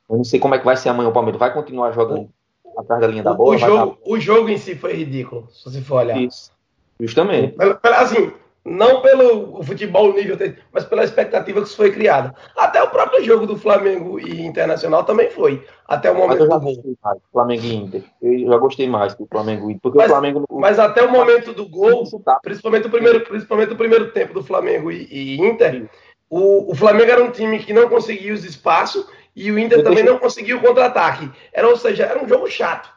Eu 0.09 0.17
não 0.17 0.25
sei 0.25 0.39
como 0.39 0.55
é 0.55 0.59
que 0.59 0.65
vai 0.65 0.77
ser 0.77 0.91
amanhã 0.91 1.09
o 1.09 1.13
Palmeiras. 1.13 1.41
Vai 1.41 1.53
continuar 1.53 1.91
jogando 1.91 2.31
atrás 2.79 3.01
da 3.01 3.07
linha 3.09 3.23
da 3.25 3.35
bola? 3.35 3.57
O, 3.57 3.59
jogo, 3.59 3.99
dar... 4.05 4.13
o 4.13 4.21
jogo 4.21 4.49
em 4.49 4.57
si 4.57 4.77
foi 4.77 4.95
ridículo, 4.95 5.49
se 5.51 5.65
você 5.65 5.81
for 5.81 5.97
olhar. 5.97 6.21
Isso. 6.21 6.53
Justamente. 7.01 7.57
Assim, 7.83 8.33
não 8.65 9.03
pelo 9.03 9.63
futebol 9.65 10.13
nível, 10.13 10.37
mas 10.73 10.85
pela 10.85 11.03
expectativa 11.03 11.63
que 11.63 11.69
foi 11.69 11.91
criada. 11.91 12.35
Até 12.57 12.83
o 12.83 12.91
próprio 12.91 13.25
jogo 13.25 13.47
do 13.47 13.59
Flamengo 13.59 14.21
e 14.21 14.47
Internacional 14.47 15.05
também 15.05 15.31
foi. 15.31 15.65
Até 15.87 16.11
o 16.11 16.15
momento 16.15 16.47
do 16.47 16.61
gol. 16.61 16.97
Mais, 17.03 17.19
Flamengo 17.33 17.65
e 17.65 17.75
Inter. 17.75 18.05
Eu 18.23 18.51
já 18.51 18.59
gostei 18.59 18.89
mais 18.89 19.15
do 19.15 19.27
Flamengo 19.27 19.69
e 19.69 19.73
Inter. 19.73 19.81
Porque 19.83 19.99
mas, 19.99 20.07
o 20.07 20.11
Flamengo. 20.11 20.45
Mas 20.51 20.79
até 20.79 21.03
o 21.03 21.11
momento 21.11 21.53
do 21.53 21.69
gol, 21.69 22.05
principalmente 22.43 22.87
o 22.87 22.91
primeiro, 22.91 23.21
principalmente 23.23 23.73
o 23.73 23.77
primeiro 23.77 24.13
tempo 24.13 24.33
do 24.33 24.45
Flamengo 24.45 24.93
e, 24.93 25.09
e 25.11 25.41
Inter, 25.41 25.89
o, 26.31 26.71
o, 26.71 26.75
Flamengo 26.75 27.11
era 27.11 27.23
um 27.23 27.33
time 27.33 27.59
que 27.59 27.73
não 27.73 27.89
conseguia 27.89 28.33
os 28.33 28.45
espaços 28.45 29.07
e 29.35 29.51
o 29.51 29.59
Inter 29.59 29.83
também 29.83 30.05
não 30.05 30.19
conseguiu 30.19 30.59
o 30.59 30.61
contra-ataque. 30.61 31.29
Era, 31.53 31.69
ou 31.69 31.77
seja, 31.77 32.05
era 32.05 32.23
um 32.23 32.29
jogo 32.29 32.47
chato. 32.47 32.89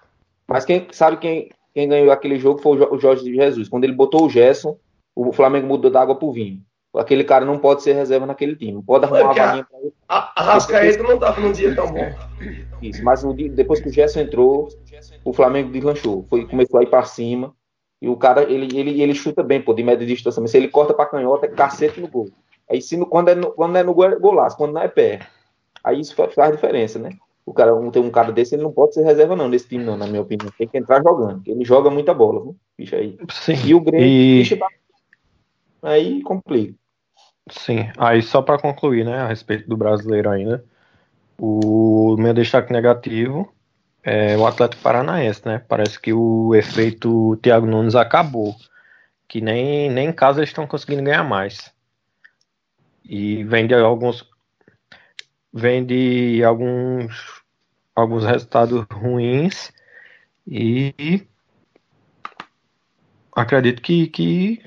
Mas 0.48 0.64
quem 0.64 0.88
sabe 0.92 1.18
quem, 1.18 1.50
quem 1.74 1.90
ganhou 1.90 2.12
aquele 2.12 2.38
jogo 2.38 2.62
foi 2.62 2.78
o 2.78 3.00
Jorge 3.00 3.34
Jesus. 3.34 3.68
Quando 3.68 3.84
ele 3.84 3.94
botou 3.94 4.26
o 4.26 4.30
Gerson 4.30 4.78
o 5.16 5.32
Flamengo 5.32 5.68
mudou 5.68 5.90
da 5.90 6.02
água 6.02 6.16
pro 6.16 6.32
vinho. 6.32 6.62
Aquele 6.98 7.24
cara 7.24 7.46
não 7.46 7.60
pode 7.60 7.84
ser 7.84 7.94
reserva 7.94 8.26
naquele 8.26 8.56
time. 8.56 8.82
Pode 8.82 9.06
arrumar 9.06 9.24
uma 9.24 9.34
vaguinha 9.34 9.68
pra 9.70 9.80
ele. 9.80 9.94
A, 10.08 10.42
a 10.42 10.44
Rascaeta 10.54 11.04
não 11.04 11.20
tava 11.20 11.42
num 11.42 11.52
dia 11.52 11.76
tão 11.76 11.92
bom. 11.92 12.10
Isso, 12.82 13.04
mas 13.04 13.22
dia, 13.36 13.50
depois 13.50 13.82
que 13.82 13.90
o 13.90 13.92
Gerson 13.92 14.22
entrou, 14.22 14.70
o 15.24 15.34
Flamengo 15.34 15.72
deslanchou. 15.72 16.26
Foi, 16.30 16.46
começou 16.48 16.80
a 16.80 16.84
ir 16.84 16.88
pra 16.88 17.04
cima. 17.04 17.54
E 18.02 18.08
o 18.08 18.16
cara, 18.16 18.44
ele, 18.44 18.78
ele, 18.78 19.02
ele 19.02 19.14
chuta 19.14 19.44
bem, 19.44 19.62
pô, 19.62 19.74
de 19.74 19.84
média 19.84 20.06
distância. 20.06 20.42
Mas 20.42 20.52
se 20.52 20.58
ele 20.58 20.70
corta 20.70 20.94
pra 20.94 21.06
canhota, 21.06 21.46
é 21.46 21.50
cacete 21.50 22.00
no 22.00 22.08
gol. 22.08 22.30
Aí 22.70 22.82
se 22.82 22.96
no, 22.96 23.06
quando, 23.06 23.30
é 23.30 23.36
no, 23.36 23.52
quando 23.52 23.76
é 23.76 23.84
no 23.84 23.94
gol, 23.94 24.06
é 24.06 24.16
golaço. 24.16 24.56
Quando 24.56 24.74
não 24.74 24.82
é 24.82 24.88
pé. 24.88 25.20
Aí 25.84 26.00
isso 26.00 26.16
faz, 26.16 26.34
faz 26.34 26.52
diferença, 26.52 26.98
né? 26.98 27.12
O 27.46 27.54
cara, 27.54 27.74
tem 27.92 28.02
um 28.02 28.10
cara 28.10 28.32
desse, 28.32 28.56
ele 28.56 28.64
não 28.64 28.72
pode 28.72 28.94
ser 28.94 29.04
reserva, 29.04 29.36
não, 29.36 29.48
nesse 29.48 29.68
time, 29.68 29.84
não, 29.84 29.98
na 29.98 30.08
minha 30.08 30.22
opinião. 30.22 30.52
Tem 30.58 30.68
que 30.68 30.78
entrar 30.78 31.04
jogando. 31.04 31.42
Ele 31.46 31.64
joga 31.64 31.90
muita 31.90 32.14
bola, 32.14 32.42
viu? 32.42 32.56
bicho 32.78 32.96
aí. 32.96 33.18
Sim. 33.30 33.54
E 33.66 33.76
o 33.76 33.82
Grêmio, 33.82 34.08
e... 34.08 34.38
bicho 34.40 34.58
aí 35.86 36.22
complica. 36.24 36.76
Sim, 37.50 37.92
aí 37.98 38.22
só 38.22 38.42
para 38.42 38.60
concluir, 38.60 39.06
né, 39.06 39.20
a 39.20 39.28
respeito 39.28 39.70
do 39.70 39.78
brasileiro 39.78 40.30
ainda, 40.30 40.66
o 41.38 42.16
meu 42.18 42.34
destaque 42.34 42.74
negativo 42.74 43.54
é 44.04 44.38
o 44.38 44.46
Atlético 44.46 44.82
Paranaense, 44.82 45.42
né? 45.46 45.60
Parece 45.68 46.00
que 46.00 46.14
o 46.14 46.54
efeito 46.56 47.38
Thiago 47.38 47.66
Nunes 47.66 47.96
acabou, 47.96 48.56
que 49.28 49.42
nem, 49.42 49.90
nem 49.90 50.10
em 50.10 50.14
casa 50.14 50.40
eles 50.40 50.50
estão 50.50 50.68
conseguindo 50.68 51.04
ganhar 51.04 51.24
mais. 51.24 51.74
E 53.04 53.44
vem 53.44 53.68
de 53.68 53.74
alguns 53.74 54.28
vem 55.54 55.86
de 55.86 56.44
alguns 56.44 57.44
alguns 57.96 58.26
resultados 58.26 58.86
ruins 58.92 59.72
e 60.48 61.26
acredito 63.36 63.82
que, 63.82 64.08
que 64.08 64.62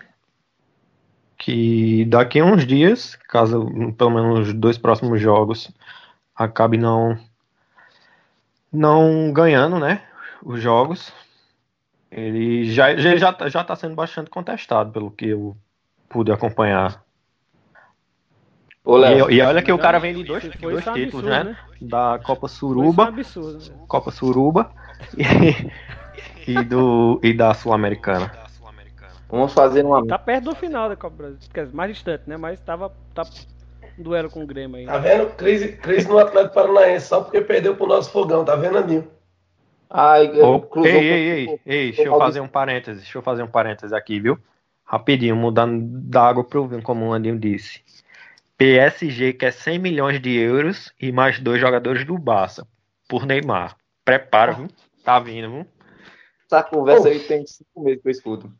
que 1.38 2.05
daqui 2.07 2.40
a 2.40 2.44
uns 2.44 2.66
dias, 2.66 3.14
caso 3.29 3.64
pelo 3.96 4.11
menos 4.11 4.48
os 4.48 4.55
dois 4.55 4.77
próximos 4.77 5.20
jogos 5.20 5.70
acabe 6.35 6.77
não 6.77 7.18
não 8.70 9.33
ganhando, 9.33 9.79
né, 9.79 10.03
os 10.42 10.61
jogos, 10.61 11.12
ele 12.11 12.70
já 12.70 12.90
ele 12.90 13.16
já 13.16 13.33
tá, 13.33 13.48
já 13.48 13.62
está 13.62 13.77
sendo 13.77 13.94
bastante 13.94 14.29
contestado 14.29 14.90
pelo 14.92 15.11
que 15.11 15.29
eu 15.29 15.57
pude 16.09 16.33
acompanhar. 16.33 17.03
E, 18.85 19.35
e, 19.35 19.40
olha 19.42 19.62
que 19.62 19.70
o 19.70 19.79
cara 19.79 19.98
vem 19.98 20.14
de 20.14 20.24
dois, 20.24 20.42
dois 20.42 20.83
títulos, 20.83 20.87
absurdo, 20.87 21.29
né? 21.29 21.44
né? 21.44 21.57
Da 21.81 22.18
Copa 22.24 22.48
Suruba, 22.48 23.09
absurdo, 23.09 23.59
né? 23.59 23.85
Copa 23.87 24.11
Suruba 24.11 24.70
e, 25.14 26.53
e 26.53 26.64
do 26.64 27.20
e 27.22 27.35
da 27.35 27.53
Sul-Americana. 27.53 28.48
Vamos 29.29 29.53
fazer 29.53 29.85
uma. 29.85 30.07
Tá 30.07 30.19
perto 30.19 30.45
do 30.45 30.55
final 30.55 30.88
da 30.88 30.97
Copa 30.97 31.17
Brasil. 31.17 31.38
Quer 31.53 31.64
dizer, 31.64 31.77
mais 31.77 31.93
distante, 31.93 32.25
né? 32.27 32.37
Mas 32.37 32.61
tava. 32.61 32.93
Tá 33.14 33.25
um 33.99 34.03
duelo 34.03 34.31
com 34.31 34.43
o 34.43 34.47
Grêmio 34.47 34.77
aí. 34.77 34.87
Tá 34.87 34.99
vendo? 34.99 35.27
Crise, 35.35 35.73
crise 35.73 36.09
no 36.09 36.19
Atlético 36.19 36.55
Paranaense, 36.55 37.09
só 37.09 37.21
porque 37.21 37.41
perdeu 37.41 37.77
pro 37.77 37.87
nosso 37.87 38.11
fogão, 38.11 38.45
tá 38.45 38.57
vendo, 38.57 38.79
Aninho? 38.79 39.11
Ai, 39.91 40.31
oh, 40.41 40.85
ei, 40.85 40.97
ei, 40.97 41.31
ei, 41.31 41.61
ei, 41.64 41.93
deixa 41.93 42.03
eu 42.03 42.19
fazer 42.19 42.41
um 42.41 42.49
parênteses, 42.49 43.03
deixa 43.03 43.17
eu 43.17 43.23
fazer 43.23 43.43
um 43.43 43.49
parênteses 43.49 43.93
aqui, 43.93 44.21
viu? 44.21 44.38
Rapidinho, 44.85 45.35
mudando 45.35 45.83
da 45.83 46.23
água 46.23 46.45
pro 46.45 46.67
vinho, 46.67 46.83
como 46.83 47.07
o 47.07 47.12
Andinho 47.12 47.38
disse. 47.38 47.83
PSG 48.59 49.33
quer 49.33 49.53
100 49.53 49.79
milhões 49.79 50.21
de 50.21 50.37
euros 50.37 50.93
e 51.01 51.11
mais 51.11 51.41
dois 51.41 51.61
jogadores 51.61 52.05
do 52.05 52.19
Barça 52.19 52.67
por 53.09 53.25
Neymar. 53.25 53.77
Prepara, 54.05 54.53
viu? 54.53 54.69
Tá 55.03 55.19
vindo, 55.19 55.51
viu? 55.51 55.67
Essa 56.45 56.62
conversa 56.62 57.09
aí 57.09 57.21
tem 57.21 57.47
cinco 57.47 57.83
meses 57.83 58.03
que 58.03 58.09
eu 58.09 58.12
escuto. 58.12 58.53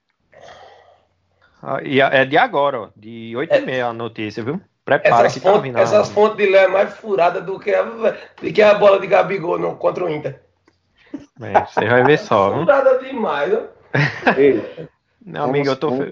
Ah, 1.63 1.81
e 1.83 2.01
é 2.01 2.25
de 2.25 2.37
agora, 2.37 2.81
ó, 2.81 2.89
de 2.97 3.37
8 3.37 3.53
é. 3.53 3.59
e 3.59 3.67
meia 3.67 3.87
a 3.87 3.93
notícia, 3.93 4.43
viu? 4.43 4.61
Prepara 4.85 5.27
essas 5.27 5.35
que 5.35 5.41
fontes, 5.41 5.57
tá 5.57 5.63
vindo. 5.63 5.79
Essas 5.79 6.09
fontes 6.11 6.37
de 6.39 6.51
Léo 6.51 6.69
é 6.69 6.69
mais 6.69 6.95
furada 6.95 7.41
do 7.41 7.59
que 7.59 7.75
a, 7.75 7.83
do 7.83 8.53
que 8.53 8.63
a 8.63 8.75
bola 8.75 8.99
de 8.99 9.07
Gabigol 9.07 9.59
no, 9.59 9.77
contra 9.77 10.05
o 10.05 10.09
Inter. 10.09 10.41
É, 11.41 11.65
você 11.67 11.87
vai 11.87 12.05
ver 12.05 12.19
só. 12.19 12.55
Furada 12.55 12.99
demais, 12.99 13.53
ó. 13.53 13.67
Ei, 14.39 14.89
Não, 15.25 15.45
amigo, 15.45 15.69
eu 15.69 15.77
tô, 15.77 15.91
fe... 15.91 16.11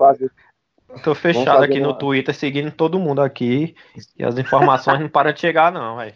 tô 1.02 1.14
fechado 1.14 1.62
aqui 1.62 1.78
uma... 1.78 1.88
no 1.88 1.94
Twitter, 1.94 2.34
seguindo 2.34 2.70
todo 2.70 2.98
mundo 2.98 3.22
aqui. 3.22 3.74
E 4.18 4.24
as 4.24 4.36
informações 4.36 5.00
não 5.00 5.08
param 5.08 5.32
de 5.32 5.40
chegar, 5.40 5.72
não, 5.72 5.96
velho. 5.96 6.14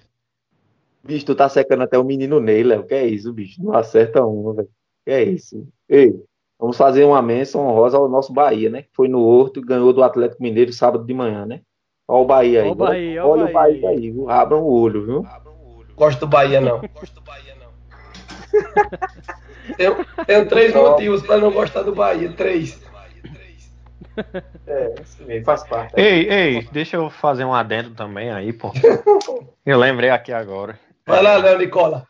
Bicho, 1.03 1.25
tu 1.25 1.35
tá 1.35 1.49
secando 1.49 1.83
até 1.83 1.99
o 1.99 2.05
menino 2.05 2.41
Ney, 2.41 2.63
Léo. 2.63 2.87
Que 2.87 2.95
é 2.95 3.07
isso, 3.07 3.33
bicho? 3.33 3.63
Não 3.65 3.75
acerta 3.75 4.23
uma, 4.25 4.53
velho. 4.55 4.69
Que 5.07 5.13
é 5.13 5.23
isso? 5.23 5.67
Ei, 5.89 6.23
Vamos 6.61 6.77
fazer 6.77 7.05
uma 7.05 7.23
menção 7.23 7.67
honrosa 7.67 7.97
ao 7.97 8.07
nosso 8.07 8.35
Bahia, 8.35 8.69
né? 8.69 8.83
Que 8.83 8.91
foi 8.93 9.09
no 9.09 9.23
Horto 9.23 9.61
e 9.61 9.65
ganhou 9.65 9.95
do 9.95 10.03
Atlético 10.03 10.43
Mineiro 10.43 10.71
sábado 10.75 11.07
de 11.07 11.15
manhã, 11.15 11.47
né? 11.47 11.63
Olha 12.07 12.23
o 12.23 12.27
Bahia 12.27 12.63
aí. 12.63 12.67
Olha 12.67 12.73
o 12.73 12.75
Bahia, 12.75 13.27
olha 13.27 13.45
o 13.47 13.53
Bahia 13.53 13.89
aí, 13.89 14.11
viu? 14.11 14.29
Abram 14.29 14.61
o 14.61 14.71
olho, 14.71 15.07
viu? 15.07 15.27
Gosto 15.97 16.21
do 16.21 16.27
Bahia, 16.27 16.61
não. 16.61 16.81
Gosto 16.93 17.15
do 17.15 17.23
Bahia, 17.23 17.57
não. 17.57 17.71
tenho, 19.75 20.07
tenho 20.27 20.49
três 20.49 20.75
motivos 20.75 21.23
para 21.23 21.39
não 21.39 21.51
gostar 21.51 21.83
do 21.83 21.95
Bahia. 21.95 22.31
Três. 22.33 22.79
É, 24.67 24.95
isso 25.01 25.25
mesmo, 25.25 25.47
faz 25.47 25.67
parte. 25.67 25.99
Ei, 25.99 26.29
ei, 26.29 26.69
deixa 26.73 26.97
eu 26.97 27.09
fazer 27.09 27.47
um 27.47 27.55
adendo 27.55 27.95
também 27.95 28.31
aí, 28.31 28.53
pô. 28.53 28.71
Eu 29.65 29.79
lembrei 29.79 30.11
aqui 30.11 30.31
agora. 30.31 30.79
Vai 31.07 31.23
lá, 31.23 31.39
Léo 31.39 31.59
Nicola. 31.59 32.07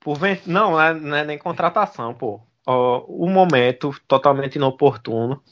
Por 0.00 0.16
vent... 0.16 0.46
Não, 0.46 0.70
não 0.70 0.80
é, 0.80 0.94
não 0.94 1.16
é 1.16 1.24
nem 1.24 1.36
contratação, 1.36 2.14
pô 2.14 2.40
o 2.74 3.28
momento 3.28 3.94
totalmente 4.06 4.56
inoportuno. 4.56 5.42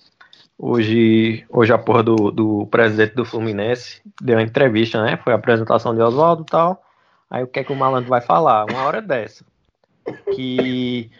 Hoje, 0.58 1.44
hoje 1.50 1.72
a 1.72 1.78
porra 1.78 2.02
do, 2.02 2.30
do 2.30 2.66
presidente 2.66 3.14
do 3.14 3.24
Fluminense 3.24 4.00
deu 4.20 4.36
uma 4.36 4.42
entrevista, 4.42 5.02
né? 5.02 5.18
Foi 5.22 5.32
a 5.32 5.36
apresentação 5.36 5.94
de 5.94 6.00
Oswaldo 6.00 6.42
e 6.42 6.46
tal. 6.46 6.82
Aí 7.30 7.42
o 7.42 7.46
que 7.46 7.60
é 7.60 7.64
que 7.64 7.72
o 7.72 7.76
malandro 7.76 8.08
vai 8.08 8.20
falar? 8.20 8.64
Uma 8.70 8.84
hora 8.84 9.02
dessa. 9.02 9.44
Que 10.34 11.10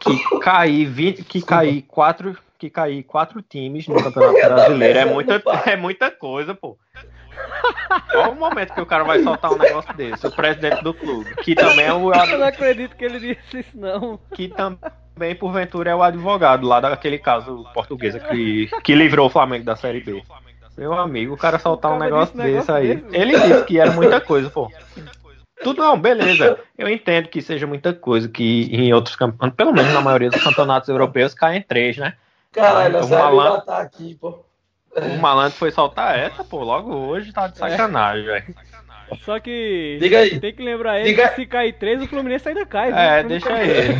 que 0.00 0.40
cair 0.40 0.86
20, 0.86 1.24
que 1.24 1.40
cair 1.40 1.82
quatro, 1.82 2.36
que 2.58 2.68
cair 2.68 3.02
quatro 3.04 3.40
times 3.42 3.86
no 3.86 4.02
Campeonato 4.02 4.34
Brasileiro 4.34 4.98
é 4.98 5.04
muita, 5.04 5.42
é 5.66 5.76
muita 5.76 6.10
coisa, 6.10 6.54
pô. 6.54 6.76
Qual 8.10 8.32
o 8.32 8.36
momento 8.36 8.74
que 8.74 8.80
o 8.80 8.86
cara 8.86 9.04
vai 9.04 9.22
soltar 9.22 9.52
um 9.52 9.58
negócio 9.58 9.92
desse? 9.94 10.26
O 10.26 10.30
presidente 10.30 10.82
do 10.82 10.94
clube, 10.94 11.34
que 11.36 11.54
também 11.54 11.86
é 11.86 11.92
o. 11.92 12.12
Eu 12.12 12.38
não 12.38 12.46
acredito 12.46 12.96
que 12.96 13.04
ele 13.04 13.20
disse 13.20 13.60
isso, 13.60 13.76
não. 13.78 14.18
Que 14.34 14.48
também, 14.48 15.34
porventura, 15.34 15.90
é 15.90 15.94
o 15.94 16.02
advogado 16.02 16.66
lá 16.66 16.80
daquele 16.80 17.18
caso 17.18 17.66
português 17.74 18.14
que, 18.30 18.68
que 18.82 18.94
livrou 18.94 19.26
o 19.26 19.30
Flamengo 19.30 19.64
da 19.64 19.76
Série 19.76 20.00
B. 20.00 20.22
Meu 20.76 20.92
amigo, 20.92 21.34
o 21.34 21.38
cara 21.38 21.58
soltar 21.58 21.92
um 21.92 21.98
negócio 21.98 22.36
desse, 22.36 22.50
negócio 22.50 22.74
aí. 22.74 22.96
Desse. 22.96 23.16
Ele 23.16 23.40
disse 23.40 23.64
que 23.64 23.78
era 23.78 23.92
muita 23.92 24.20
coisa, 24.20 24.50
pô. 24.50 24.70
Tudo 25.62 25.80
não, 25.80 25.98
beleza. 25.98 26.58
Eu 26.76 26.88
entendo 26.88 27.28
que 27.28 27.40
seja 27.40 27.66
muita 27.66 27.94
coisa 27.94 28.28
que 28.28 28.68
em 28.70 28.92
outros 28.92 29.16
campeonatos, 29.16 29.56
pelo 29.56 29.72
menos 29.72 29.92
na 29.92 30.02
maioria 30.02 30.28
dos 30.28 30.42
campeonatos 30.42 30.88
europeus, 30.88 31.32
caem 31.32 31.62
três, 31.62 31.96
né? 31.96 32.14
Caralho, 32.52 32.98
essa 32.98 33.18
malandro... 33.18 33.62
tá 33.62 33.78
aqui, 33.78 34.14
pô. 34.14 34.45
O 34.96 35.18
malandro 35.18 35.58
foi 35.58 35.70
soltar 35.70 36.18
essa, 36.18 36.42
pô, 36.42 36.62
logo 36.64 36.94
hoje 36.94 37.32
tá 37.32 37.48
de 37.48 37.58
sacanagem, 37.58 38.24
velho. 38.24 38.54
Só 39.24 39.38
que 39.38 39.98
Diga 40.00 40.20
aí. 40.20 40.40
tem 40.40 40.52
que 40.52 40.62
lembrar 40.62 40.98
ele 40.98 41.10
Diga... 41.10 41.28
que 41.28 41.36
se 41.36 41.46
cair 41.46 41.72
três, 41.74 42.02
o 42.02 42.08
Fluminense 42.08 42.48
ainda 42.48 42.66
cai. 42.66 42.90
É, 42.92 43.22
deixa 43.22 43.52
aí. 43.52 43.94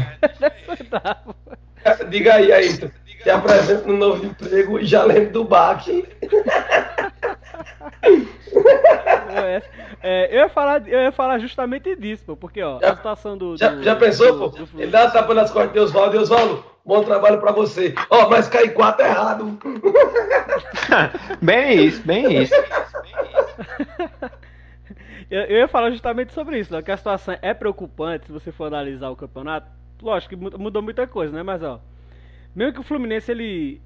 Diga 2.11 2.35
aí, 2.35 2.53
Ayrton. 2.53 2.91
Te 3.27 3.31
apresento 3.31 3.89
no 3.89 3.97
novo 3.97 4.25
emprego 4.25 4.79
e 4.79 4.85
já 4.85 5.03
lembro 5.03 5.33
do 5.33 5.43
baque. 5.43 6.07
É, 9.29 9.63
é, 10.01 10.29
eu, 10.31 10.43
ia 10.43 10.49
falar, 10.49 10.87
eu 10.87 11.01
ia 11.01 11.11
falar 11.11 11.41
justamente 11.41 11.97
disso, 11.97 12.23
pô, 12.25 12.37
porque 12.37 12.63
ó, 12.63 12.79
já, 12.79 12.93
a 12.93 12.97
situação 12.97 13.37
do. 13.37 13.57
Já, 13.57 13.71
do, 13.71 13.83
já 13.83 13.97
pensou, 13.97 14.33
do, 14.33 14.39
pô? 14.39 14.49
Do 14.65 14.81
Ele 14.81 14.93
dá 14.93 15.11
tapa 15.11 15.35
nas 15.35 15.51
costas 15.51 15.73
de 15.73 15.79
Oswaldo 15.81 16.15
e 16.15 16.21
Oswaldo, 16.21 16.65
bom 16.85 17.03
trabalho 17.03 17.41
pra 17.41 17.51
você. 17.51 17.97
Ó, 18.09 18.27
oh, 18.27 18.31
mas 18.31 18.47
cair 18.47 18.73
quatro 18.73 19.05
é 19.05 19.09
errado. 19.09 19.59
bem 21.43 21.85
isso, 21.85 22.07
bem 22.07 22.43
isso. 22.43 22.55
eu, 25.29 25.41
eu, 25.43 25.57
ia 25.59 25.69
falar 25.69 25.91
justamente 25.91 26.33
sobre 26.33 26.61
isso, 26.61 26.73
né? 26.73 26.81
que 26.81 26.93
a 26.93 26.97
situação 26.97 27.37
é 27.43 27.53
preocupante 27.53 28.27
se 28.27 28.33
você 28.33 28.53
for 28.53 28.67
analisar 28.67 29.11
o 29.11 29.17
campeonato. 29.17 29.67
Lógico 30.01 30.37
que 30.37 30.59
mudou 30.59 30.81
muita 30.81 31.09
coisa, 31.09 31.35
né? 31.35 31.43
Mas 31.43 31.61
ó, 31.61 31.81
mesmo 32.57 32.73
que 32.73 32.81
o 32.81 32.85
Fluminense 32.85 33.31
ele 33.31 33.83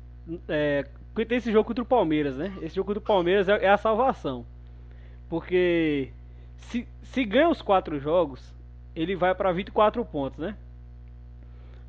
é, 0.49 0.87
tem 1.27 1.39
esse 1.39 1.51
jogo 1.51 1.67
contra 1.67 1.83
o 1.83 1.87
Palmeiras, 1.87 2.37
né? 2.37 2.57
Esse 2.63 2.77
jogo 2.77 2.87
contra 2.87 3.03
o 3.03 3.05
Palmeiras 3.05 3.49
é, 3.49 3.65
é 3.65 3.69
a 3.69 3.77
salvação. 3.77 4.47
Porque 5.29 6.13
se, 6.57 6.87
se 7.03 7.25
ganha 7.25 7.49
os 7.49 7.61
quatro 7.61 7.99
jogos, 7.99 8.55
ele 8.95 9.17
vai 9.17 9.35
para 9.35 9.51
24 9.51 10.05
pontos, 10.05 10.39
né? 10.39 10.57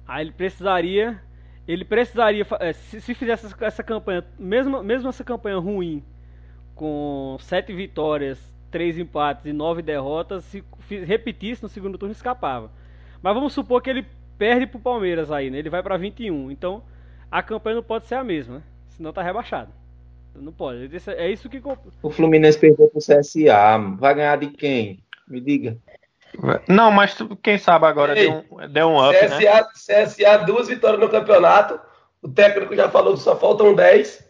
Aí 0.07 0.25
ele 0.25 0.31
precisaria. 0.31 1.21
Ele 1.67 1.85
precisaria. 1.85 2.47
É, 2.59 2.73
se, 2.73 2.99
se 2.99 3.13
fizesse 3.13 3.45
essa, 3.45 3.65
essa, 3.65 3.83
campanha, 3.83 4.25
mesmo, 4.39 4.81
mesmo 4.81 5.07
essa 5.07 5.23
campanha 5.23 5.59
ruim, 5.59 6.03
com 6.73 7.37
sete 7.41 7.71
vitórias, 7.73 8.39
três 8.71 8.97
empates 8.97 9.45
e 9.45 9.53
nove 9.53 9.83
derrotas, 9.83 10.43
se 10.45 10.63
repetisse 11.05 11.61
no 11.61 11.69
segundo 11.69 11.99
turno, 11.99 12.11
escapava. 12.11 12.71
Mas 13.21 13.35
vamos 13.35 13.53
supor 13.53 13.83
que 13.83 13.89
ele 13.91 14.05
perde 14.41 14.65
pro 14.65 14.79
Palmeiras 14.79 15.31
aí, 15.31 15.51
né? 15.51 15.59
Ele 15.59 15.69
vai 15.69 15.83
para 15.83 15.97
21. 15.97 16.49
Então 16.49 16.81
a 17.29 17.43
campanha 17.43 17.75
não 17.75 17.83
pode 17.83 18.07
ser 18.07 18.15
a 18.15 18.23
mesma, 18.23 18.55
né? 18.55 18.63
Senão 18.89 19.13
tá 19.13 19.21
rebaixado. 19.21 19.71
Não 20.33 20.51
pode. 20.51 20.89
É 21.15 21.29
isso 21.29 21.47
que. 21.47 21.61
O 22.01 22.09
Fluminense 22.09 22.57
perdeu 22.57 22.87
pro 22.87 22.97
CSA. 22.99 23.77
Vai 23.99 24.15
ganhar 24.15 24.37
de 24.37 24.47
quem? 24.47 25.03
Me 25.27 25.39
diga. 25.39 25.77
Não, 26.67 26.89
mas 26.89 27.15
quem 27.43 27.59
sabe 27.59 27.85
agora 27.85 28.17
Ei, 28.17 28.31
deu, 28.31 28.45
um, 28.49 28.67
deu 28.67 28.87
um 28.87 29.09
up, 29.09 29.15
CSA, 29.15 29.37
né? 29.37 29.65
CSA, 29.75 30.37
duas 30.39 30.67
vitórias 30.67 30.99
no 30.99 31.09
campeonato. 31.09 31.79
O 32.19 32.27
técnico 32.27 32.75
já 32.75 32.89
falou 32.89 33.13
que 33.13 33.19
só 33.19 33.35
faltam 33.35 33.75
10. 33.75 34.27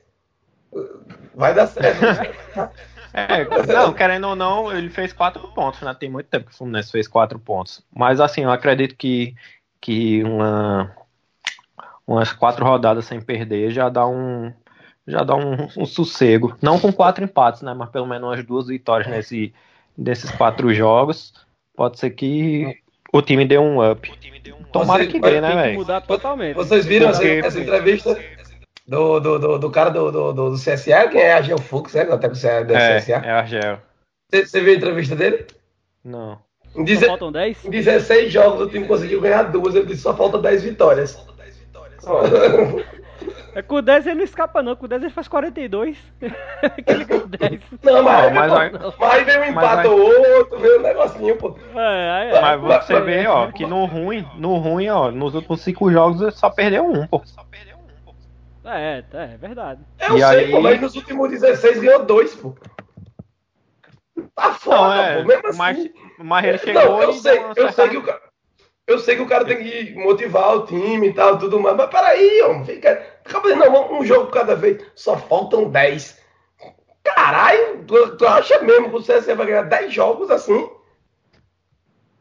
Vai 1.35 1.53
dar 1.53 1.67
certo. 1.67 2.03
é, 3.13 3.45
não, 3.71 3.93
querendo 3.93 4.27
ou 4.27 4.35
não, 4.35 4.75
ele 4.75 4.89
fez 4.89 5.13
quatro 5.13 5.47
pontos, 5.49 5.81
né? 5.81 5.95
Tem 5.97 6.09
muito 6.09 6.27
tempo 6.27 6.47
que 6.47 6.51
o 6.53 6.57
Fluminense 6.57 6.91
fez 6.91 7.07
quatro 7.07 7.39
pontos. 7.39 7.81
Mas 7.95 8.19
assim, 8.19 8.41
eu 8.41 8.51
acredito 8.51 8.95
que, 8.95 9.35
que 9.81 10.23
uma, 10.23 10.95
umas 12.05 12.31
quatro 12.31 12.63
rodadas 12.63 13.05
sem 13.05 13.19
perder 13.19 13.71
já 13.71 13.89
dá 13.89 14.07
um, 14.07 14.53
já 15.07 15.23
dá 15.23 15.35
um, 15.35 15.67
um, 15.77 15.85
sossego. 15.85 16.55
Não 16.61 16.79
com 16.79 16.93
quatro 16.93 17.23
empates, 17.23 17.63
né? 17.63 17.73
Mas 17.73 17.89
pelo 17.89 18.05
menos 18.05 18.29
umas 18.29 18.45
duas 18.45 18.67
vitórias 18.67 19.09
nesse, 19.09 19.53
nesses 19.97 20.29
quatro 20.31 20.73
jogos. 20.73 21.33
Pode 21.75 21.99
ser 21.99 22.11
que 22.11 22.77
o 23.11 23.21
time 23.21 23.45
dê 23.45 23.57
um 23.57 23.91
up. 23.91 24.11
Tomara 24.71 25.05
que 25.07 25.19
dê, 25.19 25.41
né, 25.41 25.55
velho? 25.55 25.79
mudar 25.79 26.01
totalmente. 26.01 26.55
Vocês 26.55 26.85
viram 26.85 27.09
essa, 27.09 27.25
essa, 27.25 27.59
entrevista 27.59 28.17
do, 28.87 29.19
do, 29.19 29.39
do, 29.39 29.59
do 29.59 29.71
cara 29.71 29.89
do, 29.89 30.11
do, 30.11 30.33
do, 30.33 30.53
CSA, 30.55 31.07
que 31.09 31.17
é 31.17 31.33
Argel 31.33 31.57
Fux, 31.57 31.93
né? 31.93 32.01
Até 32.03 32.29
com 32.29 32.35
o 32.35 32.37
CSA. 32.37 33.21
É, 33.23 33.27
é 33.27 33.31
Argel. 33.31 33.79
Você 34.31 34.61
viu 34.61 34.73
a 34.73 34.77
entrevista 34.77 35.15
dele? 35.15 35.45
Não. 36.03 36.39
Em, 36.75 36.83
deze... 36.83 37.05
faltam 37.05 37.31
10? 37.31 37.65
em 37.65 37.69
16 37.69 38.31
jogos 38.31 38.61
o 38.61 38.69
time 38.69 38.87
conseguiu 38.87 39.19
ganhar 39.21 39.43
duas, 39.43 39.75
ele 39.75 39.85
disse 39.87 40.01
só 40.03 40.15
falta 40.15 40.37
10 40.37 40.63
vitórias. 40.63 41.09
Só 41.11 41.25
falta 41.25 41.43
10 41.43 41.57
vitórias. 41.57 42.85
É, 43.53 43.61
com 43.61 43.75
o 43.75 43.81
10 43.81 44.07
ele 44.07 44.15
não 44.15 44.23
escapa 44.23 44.63
não, 44.63 44.75
com 44.77 44.85
o 44.85 44.87
10 44.87 45.03
ele 45.03 45.11
faz 45.11 45.27
42. 45.27 45.97
Aquele 46.63 47.05
com 47.05 47.27
10. 47.27 47.61
Não, 47.83 48.01
mas, 48.03 48.33
mas 48.33 48.51
mas, 48.53 48.59
aí- 48.61 48.71
mas 48.99 49.25
vem 49.25 49.39
um 49.39 49.45
empate 49.45 49.87
ou 49.87 49.99
outro, 50.37 50.57
vem 50.59 50.79
um 50.79 50.81
negocinho, 50.81 51.35
pô. 51.35 51.55
É, 51.75 52.11
aí, 52.11 52.29
é. 52.29 52.41
Mas 52.41 52.85
você 52.85 52.99
vê, 53.01 53.27
ó, 53.27 53.47
que 53.51 53.65
no 53.65 53.85
ruim, 53.85 54.25
no 54.37 54.55
ruim, 54.57 54.87
ó, 54.89 55.11
nos 55.11 55.35
últimos 55.35 55.61
cinco 55.61 55.91
jogos 55.91 56.21
ele 56.21 56.31
só 56.31 56.49
perdeu 56.49 56.85
um, 56.89 57.05
pô. 57.05 57.21
É, 58.63 59.03
é, 59.13 59.23
é 59.33 59.37
verdade. 59.37 59.81
Eu 59.99 60.17
E 60.17 60.21
sei, 60.21 60.45
aí- 60.45 60.51
pô, 60.51 60.61
mas 60.61 60.79
nos 60.79 60.95
últimos 60.95 61.29
16 61.31 61.79
ganhou 61.81 62.05
dois, 62.05 62.33
pô. 62.35 62.55
Tá 64.35 64.53
foda, 64.53 64.95
Não, 64.95 65.03
é, 65.03 65.21
pô. 65.21 65.27
Mesmo 65.27 65.47
assim. 65.47 65.57
mas, 65.57 65.91
mas 66.19 66.45
ele 66.45 66.57
chegou 66.57 66.83
Não, 66.83 67.01
eu 67.01 67.13
sei, 67.13 67.39
eu 67.55 67.71
sei 67.71 67.89
que 67.89 67.97
o 67.97 68.03
cara. 68.03 68.21
Eu 68.87 68.99
sei 68.99 69.15
que 69.15 69.21
o 69.21 69.27
cara 69.27 69.45
tem 69.45 69.57
que 69.63 69.93
motivar 69.95 70.55
o 70.55 70.65
time 70.65 71.07
e 71.09 71.13
tal, 71.13 71.37
tudo 71.37 71.59
mais. 71.59 71.77
Mas 71.77 71.89
peraí, 71.89 72.41
homem, 72.41 72.65
fica. 72.65 73.05
Acaba 73.25 73.49
de 73.49 73.55
não, 73.55 73.99
um 73.99 74.03
jogo 74.05 74.31
cada 74.31 74.55
vez. 74.55 74.83
Só 74.95 75.17
faltam 75.17 75.69
10. 75.69 76.19
Caralho, 77.03 77.83
tu, 77.85 78.17
tu 78.17 78.27
acha 78.27 78.59
mesmo 78.61 78.89
que 78.89 78.95
o 78.97 79.01
CSE 79.01 79.33
vai 79.33 79.45
ganhar 79.45 79.63
10 79.63 79.93
jogos 79.93 80.29
assim? 80.29 80.69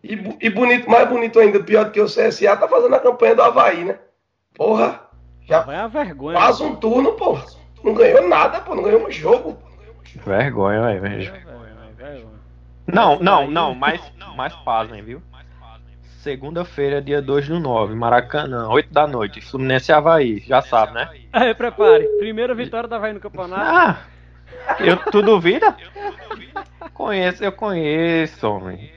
E, 0.03 0.13
e 0.41 0.51
bonito, 0.51 0.89
mais 0.89 1.09
bonito 1.09 1.39
ainda, 1.39 1.63
pior 1.63 1.85
do 1.87 1.91
que 1.91 2.01
o 2.01 2.07
CSA, 2.07 2.57
tá 2.57 2.67
fazendo 2.67 2.95
a 2.95 3.01
campanha 3.01 3.35
do 3.35 3.43
Havaí, 3.43 3.85
né? 3.85 3.99
Porra, 4.55 5.09
já 5.43 5.61
Vai 5.61 5.77
a 5.77 5.87
vergonha. 5.89 6.39
faz 6.39 6.61
um 6.61 6.75
turno, 6.77 7.13
pô. 7.13 7.39
Não 7.83 7.95
ganhou 7.95 8.29
nada, 8.29 8.61
pô, 8.61 8.75
não 8.75 8.83
ganhou 8.83 9.07
um 9.07 9.11
jogo. 9.11 9.59
Vergonha, 10.25 10.81
velho. 10.81 11.01
Vai, 11.01 11.11
velho. 11.11 11.60
Não, 12.93 13.19
não, 13.21 13.41
Aí- 13.41 13.49
não, 13.51 13.75
mas, 13.75 14.13
mas 14.37 14.55
pasmem, 14.57 15.03
viu? 15.03 15.23
Segunda-feira, 16.03 17.01
dia 17.01 17.23
2 17.23 17.49
do 17.49 17.59
9, 17.59 17.95
Maracanã, 17.95 18.69
8 18.69 18.93
da 18.93 19.07
noite, 19.07 19.41
Fluminense 19.41 19.91
e 19.91 19.95
Havaí, 19.95 20.39
já 20.41 20.61
sabe, 20.61 20.93
né? 20.93 21.09
Aí, 21.33 21.55
prepare. 21.55 22.07
Primeira 22.19 22.55
vitória 22.55 22.87
da 22.89 22.97
Havaí 22.97 23.15
no 23.15 23.21
campeonato. 23.21 23.63
Ah, 23.63 23.99
eu, 24.81 24.99
tu 25.11 25.23
duvida? 25.23 25.75
Conheço, 26.93 27.43
eu 27.43 27.53
conheço, 27.53 28.47
homem. 28.47 28.93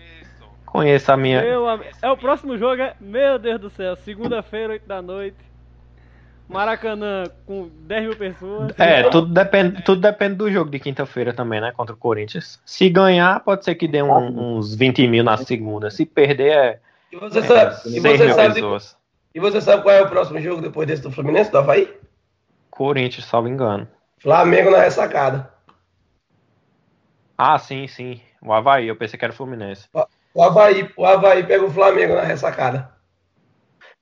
Conheço 0.66 1.12
a 1.12 1.18
minha. 1.18 1.42
Meu 1.42 1.66
é 2.02 2.10
o 2.12 2.18
próximo 2.18 2.58
jogo, 2.58 2.82
é? 2.82 2.96
Meu 3.00 3.40
Deus 3.40 3.62
do 3.62 3.70
céu. 3.70 3.96
Segunda-feira, 3.98 4.74
8 4.74 4.88
da 4.88 5.02
noite. 5.02 5.38
Maracanã 6.48 7.24
com 7.46 7.70
10 7.88 8.04
mil 8.04 8.16
pessoas. 8.18 8.74
É, 8.78 9.04
tudo 9.10 9.34
depende, 9.34 9.82
tudo 9.84 10.02
depende 10.02 10.36
do 10.36 10.52
jogo 10.52 10.70
de 10.70 10.80
quinta-feira 10.80 11.34
também, 11.34 11.60
né? 11.62 11.72
Contra 11.72 11.96
o 11.96 11.98
Corinthians. 11.98 12.60
Se 12.66 12.90
ganhar, 12.90 13.40
pode 13.40 13.64
ser 13.66 13.76
que 13.76 13.88
dê 13.88 14.04
um- 14.04 14.58
uns 14.58 14.76
20 14.76 15.08
mil 15.08 15.24
na 15.24 15.38
segunda. 15.38 15.90
Se 15.90 16.06
perder, 16.06 16.52
é 16.52 16.80
E 17.12 17.16
você 17.16 17.42
sabe, 17.42 17.76
e 17.88 18.02
6 18.02 18.18
você 18.18 18.26
mil 18.26 18.36
sabe, 18.36 18.54
pessoas. 18.56 18.98
e 19.34 19.40
você 19.40 19.62
sabe 19.62 19.84
qual 19.84 19.96
é 19.96 20.02
o 20.02 20.10
próximo 20.10 20.40
jogo 20.40 20.62
depois 20.62 20.88
desse 20.88 21.02
do 21.02 21.12
Fluminense, 21.12 21.52
do 21.52 21.58
Havaí? 21.58 21.92
Corinthians, 22.70 23.26
salvo 23.26 23.48
engano. 23.48 23.88
Flamengo 24.20 24.70
na 24.72 24.80
ressacada. 24.80 25.52
Ah, 27.38 27.58
sim, 27.58 27.88
sim. 27.88 28.22
O 28.42 28.54
Havaí, 28.54 28.88
eu 28.88 28.96
pensei 28.96 29.18
que 29.18 29.26
era 29.26 29.34
o 29.34 29.36
Fluminense. 29.36 29.88
O 30.34 30.44
Havaí, 30.44 30.90
o 30.98 31.06
Havaí 31.06 31.44
pega 31.44 31.64
o 31.66 31.70
Flamengo 31.72 32.16
na 32.16 32.22
ressacada. 32.24 32.92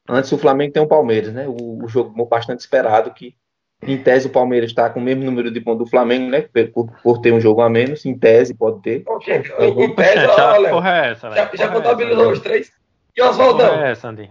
Antes 0.10 0.32
o 0.32 0.38
Flamengo 0.38 0.74
tem 0.74 0.82
o 0.84 0.88
Palmeiras, 0.88 1.34
né? 1.34 1.46
O, 1.48 1.84
o 1.84 1.88
jogo 1.88 2.26
bastante 2.26 2.60
esperado, 2.60 3.12
que 3.12 3.36
em 3.84 3.98
tese 3.98 4.28
o 4.28 4.32
Palmeiras 4.32 4.70
está 4.70 4.90
com 4.90 5.00
o 5.00 5.04
mesmo 5.04 5.24
número 5.24 5.50
de 5.52 5.60
pontos 5.62 5.86
do 5.86 5.90
Flamengo, 5.90 6.30
né? 6.30 6.42
Por, 6.74 6.92
por 7.02 7.20
ter 7.20 7.32
um 7.34 7.40
jogo 7.40 7.62
a 7.62 7.70
menos, 7.70 8.06
em 8.06 8.18
tese 8.18 8.54
pode 8.54 8.82
ter. 8.82 9.04
Gente, 9.26 9.52
em, 9.60 9.84
em 9.84 9.96
ó, 10.30 10.36
já, 10.38 10.58
Léo, 10.58 10.72
porra 10.74 10.90
é 10.98 11.12
essa, 11.12 11.30
já, 11.30 11.46
velho? 11.46 11.58
já 11.58 11.66
é 11.66 11.68
contabilizou 11.68 12.24
essa, 12.26 12.34
os 12.34 12.40
três? 12.40 12.72
E 13.16 13.22
Oswaldão? 13.22 13.82
é 13.82 13.92
essa, 13.92 14.10
Andy? 14.10 14.30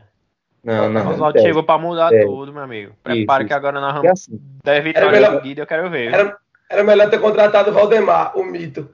Não, 0.63 0.91
não. 0.91 1.05
em 1.05 1.15
Oswaldo 1.15 1.35
tese. 1.35 1.47
chegou 1.47 1.63
pra 1.63 1.79
mudar 1.79 2.13
É. 2.13 2.25
tudo, 2.25 2.53
meu 2.53 2.63
amigo. 2.63 2.93
Prepara 3.03 3.43
Isso, 3.43 3.49
que 3.49 3.55
agora 3.55 3.81
nós 3.81 3.91
É 3.91 3.97
vamos 3.97 4.11
assim. 4.11 4.41
10 4.63 4.85
vitórias 4.85 5.13
melhor- 5.13 5.35
seguidas, 5.37 5.63
eu 5.63 5.67
quero 5.67 5.91
ver. 5.91 6.13
Era, 6.13 6.37
era 6.71 6.85
melhor 6.85 7.09
ter 7.11 7.19
contratado 7.21 7.71
o 7.71 7.73
Valdemar, 7.75 8.37
o 8.39 8.45
mito. 8.45 8.89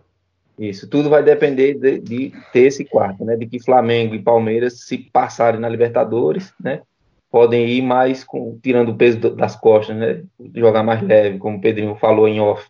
Isso, 0.59 0.89
tudo 0.89 1.11
vai 1.11 1.23
depender 1.23 1.75
de, 1.75 1.99
de 1.99 2.33
ter 2.53 2.67
esse 2.67 2.85
quarto, 2.85 3.25
né? 3.25 3.37
De 3.37 3.47
que 3.47 3.63
Flamengo 3.63 4.15
e 4.15 4.23
Palmeiras, 4.23 4.81
se 4.87 4.97
passarem 4.99 5.61
na 5.61 5.69
Libertadores, 5.69 6.55
né? 6.59 6.83
Podem 7.31 7.67
ir 7.69 7.83
mais 7.83 8.25
com, 8.25 8.59
tirando 8.63 8.91
o 8.91 8.97
peso 8.97 9.19
das 9.19 9.55
costas, 9.57 9.97
né? 9.97 10.23
Jogar 10.55 10.83
mais 10.83 11.03
leve, 11.03 11.39
como 11.39 11.59
o 11.59 11.61
Pedrinho 11.61 11.95
falou 11.97 12.27
em 12.27 12.41
off. 12.41 12.67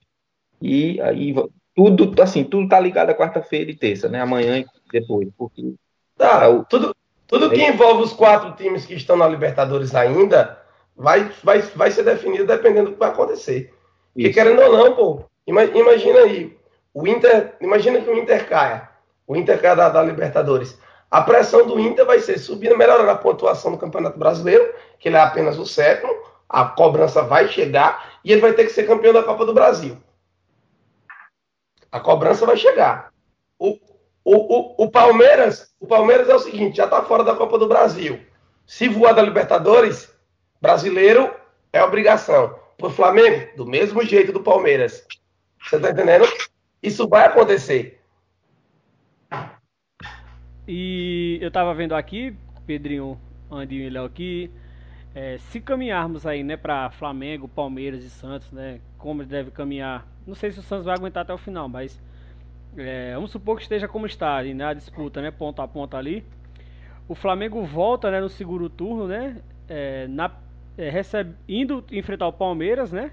E 0.60 1.00
aí 1.00 1.34
tudo, 1.74 2.20
assim, 2.22 2.42
tudo 2.42 2.68
tá 2.68 2.80
ligado 2.80 3.10
a 3.10 3.14
quarta-feira 3.14 3.70
e 3.70 3.76
terça, 3.76 4.08
né? 4.08 4.20
Amanhã 4.20 4.58
e 4.58 4.66
depois, 4.90 5.28
porque 5.36 5.74
Tá, 6.16 6.44
É 6.44 6.48
o- 6.48 6.64
tudo, 6.64 6.96
tudo 7.26 7.50
que 7.50 7.62
envolve 7.62 8.02
os 8.02 8.12
quatro 8.14 8.52
times 8.56 8.86
que 8.86 8.94
estão 8.94 9.16
na 9.16 9.28
Libertadores 9.28 9.94
ainda 9.94 10.58
vai, 10.96 11.30
vai, 11.44 11.60
vai 11.60 11.90
ser 11.90 12.02
definido 12.04 12.46
dependendo 12.46 12.86
do 12.86 12.92
que 12.94 12.98
vai 12.98 13.10
acontecer. 13.10 13.72
Porque 14.14 14.28
Isso. 14.28 14.34
querendo 14.38 14.62
ou 14.62 14.72
não, 14.72 14.96
pô, 14.96 15.20
ima- 15.46 15.64
imagina 15.64 16.20
aí, 16.20 16.56
o 16.96 17.06
Inter, 17.06 17.54
imagina 17.60 18.00
que 18.00 18.08
o 18.08 18.16
Inter 18.16 18.48
caia, 18.48 18.88
o 19.26 19.36
Inter 19.36 19.60
caia 19.60 19.76
da, 19.76 19.90
da 19.90 20.02
Libertadores. 20.02 20.78
A 21.10 21.20
pressão 21.20 21.66
do 21.66 21.78
Inter 21.78 22.06
vai 22.06 22.20
ser 22.20 22.38
subindo, 22.38 22.74
melhorando 22.74 23.10
a 23.10 23.14
pontuação 23.14 23.70
do 23.70 23.76
Campeonato 23.76 24.18
Brasileiro, 24.18 24.72
que 24.98 25.10
ele 25.10 25.16
é 25.16 25.20
apenas 25.20 25.58
o 25.58 25.66
sétimo, 25.66 26.10
a 26.48 26.64
cobrança 26.64 27.20
vai 27.20 27.48
chegar 27.48 28.18
e 28.24 28.32
ele 28.32 28.40
vai 28.40 28.54
ter 28.54 28.64
que 28.64 28.72
ser 28.72 28.86
campeão 28.86 29.12
da 29.12 29.22
Copa 29.22 29.44
do 29.44 29.52
Brasil. 29.52 29.98
A 31.92 32.00
cobrança 32.00 32.46
vai 32.46 32.56
chegar. 32.56 33.12
O, 33.58 33.78
o, 34.24 34.84
o, 34.84 34.84
o 34.84 34.90
Palmeiras, 34.90 35.74
o 35.78 35.86
Palmeiras 35.86 36.30
é 36.30 36.34
o 36.34 36.38
seguinte, 36.38 36.78
já 36.78 36.84
está 36.84 37.02
fora 37.02 37.22
da 37.22 37.34
Copa 37.34 37.58
do 37.58 37.68
Brasil. 37.68 38.24
Se 38.66 38.88
voar 38.88 39.12
da 39.12 39.20
Libertadores, 39.20 40.10
brasileiro 40.62 41.30
é 41.74 41.84
obrigação. 41.84 42.58
Pro 42.78 42.88
Flamengo, 42.88 43.54
do 43.54 43.66
mesmo 43.66 44.02
jeito 44.02 44.32
do 44.32 44.42
Palmeiras. 44.42 45.06
Você 45.62 45.78
tá 45.78 45.90
entendendo? 45.90 46.26
Isso 46.86 47.08
vai 47.08 47.26
acontecer. 47.26 48.00
E 50.68 51.36
eu 51.42 51.50
tava 51.50 51.74
vendo 51.74 51.96
aqui, 51.96 52.32
Pedrinho, 52.64 53.18
Andinho 53.50 53.82
e 53.82 53.90
Léo 53.90 54.04
aqui, 54.04 54.52
é, 55.12 55.36
se 55.36 55.60
caminharmos 55.60 56.24
aí, 56.24 56.44
né, 56.44 56.56
pra 56.56 56.88
Flamengo, 56.90 57.48
Palmeiras 57.48 58.04
e 58.04 58.08
Santos, 58.08 58.52
né, 58.52 58.78
como 58.98 59.24
deve 59.24 59.50
caminhar, 59.50 60.06
não 60.24 60.36
sei 60.36 60.52
se 60.52 60.60
o 60.60 60.62
Santos 60.62 60.84
vai 60.84 60.94
aguentar 60.94 61.24
até 61.24 61.34
o 61.34 61.38
final, 61.38 61.68
mas 61.68 62.00
é, 62.76 63.14
vamos 63.14 63.32
supor 63.32 63.56
que 63.56 63.62
esteja 63.64 63.88
como 63.88 64.06
está 64.06 64.36
ali, 64.36 64.54
né, 64.54 64.66
a 64.66 64.72
disputa, 64.72 65.20
né, 65.20 65.32
ponto 65.32 65.60
a 65.60 65.66
ponto 65.66 65.96
ali. 65.96 66.24
O 67.08 67.16
Flamengo 67.16 67.64
volta, 67.64 68.12
né, 68.12 68.20
no 68.20 68.28
segundo 68.28 68.70
turno, 68.70 69.08
né, 69.08 69.42
é, 69.68 70.06
na, 70.06 70.30
é, 70.78 70.88
recebe, 70.88 71.34
indo 71.48 71.84
enfrentar 71.90 72.28
o 72.28 72.32
Palmeiras, 72.32 72.92
né, 72.92 73.10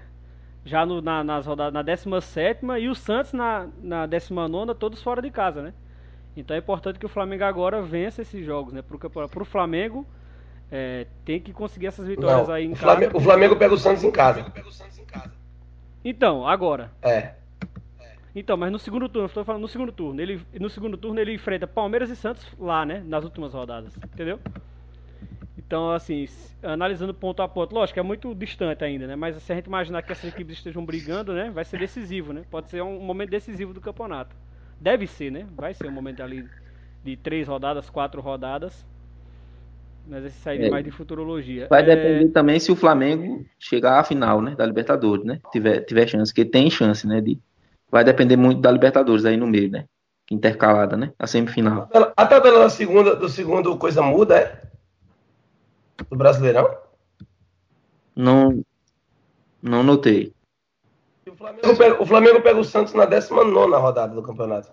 já 0.64 0.84
no, 0.86 1.00
na, 1.00 1.22
nas 1.22 1.46
rodadas, 1.46 1.72
na 1.74 1.82
17 1.82 2.64
e 2.80 2.88
o 2.88 2.94
Santos 2.94 3.32
na, 3.32 3.68
na 3.82 4.06
19 4.06 4.74
todos 4.74 5.02
fora 5.02 5.20
de 5.20 5.30
casa, 5.30 5.62
né. 5.62 5.74
Então 6.36 6.56
é 6.56 6.58
importante 6.58 6.98
que 6.98 7.06
o 7.06 7.08
Flamengo 7.08 7.44
agora 7.44 7.80
vença 7.82 8.22
esses 8.22 8.44
jogos, 8.44 8.72
né? 8.72 8.82
Pro, 8.82 8.98
campeonato- 8.98 9.32
pro 9.32 9.44
Flamengo 9.44 10.04
é, 10.70 11.06
tem 11.24 11.40
que 11.40 11.52
conseguir 11.52 11.86
essas 11.86 12.06
vitórias 12.08 12.48
Não, 12.48 12.54
aí 12.54 12.64
em 12.64 12.72
o, 12.72 12.74
casa. 12.74 12.82
Flamengo, 12.82 13.18
o 13.18 13.20
Flamengo 13.20 13.56
pega 13.56 13.74
o 13.74 13.78
Santos 13.78 14.02
em 14.02 14.10
casa. 14.10 14.44
Então, 16.04 16.46
agora. 16.46 16.90
É. 17.02 17.34
Então, 18.34 18.56
mas 18.56 18.72
no 18.72 18.78
segundo 18.78 19.08
turno, 19.08 19.26
estou 19.28 19.44
falando 19.44 19.62
no 19.62 19.68
segundo 19.68 19.92
turno. 19.92 20.20
Ele, 20.20 20.40
no 20.58 20.68
segundo 20.68 20.96
turno 20.96 21.20
ele 21.20 21.32
enfrenta 21.32 21.66
Palmeiras 21.66 22.10
e 22.10 22.16
Santos 22.16 22.44
lá, 22.58 22.84
né? 22.84 23.02
Nas 23.06 23.22
últimas 23.24 23.54
rodadas. 23.54 23.96
Entendeu? 23.96 24.40
Então, 25.56 25.92
assim, 25.92 26.26
analisando 26.62 27.14
ponto 27.14 27.40
a 27.40 27.48
ponto, 27.48 27.74
lógico, 27.74 27.98
é 27.98 28.02
muito 28.02 28.34
distante 28.34 28.84
ainda, 28.84 29.06
né? 29.06 29.14
Mas 29.14 29.40
se 29.42 29.52
a 29.52 29.54
gente 29.56 29.66
imaginar 29.66 30.02
que 30.02 30.10
essas 30.10 30.32
equipes 30.32 30.56
estejam 30.56 30.84
brigando, 30.84 31.32
né? 31.32 31.50
Vai 31.50 31.64
ser 31.64 31.78
decisivo, 31.78 32.32
né? 32.32 32.42
Pode 32.50 32.68
ser 32.70 32.82
um 32.82 32.98
momento 33.00 33.30
decisivo 33.30 33.72
do 33.72 33.80
campeonato. 33.80 34.34
Deve 34.80 35.06
ser, 35.06 35.30
né? 35.30 35.46
Vai 35.56 35.72
ser 35.72 35.86
um 35.86 35.92
momento 35.92 36.22
ali 36.22 36.48
de 37.04 37.16
três 37.16 37.46
rodadas, 37.46 37.88
quatro 37.88 38.20
rodadas. 38.20 38.84
Mas 40.06 40.24
esse 40.24 40.48
aí 40.48 40.64
É. 40.64 40.70
mais 40.70 40.84
de 40.84 40.90
futurologia. 40.90 41.66
Vai 41.70 41.82
É, 41.82 41.84
depender 41.84 42.28
também 42.30 42.58
se 42.58 42.70
o 42.72 42.76
Flamengo 42.76 43.44
chegar 43.58 44.00
à 44.00 44.04
final, 44.04 44.42
né, 44.42 44.54
da 44.54 44.66
Libertadores, 44.66 45.24
né? 45.24 45.38
Tiver, 45.52 45.80
tiver 45.80 46.06
chance, 46.08 46.34
que 46.34 46.44
tem 46.44 46.68
chance, 46.68 47.06
né? 47.06 47.20
De, 47.20 47.38
vai 47.90 48.04
depender 48.04 48.36
muito 48.36 48.60
da 48.60 48.70
Libertadores 48.70 49.24
aí 49.24 49.36
no 49.36 49.46
meio, 49.46 49.70
né? 49.70 49.84
Intercalada, 50.30 50.96
né? 50.96 51.12
A 51.18 51.26
semifinal. 51.26 51.88
A 52.16 52.26
tabela 52.26 52.60
da 52.60 52.68
segunda, 52.70 53.14
do 53.14 53.28
segundo 53.28 53.76
coisa 53.78 54.02
muda, 54.02 54.38
é? 54.38 54.73
Do 56.10 56.16
Brasileirão? 56.16 56.76
Não, 58.16 58.64
não 59.62 59.82
notei. 59.82 60.32
E 61.26 61.30
O 61.30 61.34
Flamengo, 61.36 61.76
pega, 61.76 62.02
o 62.02 62.06
Flamengo 62.06 62.40
pega 62.42 62.60
o 62.60 62.64
Santos 62.64 62.94
na 62.94 63.04
19 63.06 63.52
rodada 63.76 64.14
do 64.14 64.22
campeonato. 64.22 64.72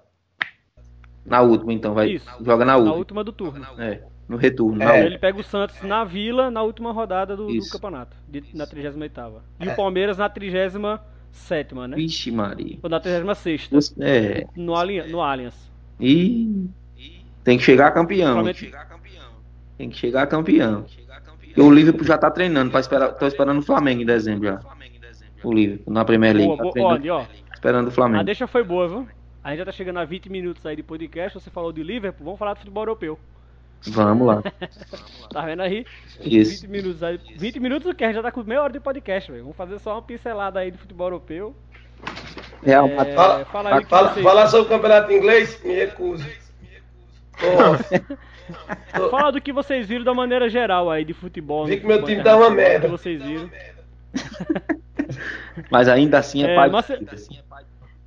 Na 1.26 1.42
última, 1.42 1.72
então, 1.74 1.94
vai. 1.94 2.10
Isso. 2.12 2.26
Joga 2.44 2.66
na 2.66 2.74
na 2.74 2.78
última. 2.78 2.96
última 2.96 3.24
do 3.24 3.32
turno. 3.32 3.64
É, 3.80 4.04
no 4.28 4.38
retorno. 4.38 4.82
É. 4.82 4.86
na 4.86 4.94
Ele 4.96 5.04
última. 5.04 5.20
pega 5.20 5.40
o 5.40 5.44
Santos 5.44 5.82
na 5.84 6.04
Vila 6.04 6.50
na 6.52 6.62
última 6.64 6.92
rodada 6.92 7.36
do, 7.38 7.48
do 7.48 7.70
campeonato, 7.70 8.18
de- 8.28 8.44
na 8.56 8.66
38ª. 8.66 9.42
E 9.60 9.70
É. 9.70 9.74
o 9.74 9.76
Palmeiras 9.76 10.18
na 10.18 10.30
37ª, 10.30 11.88
né? 11.88 11.96
Vixe, 11.96 12.32
Maria. 12.32 12.80
Ou 12.82 12.90
na 12.90 13.00
36ª, 13.00 13.94
É. 14.00 14.46
no, 14.56 14.74
no 15.10 15.22
Allianz. 15.22 15.72
E 16.00 16.68
tem 17.44 17.58
que 17.58 17.64
chegar 17.64 17.92
campeão. 17.92 18.34
Flamengo- 18.34 18.58
Tem 19.78 19.90
que 19.90 19.96
chegar 19.98 20.28
campeão. 20.28 20.86
E 21.56 21.62
o 21.62 21.70
Liverpool 21.72 22.06
já 22.06 22.18
tá 22.18 22.30
treinando, 22.32 22.76
esperar, 22.78 23.14
tô 23.14 23.28
esperando 23.28 23.60
o 23.60 23.64
Flamengo 23.64 24.02
em 24.02 24.06
dezembro 24.06 24.46
já. 24.48 24.60
O 25.44 25.54
Liverpool, 25.54 25.94
na 25.94 26.06
Premier 26.06 26.36
League. 26.36 26.56
Boa, 26.58 26.74
tá 26.74 26.82
olha, 26.82 27.16
ó. 27.16 27.26
esperando 27.54 27.88
o 27.88 27.90
A 27.90 27.92
Flamengo. 27.92 28.24
deixa 28.24 28.48
foi 28.48 28.64
boa, 28.64 28.88
viu? 28.88 29.08
A 29.44 29.50
gente 29.50 29.60
já 29.60 29.66
tá 29.66 29.72
chegando 29.72 29.98
a 30.00 30.06
20 30.06 30.30
minutos 30.30 30.66
aí 30.66 30.76
de 30.76 30.84
podcast. 30.84 31.40
Você 31.40 31.50
falou 31.50 31.72
de 31.72 31.82
Liverpool, 31.84 32.24
vamos 32.26 32.40
falar 32.40 32.54
do 32.54 32.60
futebol 32.60 32.84
europeu. 32.84 33.20
Vamos 33.88 34.28
lá. 34.28 34.44
Tá 35.34 35.42
vendo 35.42 35.62
aí? 35.62 35.86
Isso. 36.20 36.62
20 36.62 36.68
minutos 36.70 37.02
aí. 37.04 37.20
20 37.38 37.60
minutos 37.60 37.90
o 37.92 37.96
que? 37.96 38.04
A 38.04 38.08
gente 38.08 38.18
já 38.18 38.22
tá 38.22 38.32
com 38.32 38.44
meia 38.44 38.62
hora 38.62 38.74
de 38.74 38.80
podcast, 38.80 39.32
velho. 39.32 39.44
Vamos 39.44 39.58
fazer 39.58 39.80
só 39.80 39.94
uma 39.96 40.02
pincelada 40.02 40.60
aí 40.60 40.70
de 40.72 40.78
futebol 40.78 41.08
europeu. 41.08 41.56
Real 42.64 42.88
É, 42.88 42.96
Madrid. 42.96 43.16
Fala, 43.16 43.46
fala 43.46 43.82
fala, 43.86 44.10
falar 44.22 44.48
sobre 44.48 44.68
o 44.68 44.70
campeonato 44.70 45.12
inglês, 45.12 45.60
me 45.64 45.74
recuso. 45.74 46.24
Nossa, 47.42 48.18
Fala 49.10 49.32
do 49.32 49.42
que 49.42 49.52
vocês 49.54 49.88
viram 49.88 50.04
da 50.04 50.14
maneira 50.14 50.50
geral 50.50 50.90
aí 50.90 51.04
de 51.06 51.14
futebol. 51.14 51.66
Vi 51.66 51.76
no 51.76 51.82
que 51.82 51.88
meu 51.88 52.04
time 52.04 52.24
tá 52.24 52.36
uma 52.36 52.50
merda. 52.50 52.88
O 52.88 52.92
que 52.92 52.98
vocês 52.98 53.22
viram. 53.22 53.50
Mas 55.70 55.88
ainda 55.88 56.20
assim 56.20 56.44
é, 56.44 56.52
É, 56.52 56.56
pai 56.56 56.70
mas 56.70 56.86
você- 56.86 57.00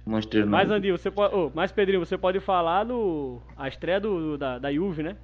Monstro 0.06 0.46
Mas 0.46 0.70
Andil, 0.70 0.96
você 0.98 1.10
pode. 1.10 1.34
ô, 1.34 1.50
mas 1.54 1.72
Pedrinho, 1.72 2.04
você 2.04 2.18
pode 2.18 2.38
falar 2.40 2.84
do. 2.84 3.40
A 3.56 3.68
estreia 3.68 3.98
do, 3.98 4.36
da, 4.36 4.58
da 4.58 4.70
Juve, 4.72 5.02
né? 5.02 5.16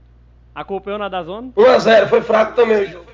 Acompanhou 0.55 0.99
na 0.99 1.09
da 1.09 1.23
zona? 1.23 1.49
1x0, 1.55 2.09
foi 2.09 2.23
fraco 2.23 2.55
também 2.57 2.85
o 2.85 2.91
jogo. 2.91 3.11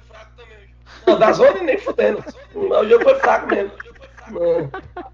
Não, 1.06 1.18
da 1.18 1.32
zona 1.32 1.62
nem 1.62 1.76
fudendo. 1.78 2.22
O 2.54 2.84
jogo 2.88 3.02
foi 3.04 3.14
fraco 3.16 3.48
mesmo. 3.52 3.72
Não, 4.30 4.70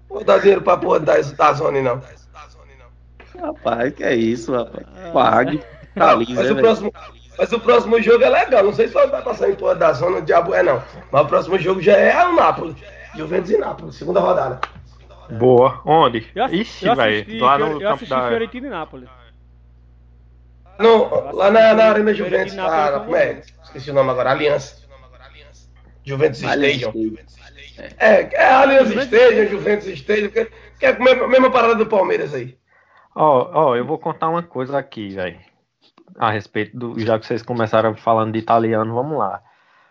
vou 0.09 0.23
dar 0.23 0.39
dinheiro 0.39 0.61
pra 0.61 0.77
porra 0.77 0.99
da, 0.99 1.15
da 1.19 1.53
zona, 1.53 1.81
não. 1.81 2.01
Rapaz, 3.39 3.93
que 3.93 4.03
é 4.03 4.15
isso, 4.15 4.51
rapaz. 4.53 4.85
Pague. 5.11 5.61
Tá 5.95 6.15
mas, 6.15 6.27
né, 6.29 6.51
o 6.51 6.55
próximo, 6.55 6.93
mas 7.37 7.51
o 7.51 7.59
próximo 7.59 8.01
jogo 8.01 8.23
é 8.23 8.29
legal. 8.29 8.63
Não 8.63 8.73
sei 8.73 8.87
se 8.87 8.93
vai 8.93 9.07
passar 9.21 9.49
em 9.49 9.55
porra 9.55 9.75
da 9.75 9.93
zona, 9.93 10.17
o 10.17 10.21
diabo 10.21 10.53
é 10.53 10.63
não. 10.63 10.81
Mas 11.11 11.21
o 11.21 11.27
próximo 11.27 11.59
jogo 11.59 11.81
já 11.81 11.93
é 11.97 12.25
o 12.27 12.35
Nápoles. 12.35 12.75
Juventus 13.15 13.51
e 13.51 13.57
Nápoles, 13.57 13.95
segunda 13.95 14.19
rodada. 14.19 14.59
Boa. 15.37 15.81
Onde? 15.85 16.27
Eu, 16.35 16.43
ass- 16.45 16.53
Ixi, 16.53 16.85
eu 16.85 16.91
assisti, 16.93 17.31
velho. 17.31 17.43
Lá 17.43 17.57
no 17.57 17.65
eu 17.67 17.79
campo 17.79 17.93
assisti 17.93 18.09
da. 18.09 18.27
Fiorentina 18.27 18.67
e 18.67 18.69
Nápoles. 18.69 19.09
No, 20.79 21.31
lá 21.33 21.51
na, 21.51 21.73
na 21.75 21.83
Arena 21.85 22.13
Juventus, 22.13 22.57
ah, 22.57 22.99
como 23.03 23.15
é? 23.15 23.41
Esqueci 23.63 23.91
o 23.91 23.93
nome 23.93 24.09
agora, 24.09 24.31
Aliança. 24.31 24.81
Juventus 26.03 26.39
Stadium. 26.41 26.89
Stadium. 26.89 27.15
É, 27.99 28.35
é 28.35 28.53
Allianz 28.53 28.89
Juventus- 28.89 29.05
Stadium, 29.19 29.47
Juventus 29.47 29.87
Stadium, 29.87 30.29
que, 30.29 30.45
que 30.79 30.85
é 30.85 30.89
a 30.89 30.99
mesma, 30.99 31.27
mesma 31.27 31.51
parada 31.51 31.75
do 31.75 31.85
Palmeiras 31.85 32.33
aí. 32.33 32.57
Ó, 33.15 33.49
ó, 33.53 33.75
eu 33.75 33.85
vou 33.85 33.97
contar 33.97 34.29
uma 34.29 34.41
coisa 34.43 34.77
aqui, 34.77 35.09
velho. 35.09 35.37
A 36.17 36.29
respeito 36.31 36.77
do. 36.77 36.99
Já 36.99 37.17
que 37.19 37.25
vocês 37.25 37.41
começaram 37.41 37.95
falando 37.95 38.33
de 38.33 38.39
italiano, 38.39 38.93
vamos 38.93 39.17
lá. 39.17 39.41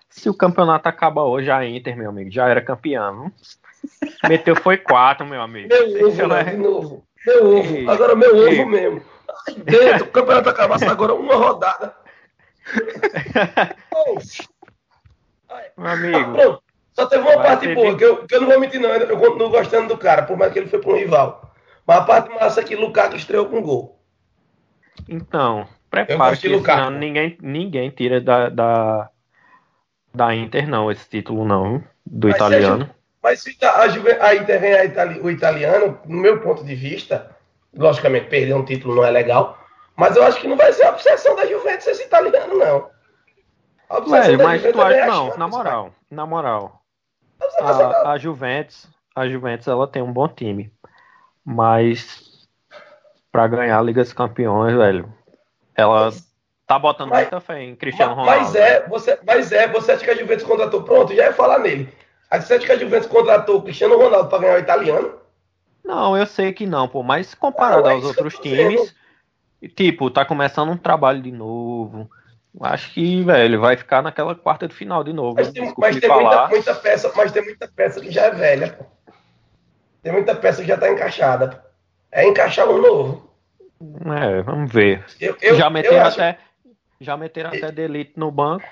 Se 0.09 0.29
o 0.29 0.35
campeonato 0.37 0.89
acaba 0.89 1.23
hoje, 1.23 1.51
a 1.51 1.65
Inter, 1.67 1.97
meu 1.97 2.11
amigo, 2.11 2.31
já 2.31 2.47
era 2.49 2.61
campeão. 2.61 3.33
Meteu 4.29 4.55
foi 4.55 4.77
quatro, 4.77 5.27
meu 5.27 5.41
amigo. 5.43 5.69
Meu 5.69 6.07
ovo, 6.09 6.27
né, 6.29 6.45
de 6.45 6.57
novo. 6.57 7.05
Meu 7.27 7.59
ovo, 7.59 7.75
Ei, 7.77 7.89
agora 7.89 8.15
meu 8.15 8.37
ovo 8.37 8.67
mesmo. 8.67 9.03
Aí 9.49 9.55
dentro, 9.61 10.05
o 10.05 10.11
campeonato 10.11 10.49
acabasse 10.51 10.85
agora 10.85 11.15
uma 11.15 11.35
rodada. 11.35 11.95
Meu 15.77 15.87
Ah, 15.87 15.93
amigo, 15.93 16.33
pronto. 16.33 16.63
Só 16.93 17.07
teve 17.07 17.23
uma 17.27 17.43
parte 17.43 17.75
boa, 17.75 17.93
que- 17.93 17.97
que 17.99 18.05
eu, 18.05 18.27
que 18.27 18.35
eu 18.35 18.41
não 18.43 18.49
vou 18.49 18.61
mentir, 18.61 18.81
não. 18.81 18.91
Eu 18.91 19.19
continuo 19.19 19.49
gostando 19.51 19.89
do 19.89 19.99
cara, 19.99 20.23
por 20.25 20.37
mais 20.37 20.53
que 20.53 20.59
ele 20.59 20.69
foi 20.69 20.79
para 20.79 20.91
um 20.93 20.97
rival. 20.97 21.53
Mas 21.87 21.97
a 21.99 22.03
parte 22.05 22.29
massa 22.35 22.61
é 22.61 22.65
que 22.65 22.77
Lukaku 22.77 23.17
estreou 23.17 23.47
com 23.47 23.63
gol. 23.63 23.99
então, 25.09 25.67
De 25.93 26.05
que 26.07 26.49
esse 26.49 26.71
ano 26.71 26.99
ninguém, 26.99 27.37
ninguém 27.41 27.91
tira 27.91 28.21
da, 28.21 28.49
da, 28.49 29.11
da 30.15 30.35
Inter, 30.35 30.67
não, 30.69 30.91
esse 30.91 31.09
título, 31.09 31.45
não, 31.45 31.83
do 32.07 32.29
Mas 32.29 32.37
italiano. 32.37 32.91
Mas 33.23 33.41
se 33.43 33.57
a, 33.65 33.89
Juve- 33.89 34.19
a 34.21 34.35
Inter 34.35 34.61
ganhar 34.61 34.85
itali- 34.85 35.21
o 35.21 35.31
italiano, 35.31 35.99
no 36.07 36.19
meu 36.19 36.41
ponto 36.41 36.65
de 36.65 36.75
vista, 36.75 37.31
logicamente 37.77 38.27
perder 38.27 38.55
um 38.55 38.65
título 38.65 38.97
não 38.97 39.05
é 39.05 39.11
legal, 39.11 39.59
mas 39.95 40.17
eu 40.17 40.25
acho 40.25 40.41
que 40.41 40.49
não 40.49 40.57
vai 40.57 40.73
ser 40.73 40.85
a 40.85 40.91
obsessão 40.91 41.37
da 41.37 41.47
Juventus 41.47 41.87
esse 41.87 42.05
italiano, 42.05 42.59
não. 42.59 42.91
A 43.89 43.99
obsessão 43.99 44.23
Velho, 44.23 44.39
da 44.39 44.45
mas 44.45 44.63
Juventus 44.63 44.81
tu 44.81 44.87
é 44.89 45.01
acha, 45.01 45.07
não, 45.07 45.17
Champions, 45.27 45.39
na 45.39 45.49
moral, 45.49 45.95
na 46.11 46.27
moral. 46.27 46.83
A, 47.61 48.13
a 48.13 48.19
Juventus, 48.19 48.89
a 49.15 49.29
Juventus 49.29 49.69
ela 49.69 49.87
tem 49.87 50.03
um 50.03 50.13
bom 50.13 50.27
time, 50.27 50.73
mas 51.45 52.49
pra 53.31 53.47
ganhar 53.47 53.79
a 53.79 53.83
Liga 53.83 54.03
dos 54.03 54.13
Campeões, 54.13 54.75
velho, 54.77 55.13
ela 55.75 56.11
tá 56.67 56.79
botando 56.79 57.11
Mas- 57.11 57.23
muita 57.23 57.41
fé 57.41 57.63
em 57.63 57.75
Cristiano 57.77 58.15
Ma- 58.17 58.23
Ronaldo. 58.23 58.45
Mas 58.45 58.55
é, 58.55 58.87
você, 58.89 59.19
mas 59.27 59.53
é, 59.53 59.69
você 59.69 59.93
acha 59.93 60.05
que 60.05 60.11
a 60.11 60.17
Juventus 60.17 60.45
contratou? 60.45 60.83
Pronto, 60.83 61.15
já 61.15 61.25
ia 61.25 61.33
falar 61.33 61.59
nele. 61.59 61.93
Você 62.31 62.55
acha 62.55 62.65
que 62.67 62.73
a 62.73 62.79
Juventus 62.79 63.09
contratou 63.09 63.59
o 63.59 63.63
Cristiano 63.63 63.97
Ronaldo 63.97 64.29
para 64.29 64.39
ganhar 64.39 64.57
o 64.57 64.61
italiano? 64.61 65.15
Não, 65.85 66.17
eu 66.17 66.25
sei 66.27 66.53
que 66.53 66.65
não, 66.67 66.89
pô, 66.89 67.03
mas 67.03 67.35
comparado 67.35 67.89
é 67.89 67.93
aos 67.93 68.05
outros 68.05 68.39
times, 68.39 68.95
tipo, 69.77 70.11
tá 70.11 70.25
começando 70.25 70.71
um 70.71 70.77
trabalho 70.77 71.21
de 71.21 71.33
novo. 71.33 72.09
Acho 72.61 72.93
que, 72.93 73.23
velho, 73.23 73.61
vai 73.61 73.77
ficar 73.77 74.03
naquela 74.03 74.35
quarta 74.35 74.69
de 74.69 74.75
final 74.75 75.03
de 75.03 75.13
novo. 75.13 75.37
Mas 75.37 75.51
tem, 75.51 75.63
Desculpa 75.63 75.89
mas 75.89 75.99
tem 76.01 76.11
muita, 76.11 76.49
muita 76.49 76.75
peça, 76.75 77.13
mas 77.17 77.33
tem 77.33 77.43
muita 77.43 77.67
peça 77.69 78.01
que 78.01 78.11
já 78.11 78.27
é 78.27 78.31
velha. 78.31 78.73
pô. 78.75 78.85
Tem 80.03 80.13
muita 80.13 80.35
peça 80.35 80.63
que 80.63 80.69
já 80.69 80.77
tá 80.77 80.91
encaixada. 80.91 81.65
É 82.11 82.27
encaixar 82.27 82.69
um 82.69 82.81
novo. 82.81 83.32
É, 84.07 84.43
vamos 84.43 84.73
ver. 84.73 85.05
Eu, 85.21 85.37
eu, 85.43 85.55
já 85.57 85.67
eu 85.67 85.71
meteram 85.71 86.01
acho, 86.07 86.21
até, 86.21 86.39
já 87.01 87.17
meteram 87.17 87.51
até 87.51 87.73
Delite 87.73 88.13
no 88.17 88.31
banco. 88.31 88.65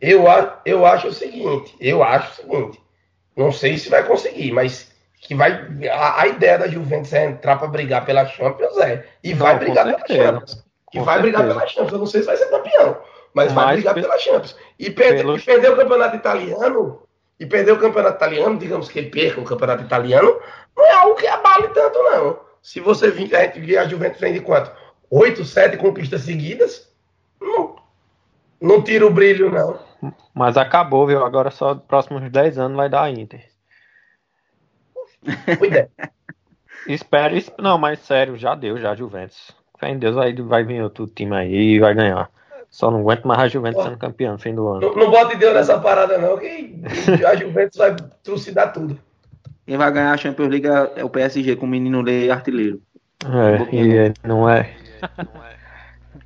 eu, 0.00 0.24
eu 0.64 0.84
acho 0.86 1.08
o 1.08 1.12
seguinte, 1.12 1.74
eu 1.80 2.02
acho 2.02 2.32
o 2.32 2.34
seguinte, 2.34 2.80
não 3.36 3.52
sei 3.52 3.78
se 3.78 3.88
vai 3.88 4.02
conseguir, 4.04 4.52
mas 4.52 4.92
que 5.20 5.34
vai 5.34 5.52
a, 5.90 6.22
a 6.22 6.26
ideia 6.28 6.58
da 6.58 6.68
Juventus 6.68 7.12
é 7.12 7.24
entrar 7.26 7.56
para 7.56 7.68
brigar 7.68 8.04
pela 8.04 8.26
Champions 8.26 8.76
é 8.78 9.06
e 9.22 9.32
Não, 9.34 9.38
vai 9.46 9.58
brigar 9.58 9.84
pela 9.86 9.98
certeza. 9.98 10.24
Champions. 10.24 10.66
E 10.92 10.98
Com 10.98 11.04
vai 11.04 11.20
brigar 11.20 11.40
certeza. 11.42 11.58
pela 11.60 11.70
Champions. 11.70 11.92
Eu 11.92 11.98
não 11.98 12.06
sei 12.06 12.20
se 12.20 12.26
vai 12.26 12.36
ser 12.36 12.46
campeão, 12.50 12.98
mas, 13.34 13.52
vai 13.52 13.64
Mas 13.66 13.74
brigar 13.76 13.94
pe- 13.94 14.02
pela 14.02 14.18
Champions. 14.18 14.56
E, 14.78 14.90
pelos- 14.90 15.42
e 15.42 15.44
perder 15.44 15.72
o 15.72 15.76
campeonato 15.76 16.16
italiano, 16.16 17.02
e 17.40 17.46
perder 17.46 17.72
o 17.72 17.78
campeonato 17.78 18.16
italiano, 18.16 18.58
digamos 18.58 18.88
que 18.88 18.98
ele 18.98 19.10
perca 19.10 19.40
o 19.40 19.44
campeonato 19.44 19.82
italiano, 19.82 20.40
não 20.76 20.84
é 20.86 20.92
algo 20.92 21.16
que 21.16 21.26
abale 21.26 21.68
tanto, 21.68 21.98
não. 22.02 22.45
Se 22.66 22.80
você 22.80 23.12
vir, 23.12 23.32
a 23.36 23.44
gente 23.44 23.78
a 23.78 23.86
Juventus 23.86 24.20
vem 24.20 24.32
de 24.32 24.40
quanto? 24.40 24.72
Oito, 25.08 25.44
sete 25.44 25.76
conquistas 25.76 26.22
seguidas? 26.22 26.92
Não, 27.40 27.76
não 28.60 28.82
tira 28.82 29.06
o 29.06 29.10
brilho, 29.10 29.52
não. 29.52 29.78
Mas 30.34 30.56
acabou, 30.56 31.06
viu? 31.06 31.24
Agora 31.24 31.52
só 31.52 31.76
nos 31.76 31.84
próximos 31.84 32.28
10 32.28 32.58
anos 32.58 32.76
vai 32.76 32.88
dar 32.88 33.04
a 33.04 33.10
Inter. 33.10 33.48
Cuidado. 35.56 35.90
Espero, 36.88 37.36
es- 37.36 37.52
não, 37.56 37.78
mas 37.78 38.00
sério, 38.00 38.36
já 38.36 38.56
deu, 38.56 38.76
já, 38.78 38.96
Juventus. 38.96 39.52
Fé 39.78 39.90
em 39.90 39.98
Deus, 40.00 40.16
vai, 40.16 40.34
vai 40.34 40.64
vir 40.64 40.82
outro 40.82 41.06
time 41.06 41.36
aí 41.36 41.74
e 41.74 41.78
vai 41.78 41.94
ganhar. 41.94 42.28
Só 42.68 42.90
não 42.90 42.98
aguento 42.98 43.28
mais 43.28 43.42
a 43.42 43.48
Juventus 43.48 43.84
sendo 43.84 43.96
campeão 43.96 44.32
no 44.32 44.38
fim 44.40 44.52
do 44.52 44.66
ano. 44.66 44.80
Não, 44.80 44.96
não 44.96 45.10
bota 45.12 45.36
Deus 45.36 45.54
nessa 45.54 45.78
parada, 45.78 46.18
não, 46.18 46.36
que 46.36 46.80
a 47.24 47.36
Juventus 47.36 47.78
vai 47.78 47.94
trucidar 48.24 48.72
tudo. 48.72 49.00
Quem 49.66 49.76
vai 49.76 49.90
ganhar 49.92 50.12
a 50.12 50.16
Champions 50.16 50.48
League 50.48 50.66
é 50.66 51.00
é 51.00 51.04
o 51.04 51.10
PSG 51.10 51.56
com 51.56 51.66
o 51.66 51.68
menino 51.68 52.00
Lei 52.00 52.30
artilheiro. 52.30 52.80
É, 53.24 53.74
e 53.74 53.96
é, 53.96 54.14
não 54.22 54.48
é. 54.48 54.76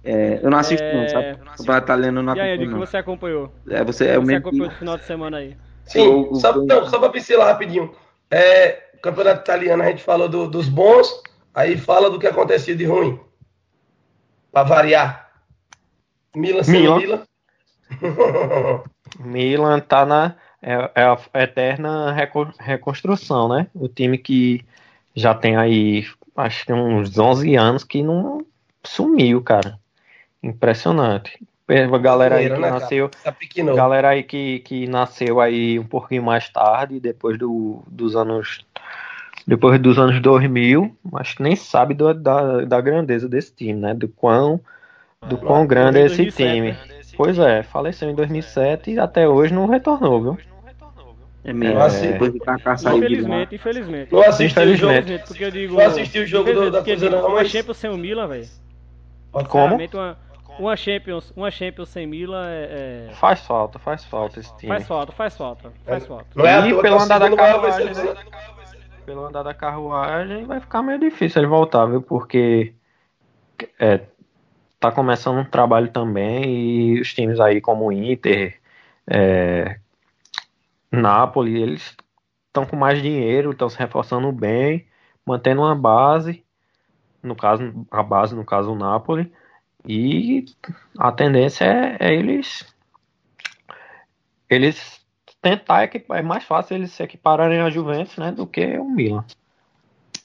É, 0.04 0.40
eu 0.42 0.50
não 0.50 0.58
assisto, 0.58 0.84
É, 0.84 0.94
não, 0.94 1.08
sabe? 1.08 1.32
O 1.32 1.56
campeonato 1.56 1.84
italiano 1.86 2.18
eu 2.18 2.22
não 2.22 2.36
E 2.36 2.40
aí, 2.40 2.66
o 2.66 2.78
você 2.78 2.96
acompanhou? 2.98 3.52
É, 3.68 3.82
você 3.84 4.08
é 4.08 4.18
o 4.18 4.22
Você 4.22 4.26
mesmo. 4.26 4.38
acompanhou 4.48 4.68
no 4.70 4.74
final 4.76 4.96
de 4.98 5.04
semana 5.04 5.36
aí? 5.38 5.56
Sim, 5.84 6.06
O- 6.06 6.32
o- 6.32 6.34
só, 6.36 6.52
o- 6.58 6.66
não, 6.66 6.86
só 6.86 6.98
pra 6.98 7.08
pincelar 7.08 7.48
rapidinho. 7.48 7.94
É, 8.30 8.72
campeonato 9.02 9.40
italiano, 9.40 9.82
a 9.82 9.86
gente 9.86 10.02
falou 10.02 10.28
do- 10.28 10.48
dos 10.48 10.68
bons, 10.68 11.22
aí 11.54 11.76
fala 11.76 12.10
do 12.10 12.18
que 12.18 12.26
acontecia 12.26 12.76
de 12.76 12.84
ruim. 12.84 13.18
Pra 14.52 14.62
variar. 14.62 15.30
Milan 16.34 16.62
Milan. 16.68 16.98
Milan. 16.98 17.22
Milan 19.18 19.80
tá 19.80 20.06
na 20.06 20.36
é, 20.62 20.90
é 20.94 21.02
a 21.04 21.42
eterna 21.42 22.12
reco- 22.12 22.52
reconstrução, 22.58 23.48
né? 23.48 23.66
O 23.74 23.88
time 23.88 24.18
que 24.18 24.64
já 25.14 25.34
tem 25.34 25.56
aí, 25.56 26.06
acho 26.36 26.66
que 26.66 26.72
uns 26.72 27.18
11 27.18 27.54
anos 27.56 27.84
que 27.84 28.02
não 28.02 28.44
sumiu, 28.84 29.42
cara. 29.42 29.78
Impressionante. 30.42 31.38
A 31.68 31.98
galera 31.98 32.36
aí 32.36 32.50
que 32.50 32.60
né, 32.60 32.70
nasceu, 32.70 33.08
Tá 33.08 33.32
galera 33.76 34.08
aí 34.08 34.22
que, 34.24 34.58
que 34.60 34.86
nasceu 34.88 35.40
aí 35.40 35.78
um 35.78 35.86
pouquinho 35.86 36.22
mais 36.22 36.48
tarde, 36.48 36.98
depois 36.98 37.38
do, 37.38 37.82
dos 37.86 38.16
anos 38.16 38.64
depois 39.46 39.80
dos 39.80 39.98
anos 39.98 40.20
2000, 40.20 40.96
acho 41.14 41.36
que 41.36 41.42
nem 41.42 41.56
sabe 41.56 41.94
do- 41.94 42.12
da, 42.14 42.64
da 42.64 42.80
grandeza 42.80 43.28
desse 43.28 43.54
time, 43.54 43.80
né? 43.80 43.94
Do 43.94 44.08
quão 44.08 44.60
do 45.24 45.36
quão 45.38 45.66
grande 45.66 45.98
é 45.98 46.06
esse 46.06 46.16
2007, 46.16 46.54
time. 46.54 46.72
né? 46.72 46.78
Pois 47.16 47.38
é, 47.38 47.62
faleceu 47.62 48.10
em 48.10 48.14
2007 48.14 48.92
e 48.92 48.98
até 48.98 49.28
hoje 49.28 49.52
não 49.52 49.66
retornou, 49.66 50.22
viu? 50.22 50.49
É 51.42 51.52
mesmo. 51.52 51.78
Nossa, 51.78 52.06
Depois 52.06 52.32
de 52.32 52.38
Kaká 52.40 52.76
saiu. 52.76 52.98
Infelizmente, 52.98 53.54
infelizmente. 53.54 54.12
Não 54.12 54.20
assisti 54.22 54.58
o 54.60 54.76
jogo. 54.76 54.92
Infelizmente. 54.92 54.98
Infelizmente, 55.00 55.26
porque 55.28 55.44
eu 55.44 55.50
digo. 55.50 55.74
Não 55.74 55.86
assisti 55.86 56.18
o 56.18 56.26
jogo 56.26 56.52
do- 56.52 56.70
da 56.70 56.84
coisa, 56.84 57.10
não, 57.10 57.20
uma 57.20 57.28
mas- 57.36 57.48
Champions 57.48 57.76
sem 57.78 57.90
o 57.90 57.96
Milan, 57.96 58.26
velho. 58.28 58.48
Como? 59.48 59.76
Uma, 59.76 60.18
uma 60.58 60.76
Champions, 60.76 61.32
uma 61.34 61.50
Champions 61.50 61.88
sem 61.88 62.06
Milan 62.06 62.46
é, 62.46 63.08
é- 63.10 63.14
Faz 63.14 63.40
falta, 63.46 63.78
faz 63.78 64.04
falta 64.04 64.40
esse 64.40 64.54
time. 64.58 64.68
faz 64.72 64.86
falta, 64.86 65.12
faz 65.12 65.36
falta, 65.36 65.72
faz 65.86 66.06
falta. 66.06 66.26
É 66.36 66.68
E 66.68 66.82
pelo 66.82 66.98
andar 67.00 67.18
da 67.18 67.34
carruagem, 67.34 67.86
né? 67.86 68.14
Pelo 69.06 69.24
andar 69.24 69.42
da 69.42 69.54
carruagem 69.54 70.44
vai 70.44 70.60
ficar 70.60 70.82
meio 70.82 70.98
difícil 70.98 71.40
ele 71.40 71.48
voltar, 71.48 71.86
viu? 71.86 72.02
Porque 72.02 72.74
é, 73.78 74.00
tá 74.78 74.92
começando 74.92 75.38
um 75.38 75.44
trabalho 75.44 75.88
também 75.88 76.44
e 76.96 77.00
os 77.00 77.14
times 77.14 77.40
aí 77.40 77.60
como 77.60 77.86
o 77.86 77.92
Inter, 77.92 78.58
é, 79.06 79.78
Napoli, 80.92 81.60
eles 81.60 81.96
estão 82.48 82.66
com 82.66 82.76
mais 82.76 83.00
dinheiro, 83.02 83.52
estão 83.52 83.68
se 83.68 83.78
reforçando 83.78 84.30
bem, 84.32 84.86
mantendo 85.26 85.62
uma 85.62 85.74
base, 85.74 86.44
no 87.22 87.36
caso, 87.36 87.86
a 87.90 88.02
base, 88.02 88.34
no 88.36 88.44
caso, 88.44 88.72
o 88.72 88.76
Napoli, 88.76 89.32
e 89.86 90.44
a 90.98 91.12
tendência 91.12 91.64
é, 91.64 91.98
é 92.00 92.14
eles 92.14 92.66
eles 94.48 95.00
tentar 95.40 95.84
equipar, 95.84 96.18
é 96.18 96.22
mais 96.22 96.44
fácil 96.44 96.76
eles 96.76 96.92
se 96.92 97.02
equipararem 97.02 97.60
a 97.60 97.70
Juventus, 97.70 98.16
né, 98.18 98.30
do 98.32 98.46
que 98.46 98.76
o 98.78 98.84
Milan. 98.84 99.24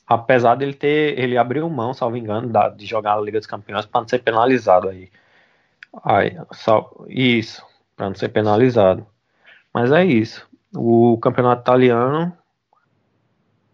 Apesar 0.08 0.56
dele 0.56 0.74
ter, 0.74 1.18
ele 1.20 1.38
abriu 1.38 1.70
mão, 1.70 1.94
salvo 1.94 2.18
engano, 2.18 2.48
da- 2.50 2.70
de 2.70 2.86
jogar 2.86 3.14
a 3.14 3.22
Liga 3.22 3.40
dos 3.40 3.48
Campeões 3.48 3.86
para 3.86 4.02
não 4.02 4.08
ser 4.08 4.20
penalizado 4.20 4.90
aí. 4.90 5.10
Aí, 6.04 6.38
só, 6.54 6.92
isso, 7.08 7.66
para 7.96 8.08
não 8.10 8.16
ser 8.16 8.30
penalizado. 8.30 9.06
Mas 9.74 9.92
é 9.92 10.06
isso. 10.06 10.48
O 10.76 11.18
campeonato 11.18 11.62
italiano, 11.62 12.32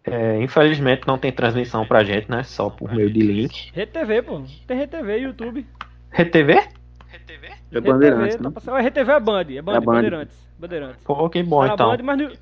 é, 0.04 0.40
infelizmente, 0.42 1.06
não 1.06 1.18
tem 1.18 1.32
transmissão 1.32 1.86
pra 1.86 2.02
gente, 2.04 2.30
né? 2.30 2.42
Só 2.42 2.68
por 2.70 2.92
meio 2.92 3.10
de 3.10 3.20
link. 3.20 3.70
RTV, 3.74 4.22
pô. 4.22 4.42
Tem 4.66 4.80
RTV, 4.82 5.16
YouTube. 5.18 5.66
RTV? 6.12 6.52
É 7.74 7.80
Bandeirantes, 7.80 8.34
RTV, 8.34 8.42
né? 8.42 8.42
tá 8.42 8.50
passando. 8.50 8.76
É 8.76 8.82
RTV 8.86 9.12
é 9.12 9.20
Band, 9.20 9.40
é 9.40 9.62
Band, 9.62 9.72
É 9.76 9.80
Band. 9.80 9.84
Bandeirantes. 9.94 10.36
Bandeirantes. 10.58 11.04
Pô, 11.04 11.28
que 11.30 11.42
bom 11.42 11.64
então. 11.64 11.90
Band, 11.90 12.02
mas 12.02 12.18
no- 12.18 12.32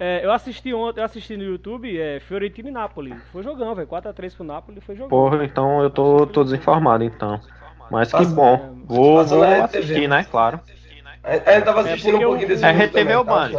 é, 0.00 0.24
eu 0.24 0.32
assisti 0.32 0.72
ontem, 0.72 1.00
eu 1.00 1.04
assisti 1.04 1.36
no 1.36 1.44
YouTube, 1.44 1.98
é 2.00 2.20
Fiorentina 2.20 2.70
e 2.70 2.72
Napoli. 2.72 3.14
Foi 3.32 3.42
jogão, 3.42 3.74
velho. 3.74 3.86
4x3 3.86 4.34
pro 4.34 4.44
Napoli, 4.44 4.80
foi 4.80 4.94
jogão. 4.96 5.10
Porra, 5.10 5.44
então 5.44 5.82
eu 5.82 5.90
tô, 5.90 6.26
tô 6.26 6.42
desinformado 6.42 7.04
então. 7.04 7.40
Mas 7.90 8.12
que 8.12 8.24
bom. 8.24 8.78
Vou, 8.84 9.18
passa 9.18 9.34
vou 9.34 9.44
RTV. 9.44 9.62
assistir, 9.78 10.08
né? 10.08 10.24
Claro. 10.24 10.60
A 11.22 11.32
a 11.32 11.54
gente 11.54 11.64
tava 11.64 11.80
assistindo 11.80 12.12
porque 12.12 12.24
um 12.24 12.28
o- 12.28 12.30
pouquinho 12.30 12.48
desse 12.48 12.64
É 12.64 12.72
jogo 12.72 12.84
RTV 12.84 13.14
ou 13.16 13.24
tá? 13.24 13.32
Band? 13.48 13.50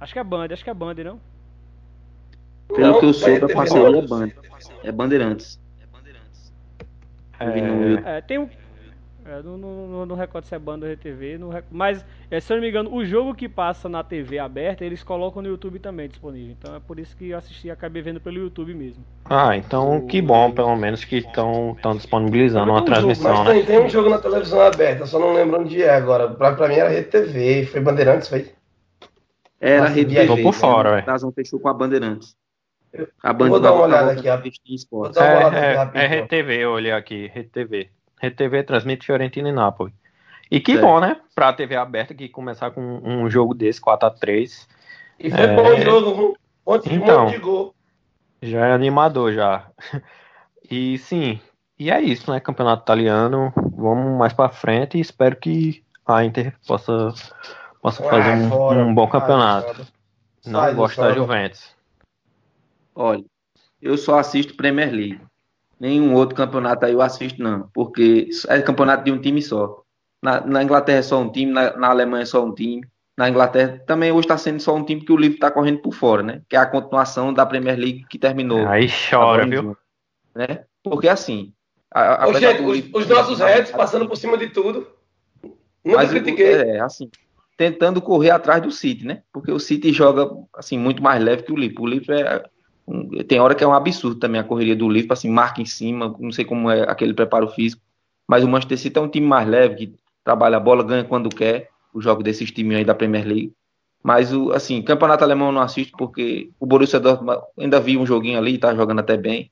Acho 0.00 0.12
que 0.12 0.18
é 0.18 0.24
Band, 0.24 0.48
acho 0.52 0.64
que 0.64 0.70
é 0.70 0.74
Band, 0.74 0.94
não? 0.94 1.20
Pelo 2.68 2.98
que 2.98 3.06
eu 3.06 3.12
a 3.44 3.48
ter 3.48 3.54
parceria 3.54 3.88
é. 3.98 4.02
Band. 4.08 4.28
É 4.82 4.92
Bandeirantes. 4.92 5.60
Eu 5.80 5.88
É, 7.40 8.18
É, 8.18 8.20
tem 8.20 8.38
um. 8.38 8.48
É, 9.24 9.40
não, 9.40 9.56
não, 9.56 9.86
não, 9.86 10.06
não 10.06 10.16
recordo 10.16 10.44
se 10.46 10.54
é 10.54 10.58
Band 10.58 10.80
ou 10.82 10.86
RTV, 10.88 11.38
não 11.38 11.48
rec- 11.48 11.64
mas 11.70 12.04
é, 12.28 12.40
se 12.40 12.52
eu 12.52 12.56
não 12.56 12.62
me 12.62 12.68
engano, 12.68 12.92
o 12.92 13.04
jogo 13.04 13.34
que 13.34 13.48
passa 13.48 13.88
na 13.88 14.02
TV 14.02 14.38
aberta, 14.40 14.84
eles 14.84 15.02
colocam 15.04 15.40
no 15.40 15.48
YouTube 15.48 15.78
também 15.78 16.08
disponível. 16.08 16.56
Então 16.58 16.74
é 16.74 16.80
por 16.80 16.98
isso 16.98 17.16
que 17.16 17.28
eu 17.30 17.38
assisti 17.38 17.68
e 17.68 17.70
acabei 17.70 18.02
vendo 18.02 18.20
pelo 18.20 18.38
YouTube 18.38 18.74
mesmo. 18.74 19.04
Ah, 19.26 19.56
então 19.56 20.04
que 20.08 20.20
bom, 20.20 20.50
pelo 20.50 20.74
menos 20.74 21.04
que 21.04 21.18
estão 21.18 21.76
disponibilizando 21.96 22.70
uma 22.72 22.82
um 22.82 22.86
jogo, 22.86 22.94
transmissão, 22.94 23.44
Mas 23.44 23.46
né? 23.46 23.54
tem, 23.54 23.64
tem 23.64 23.78
um 23.84 23.88
jogo 23.88 24.10
na 24.10 24.18
televisão 24.18 24.60
aberta, 24.60 25.06
só 25.06 25.18
não 25.20 25.32
lembro 25.32 25.60
onde 25.60 25.80
é 25.82 25.90
agora. 25.90 26.28
Pra, 26.28 26.54
pra 26.54 26.68
mim 26.68 26.74
era 26.74 26.88
Rede 26.90 27.08
TV, 27.08 27.66
foi 27.66 27.80
Bandeirantes, 27.80 28.28
foi? 28.28 28.50
Era 29.60 29.78
a 29.78 29.80
Nossa, 29.82 29.94
Rede 29.94 30.10
viajei. 30.10 30.28
TV. 30.28 30.42
Tô 30.42 30.50
por 30.50 30.52
fora, 30.54 30.90
né? 30.90 30.96
velho. 30.96 31.08
A 31.08 31.12
Dazon 31.12 31.30
fechou 31.32 31.60
com 31.60 31.68
a 31.68 31.74
Bandeirantes. 31.74 32.36
A 33.22 33.32
Band 33.32 33.48
vou 33.48 33.60
dar 33.60 33.72
uma 33.72 33.86
vai 33.86 33.88
olhada 33.88 34.12
aqui, 34.12 34.28
a 34.28 34.36
Vou 34.36 34.74
esporte. 34.74 35.14
dar 35.14 35.24
uma 35.24 35.48
olhada 35.48 35.56
aqui 35.56 35.96
É, 35.96 36.02
é, 36.02 36.16
é 36.16 36.20
RTV, 36.20 36.56
eu 36.58 36.70
olhei 36.72 36.92
aqui, 36.92 37.30
RTV. 37.34 37.88
RTV 38.22 38.62
transmite 38.62 39.04
Fiorentina 39.06 39.48
e 39.48 39.52
Napoli. 39.52 39.92
E 40.50 40.60
que 40.60 40.72
É. 40.72 40.78
bom, 40.78 41.00
né? 41.00 41.20
Pra 41.34 41.52
TV 41.52 41.74
aberta 41.76 42.14
que 42.14 42.28
começar 42.28 42.70
com 42.70 42.80
um 43.02 43.28
jogo 43.28 43.54
desse, 43.54 43.80
4x3, 43.80 44.68
E 45.18 45.30
foi 45.30 45.40
É. 45.40 45.54
bom 45.54 45.68
o 45.72 45.80
jogo, 45.80 46.10
um 46.10 46.34
monte, 46.72 46.88
de- 46.88 46.98
um 46.98 47.02
Então. 47.02 47.24
monte 47.24 47.34
de 47.34 47.38
gol. 47.38 47.74
já 48.42 48.66
é 48.66 48.72
animador 48.72 49.32
já. 49.32 49.68
E 50.70 50.96
sim, 50.98 51.38
e 51.78 51.90
é 51.90 52.00
isso, 52.00 52.30
né? 52.30 52.40
Campeonato 52.40 52.82
italiano, 52.82 53.52
vamos 53.76 54.18
mais 54.18 54.32
pra 54.32 54.48
frente 54.48 54.96
e 54.96 55.00
espero 55.00 55.36
que 55.36 55.84
a 56.06 56.24
Inter 56.24 56.56
possa, 56.66 57.12
possa 57.80 58.02
fazer 58.02 58.30
um, 58.30 58.48
fora. 58.48 58.78
um 58.84 58.94
bom 58.94 59.06
campeonato. 59.08 59.86
Não 60.46 60.60
Sai 60.60 60.74
gosto 60.74 61.00
da. 61.00 61.12
Juventus. 61.12 61.76
Olha, 62.94 63.24
eu 63.80 63.96
só 63.96 64.18
assisto 64.18 64.56
Premier 64.56 64.90
League. 64.92 65.20
Nenhum 65.82 66.14
outro 66.14 66.36
campeonato 66.36 66.86
aí 66.86 66.92
eu 66.92 67.02
assisto, 67.02 67.42
não. 67.42 67.68
Porque 67.74 68.28
é 68.46 68.62
campeonato 68.62 69.02
de 69.02 69.10
um 69.10 69.20
time 69.20 69.42
só. 69.42 69.82
Na, 70.22 70.40
na 70.40 70.62
Inglaterra 70.62 71.00
é 71.00 71.02
só 71.02 71.20
um 71.20 71.28
time, 71.28 71.50
na, 71.50 71.76
na 71.76 71.88
Alemanha 71.88 72.22
é 72.22 72.24
só 72.24 72.44
um 72.44 72.54
time. 72.54 72.86
Na 73.18 73.28
Inglaterra 73.28 73.82
também 73.84 74.12
hoje 74.12 74.20
está 74.20 74.38
sendo 74.38 74.60
só 74.60 74.76
um 74.76 74.84
time 74.84 75.00
que 75.04 75.10
o 75.10 75.16
Liverpool 75.16 75.44
está 75.44 75.50
correndo 75.50 75.80
por 75.80 75.92
fora, 75.92 76.22
né? 76.22 76.40
Que 76.48 76.54
é 76.54 76.60
a 76.60 76.66
continuação 76.66 77.34
da 77.34 77.44
Premier 77.44 77.76
League 77.76 78.06
que 78.08 78.16
terminou. 78.16 78.64
Aí 78.68 78.86
chora, 78.88 79.44
em 79.44 79.50
viu? 79.50 79.76
Né? 80.32 80.64
Porque 80.84 81.08
assim. 81.08 81.52
a- 81.92 82.26
Ô, 82.26 82.30
apesar 82.30 82.52
gente, 82.52 82.62
do 82.62 82.68
os, 82.98 83.02
os 83.02 83.08
nossos 83.08 83.40
Reds 83.40 83.72
passando 83.72 84.06
por 84.06 84.16
cima 84.16 84.38
de 84.38 84.50
tudo. 84.50 84.86
Nunca 85.84 85.96
Mas 85.98 86.10
critiquei. 86.10 86.52
é, 86.54 86.78
assim, 86.80 87.10
tentando 87.56 88.00
correr 88.00 88.30
atrás 88.30 88.62
do 88.62 88.70
City, 88.70 89.04
né? 89.04 89.24
Porque 89.32 89.50
o 89.50 89.58
City 89.58 89.92
joga 89.92 90.30
assim 90.54 90.78
muito 90.78 91.02
mais 91.02 91.20
leve 91.20 91.42
que 91.42 91.52
o 91.52 91.56
Liverpool. 91.56 91.86
O 91.86 91.88
Liverpool 91.88 92.14
é 92.24 92.44
tem 93.28 93.40
hora 93.40 93.54
que 93.54 93.62
é 93.62 93.66
um 93.66 93.72
absurdo 93.72 94.18
também 94.18 94.40
a 94.40 94.44
correria 94.44 94.76
do 94.76 94.88
Liverpool, 94.88 95.14
assim, 95.14 95.30
marca 95.30 95.60
em 95.60 95.66
cima, 95.66 96.14
não 96.18 96.32
sei 96.32 96.44
como 96.44 96.70
é 96.70 96.82
aquele 96.82 97.14
preparo 97.14 97.48
físico, 97.48 97.82
mas 98.28 98.44
o 98.44 98.48
Manchester 98.48 98.78
City 98.78 98.98
é 98.98 99.02
um 99.02 99.08
time 99.08 99.26
mais 99.26 99.46
leve 99.48 99.74
que 99.74 99.94
trabalha 100.24 100.56
a 100.56 100.60
bola, 100.60 100.82
ganha 100.82 101.04
quando 101.04 101.28
quer, 101.28 101.70
o 101.92 102.00
jogo 102.00 102.22
desses 102.22 102.50
times 102.50 102.78
aí 102.78 102.84
da 102.84 102.94
Premier 102.94 103.26
League. 103.26 103.52
Mas 104.02 104.32
o 104.32 104.50
assim, 104.52 104.82
campeonato 104.82 105.22
alemão 105.22 105.52
não 105.52 105.60
assisto 105.60 105.96
porque 105.96 106.50
o 106.58 106.66
Borussia 106.66 106.98
Dortmund 106.98 107.40
ainda 107.58 107.80
vi 107.80 107.96
um 107.96 108.06
joguinho 108.06 108.38
ali, 108.38 108.58
tá 108.58 108.74
jogando 108.74 108.98
até 108.98 109.16
bem. 109.16 109.50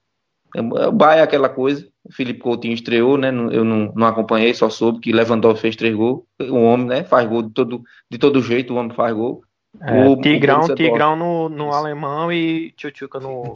O 0.57 0.91
Bayern 0.91 1.20
é 1.20 1.22
aquela 1.22 1.49
coisa. 1.49 1.87
O 2.03 2.12
Felipe 2.12 2.41
Coutinho 2.41 2.74
estreou, 2.74 3.16
né? 3.16 3.28
Eu 3.28 3.64
não, 3.64 3.93
não 3.95 4.07
acompanhei, 4.09 4.53
só 4.53 4.68
soube 4.68 4.99
que 4.99 5.12
Lewandowski 5.12 5.61
fez 5.61 5.76
três 5.76 5.95
gols. 5.95 6.24
O 6.41 6.57
homem, 6.57 6.87
né? 6.87 7.05
Faz 7.05 7.28
gol 7.28 7.43
de 7.43 7.51
todo, 7.51 7.85
de 8.11 8.18
todo 8.18 8.43
jeito, 8.43 8.74
o 8.74 8.76
homem 8.76 8.93
faz 8.93 9.14
gol. 9.14 9.45
É, 9.81 10.09
O- 10.09 10.21
Tigrão, 10.21 10.75
Tigrão 10.75 11.16
no, 11.16 11.49
no 11.49 11.73
alemão 11.73 12.33
e 12.33 12.73
Tchutchuca 12.73 13.21
no 13.21 13.55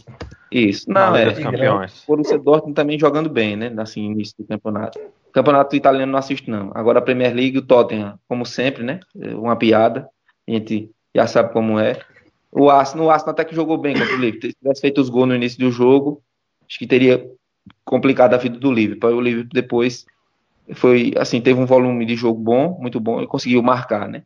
Isso. 0.51 0.89
na 0.91 1.11
Não, 1.11 1.17
Liga 1.17 1.31
é. 1.31 1.35
dos 1.35 1.43
Campeões. 1.43 2.03
O 2.05 2.07
Borussia 2.07 2.39
Dortmund 2.39 2.75
também 2.75 2.99
jogando 2.99 3.29
bem, 3.29 3.57
né? 3.57 3.73
Assim, 3.79 4.05
início 4.05 4.35
do 4.39 4.47
campeonato. 4.47 4.99
Campeonato 5.33 5.75
italiano 5.75 6.13
não 6.13 6.19
assisto, 6.19 6.49
não. 6.51 6.71
Agora 6.75 7.01
a 7.01 7.03
Premier 7.03 7.35
League, 7.35 7.59
o 7.59 7.63
Tottenham, 7.67 8.19
como 8.29 8.47
sempre, 8.47 8.85
né? 8.85 9.01
Uma 9.15 9.57
piada. 9.57 10.09
A 10.49 10.53
gente 10.53 10.89
já 11.15 11.27
sabe 11.27 11.53
como 11.53 11.79
é. 11.79 12.01
O 12.53 12.71
Arsenal, 12.71 13.07
o 13.07 13.11
Arsenal 13.11 13.33
até 13.33 13.45
que 13.45 13.55
jogou 13.55 13.77
bem 13.77 13.95
contra 13.99 14.15
o 14.15 14.19
Liverpool. 14.19 14.51
Se 14.51 14.57
tivesse 14.57 14.81
feito 14.81 15.01
os 15.01 15.09
gols 15.09 15.27
no 15.29 15.35
início 15.35 15.59
do 15.59 15.71
jogo, 15.73 16.23
acho 16.69 16.79
que 16.79 16.87
teria 16.87 17.29
complicado 17.85 18.35
a 18.35 18.39
vida 18.39 18.59
do 18.59 18.73
Liverpool. 18.73 19.11
O 19.11 19.21
Liverpool 19.21 19.51
depois 19.53 20.07
foi, 20.75 21.13
assim, 21.19 21.41
teve 21.41 21.59
um 21.61 21.67
volume 21.67 22.07
de 22.07 22.15
jogo 22.15 22.41
bom, 22.41 22.79
muito 22.81 23.01
bom, 23.01 23.21
e 23.21 23.27
conseguiu 23.27 23.61
marcar, 23.63 24.09
né? 24.09 24.23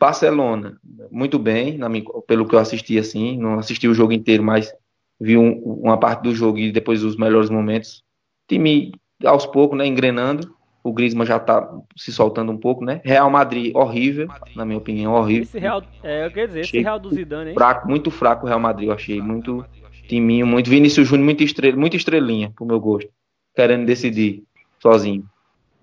Barcelona, 0.00 0.80
muito 1.10 1.38
bem, 1.38 1.76
na 1.76 1.86
minha- 1.88 2.04
pelo 2.26 2.48
que 2.48 2.54
eu 2.54 2.58
assisti, 2.58 2.98
assim, 2.98 3.36
não 3.36 3.58
assisti 3.58 3.86
o 3.86 3.92
jogo 3.92 4.12
inteiro, 4.14 4.42
mas 4.42 4.72
vi 5.20 5.36
um- 5.36 5.62
uma 5.62 5.98
parte 6.00 6.22
do 6.22 6.34
jogo 6.34 6.58
e 6.58 6.72
depois 6.72 7.04
os 7.04 7.16
melhores 7.16 7.50
momentos. 7.50 8.02
Time 8.48 8.92
aos 9.24 9.44
poucos, 9.44 9.76
né, 9.76 9.86
engrenando. 9.86 10.54
O 10.82 10.94
Griezmann 10.94 11.26
já 11.26 11.38
tá 11.38 11.70
se 11.94 12.10
soltando 12.10 12.50
um 12.50 12.56
pouco, 12.56 12.82
né? 12.82 13.02
Real 13.04 13.30
Madrid, 13.30 13.76
horrível, 13.76 14.26
na 14.56 14.64
minha 14.64 14.78
opinião, 14.78 15.12
horrível. 15.12 15.42
Esse 15.42 15.58
Real, 15.58 15.82
é, 16.02 16.24
eu 16.24 16.30
quero 16.30 16.46
dizer, 16.48 16.60
esse 16.60 16.70
Chega. 16.70 16.84
Real 16.84 16.98
do 16.98 17.10
Zidane, 17.10 17.50
hein? 17.50 17.54
Fraco, 17.54 17.86
muito 17.86 18.10
fraco 18.10 18.46
o 18.46 18.48
Real 18.48 18.58
Madrid, 18.58 18.88
eu 18.88 18.94
achei. 18.94 19.20
Muito 19.20 19.62
timinho, 20.08 20.46
muito. 20.46 20.70
Vinícius 20.70 21.06
Júnior, 21.06 21.26
muito 21.26 21.44
estrela, 21.44 21.76
muita 21.76 21.96
estrelinha, 21.96 22.50
pro 22.56 22.64
meu 22.64 22.80
gosto. 22.80 23.10
Querendo 23.54 23.84
decidir 23.84 24.42
sozinho. 24.82 25.26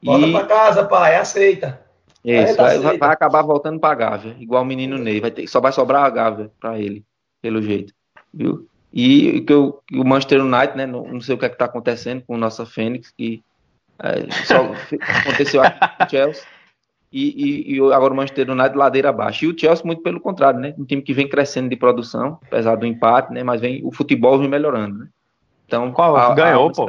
Volta 0.04 0.26
E 0.26 0.32
pra 0.32 0.46
casa, 0.46 0.84
pai, 0.86 1.16
aceita. 1.16 1.87
Isso, 2.34 2.50
Ainda 2.52 2.64
vai, 2.64 2.80
vai- 2.80 2.98
vai 2.98 3.10
acabar 3.12 3.42
voltando 3.42 3.80
pra 3.80 3.96
Gávea, 3.96 4.36
igual 4.40 4.64
o 4.64 4.66
menino 4.66 4.98
Ney. 4.98 5.20
Vai 5.22 5.32
ter, 5.32 5.48
só 5.48 5.60
vai 5.62 5.72
sobrar 5.72 6.04
a 6.04 6.10
Gávea 6.10 6.52
pra 6.60 6.78
ele, 6.80 7.04
pelo 7.42 7.62
jeito. 7.62 7.94
Viu? 8.34 8.68
E 8.94 9.42
que 9.42 9.54
que 9.88 9.98
o 10.00 10.04
Manchester 10.04 10.44
United, 10.44 10.76
né? 10.78 10.86
Não, 10.86 11.06
não 11.08 11.22
sei 11.22 11.36
o 11.36 11.38
que 11.38 11.46
é 11.46 11.50
que 11.50 11.58
tá 11.58 11.66
acontecendo 11.66 12.24
com 12.26 12.36
o 12.36 12.38
nossa 12.38 12.66
Fênix, 12.66 13.12
que 13.12 13.42
é, 14.00 14.30
só 14.46 14.72
aconteceu 15.22 15.62
aqui 15.62 15.80
com 15.80 16.04
o 16.04 16.10
Chelsea. 16.10 16.44
E, 17.12 17.24
e- 17.30 17.74
e 17.76 17.82
o- 17.82 17.94
agora 17.94 18.14
o 18.14 18.18
Manchester 18.18 18.50
United 18.52 18.76
ladeira 18.78 19.10
abaixo. 19.10 19.46
E 19.46 19.48
o 19.48 19.58
Chelsea, 19.58 19.86
muito 19.86 20.02
pelo 20.02 20.20
contrário, 20.20 20.60
né? 20.60 20.74
Um 20.78 20.84
time 20.86 21.02
que 21.02 21.14
vem 21.14 21.28
crescendo 21.30 21.70
de 21.70 21.76
produção, 21.76 22.40
apesar 22.48 22.76
do 22.76 22.86
empate, 22.86 23.32
né? 23.34 23.44
Mas 23.44 23.62
vem, 23.62 23.82
o 23.86 23.92
futebol 23.94 24.38
vem 24.38 24.50
melhorando, 24.50 25.00
né? 25.00 25.08
Então, 25.66 25.92
Qual? 25.92 26.36
Ganhou, 26.36 26.72
pô. 26.72 26.86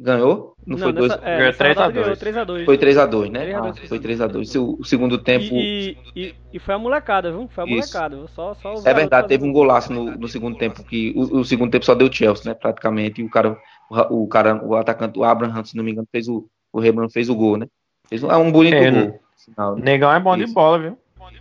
Ganhou? 0.00 0.54
Não, 0.66 0.78
foi 0.78 0.92
dois. 0.92 1.10
nessa, 1.10 1.24
é, 1.24 1.52
3 1.52 1.60
a 1.60 1.84
rodada 1.86 1.92
ganhou 1.92 2.16
2. 2.16 2.18
3x2. 2.20 2.64
Foi 2.64 2.78
3x2, 2.78 3.30
né? 3.30 3.40
3 3.40 3.54
a 3.56 3.60
2. 3.60 3.78
Ah, 3.78 3.86
foi 3.88 3.98
3x2. 3.98 4.60
O, 4.60 4.80
o 4.80 4.84
segundo 4.84 5.18
tempo. 5.18 5.44
E, 5.54 5.96
e, 6.14 6.22
e, 6.22 6.34
e 6.52 6.58
foi 6.58 6.74
a 6.74 6.78
molecada, 6.78 7.30
viu? 7.32 7.48
Foi 7.48 7.64
a 7.64 7.66
molecada. 7.66 8.26
Só, 8.28 8.54
só 8.54 8.74
É 8.84 8.94
verdade, 8.94 9.28
teve 9.28 9.44
um 9.44 9.52
golaço 9.52 9.92
no, 9.92 10.04
no 10.16 10.28
segundo 10.28 10.56
tempo, 10.56 10.84
que 10.84 11.12
o, 11.16 11.40
o 11.40 11.44
segundo 11.44 11.70
tempo 11.70 11.84
só 11.84 11.94
deu 11.94 12.12
Chelsea, 12.12 12.52
né? 12.52 12.54
Praticamente. 12.58 13.20
E 13.20 13.24
o 13.24 13.30
cara, 13.30 13.58
o, 13.90 14.22
o 14.22 14.28
cara, 14.28 14.64
o 14.64 14.74
atacante, 14.76 15.18
o 15.18 15.24
Abraham, 15.24 15.64
se 15.64 15.76
não 15.76 15.82
me 15.82 15.90
engano, 15.92 16.06
fez 16.12 16.28
o, 16.28 16.46
O 16.72 16.78
Rebran 16.78 17.08
fez 17.08 17.28
o 17.28 17.34
gol, 17.34 17.56
né? 17.56 17.66
Fez 18.08 18.22
um, 18.22 18.30
um 18.32 18.52
bonito 18.52 18.74
É, 18.74 18.90
gol. 18.90 19.20
sinal, 19.36 19.74
né? 19.76 19.82
Negão 19.82 20.12
é 20.12 20.20
bom 20.20 20.36
de 20.36 20.44
Isso. 20.44 20.54
bola, 20.54 20.78
viu? 20.78 20.98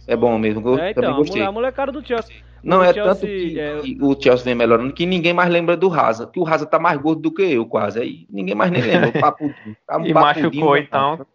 É 0.08 0.16
bom 0.16 0.38
mesmo. 0.38 0.68
Eu 0.68 0.74
É, 0.80 0.94
também 0.94 1.10
então, 1.10 1.14
a 1.14 1.18
gostei. 1.18 1.42
a 1.44 1.52
molecada 1.52 1.92
do 1.92 2.06
Chelsea. 2.06 2.36
Não, 2.64 2.80
o 2.80 2.84
é 2.84 2.94
Chelsea, 2.94 3.14
tanto 3.14 3.26
que, 3.26 3.60
é, 3.60 3.82
que 3.82 3.98
o 4.02 4.22
Chelsea 4.22 4.46
vem 4.46 4.56
melhorando 4.56 4.94
que 4.94 5.06
ninguém 5.06 5.34
mais 5.34 5.50
lembra 5.50 5.76
do 5.76 5.88
Raza. 5.88 6.28
Que 6.28 6.40
o 6.40 6.44
Raza 6.44 6.66
tá 6.66 6.78
mais 6.78 7.00
gordo 7.02 7.22
do 7.22 7.32
que 7.34 7.42
eu, 7.42 7.66
quase. 7.66 8.00
Aí 8.00 8.28
ninguém 8.30 8.54
mais 8.56 8.72
nem 8.72 8.82
lembra. 8.82 9.10
O 9.10 9.14
papudinho. 9.20 9.76
Tá 9.88 9.98
um 9.98 10.06
E 10.06 10.14
machucou, 10.14 10.78
então. 10.78 11.26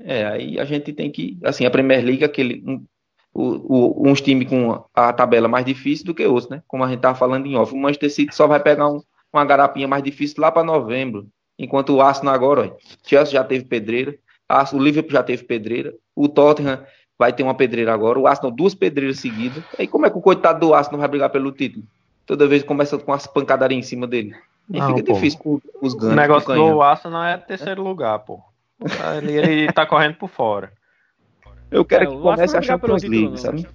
É, 0.00 0.24
aí 0.26 0.58
a 0.58 0.64
gente 0.64 0.92
tem 0.92 1.10
que. 1.10 1.38
Assim, 1.44 1.64
a 1.64 1.70
Premier 1.70 2.04
League 2.04 2.22
é 2.22 2.26
aquele. 2.26 2.62
Um, 2.66 2.84
o, 3.32 4.02
o- 4.02 4.08
uns 4.08 4.20
times 4.20 4.48
com 4.48 4.84
a 4.94 5.12
tabela 5.12 5.48
mais 5.48 5.64
difícil 5.64 6.04
do 6.06 6.14
que 6.14 6.24
outros, 6.26 6.48
né? 6.50 6.62
Como 6.68 6.84
a 6.84 6.88
gente 6.88 7.00
tava 7.00 7.16
falando 7.18 7.46
em 7.46 7.56
off. 7.56 7.72
O 7.72 7.76
Manchester 7.76 8.10
City 8.10 8.34
só 8.34 8.46
vai 8.46 8.60
pegar 8.60 8.88
um- 8.88 9.02
uma 9.32 9.44
garapinha 9.44 9.88
mais 9.88 10.02
difícil 10.02 10.40
lá 10.40 10.50
para 10.52 10.62
novembro. 10.64 11.26
Enquanto 11.58 11.90
o 11.94 12.00
Arsenal 12.00 12.34
agora, 12.34 12.66
ó, 12.72 12.76
Chelsea 13.04 13.32
já 13.34 13.44
teve 13.44 13.64
pedreira, 13.64 14.16
o 14.72 14.78
Liverpool 14.78 15.12
já 15.12 15.22
teve 15.22 15.44
pedreira, 15.44 15.94
o 16.14 16.28
Tottenham 16.28 16.84
vai 17.24 17.32
ter 17.32 17.42
uma 17.42 17.54
pedreira 17.54 17.92
agora, 17.92 18.18
o 18.18 18.26
Arsenal 18.26 18.50
duas 18.50 18.74
pedreiras 18.74 19.18
seguidas. 19.18 19.62
Aí 19.78 19.86
como 19.86 20.06
é 20.06 20.10
que 20.10 20.18
o 20.18 20.20
coitado 20.20 20.60
do 20.60 20.74
Arsenal 20.74 21.00
vai 21.00 21.08
brigar 21.08 21.30
pelo 21.30 21.50
título? 21.52 21.84
Toda 22.26 22.46
vez 22.46 22.62
começa 22.62 22.96
com 22.98 23.12
as 23.12 23.26
pancadarias 23.26 23.78
em 23.78 23.82
cima 23.88 24.06
dele. 24.06 24.34
Aí 24.72 24.80
Não, 24.80 24.88
fica 24.96 25.04
pô. 25.06 25.12
difícil 25.14 25.38
com 25.40 25.60
os 25.82 25.94
O 25.94 25.96
ganhos. 25.98 26.16
negócio 26.16 26.50
o 26.50 26.54
canhão. 26.54 26.70
do 26.72 26.82
Arsenal 26.82 27.24
é 27.24 27.36
terceiro 27.36 27.82
lugar, 27.82 28.18
pô. 28.20 28.40
Ele, 29.18 29.32
ele 29.32 29.72
tá 29.72 29.86
correndo 29.86 30.16
por 30.16 30.28
fora. 30.28 30.72
Eu 31.70 31.84
quero 31.84 32.04
É, 32.04 32.06
que 32.06 32.12
comece 32.22 32.56
a 32.56 32.62
Champions 32.62 33.02
título, 33.02 33.18
League, 33.20 33.30
não. 33.30 33.36
sabe? 33.36 33.66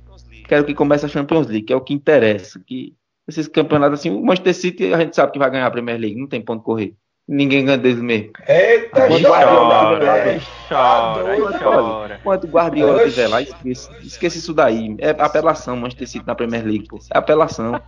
Quero 0.47 0.65
que 0.65 0.73
comece 0.73 1.05
a 1.05 1.09
Champions 1.09 1.47
League, 1.47 1.63
que 1.63 1.73
é 1.73 1.75
o 1.75 1.81
que 1.81 1.93
interessa. 1.93 2.59
Que 2.65 2.95
esses 3.27 3.47
campeonatos 3.47 3.99
assim, 3.99 4.09
o 4.09 4.23
Manchester 4.25 4.55
City 4.55 4.93
a 4.93 4.97
gente 4.99 5.15
sabe 5.15 5.31
que 5.31 5.39
vai 5.39 5.49
ganhar 5.51 5.67
a 5.67 5.71
Premier 5.71 5.99
League, 5.99 6.19
não 6.19 6.27
tem 6.27 6.41
ponto 6.41 6.59
de 6.59 6.65
correr. 6.65 6.95
Ninguém 7.31 7.63
ganha 7.63 7.77
deles 7.77 8.01
mesmo. 8.01 8.31
Eita, 8.47 9.05
Quando 9.07 9.21
chora, 9.27 9.45
chora, 9.45 10.23
velho. 10.23 10.41
Chora, 10.67 11.51
Tá 11.51 11.59
chora. 11.59 12.15
Enquanto 12.19 12.43
o 12.45 12.47
Guardiola 12.47 12.93
Oxi. 12.95 13.07
estiver 13.09 13.27
lá, 13.27 13.41
esqueça, 13.43 13.97
esqueça 14.01 14.37
isso 14.39 14.51
daí. 14.51 14.95
É 14.97 15.11
apelação, 15.11 15.77
Manchester 15.77 16.07
City 16.07 16.25
na 16.25 16.33
Premier 16.33 16.63
League, 16.65 16.87
pô. 16.87 16.97
É 17.13 17.17
apelação. 17.19 17.79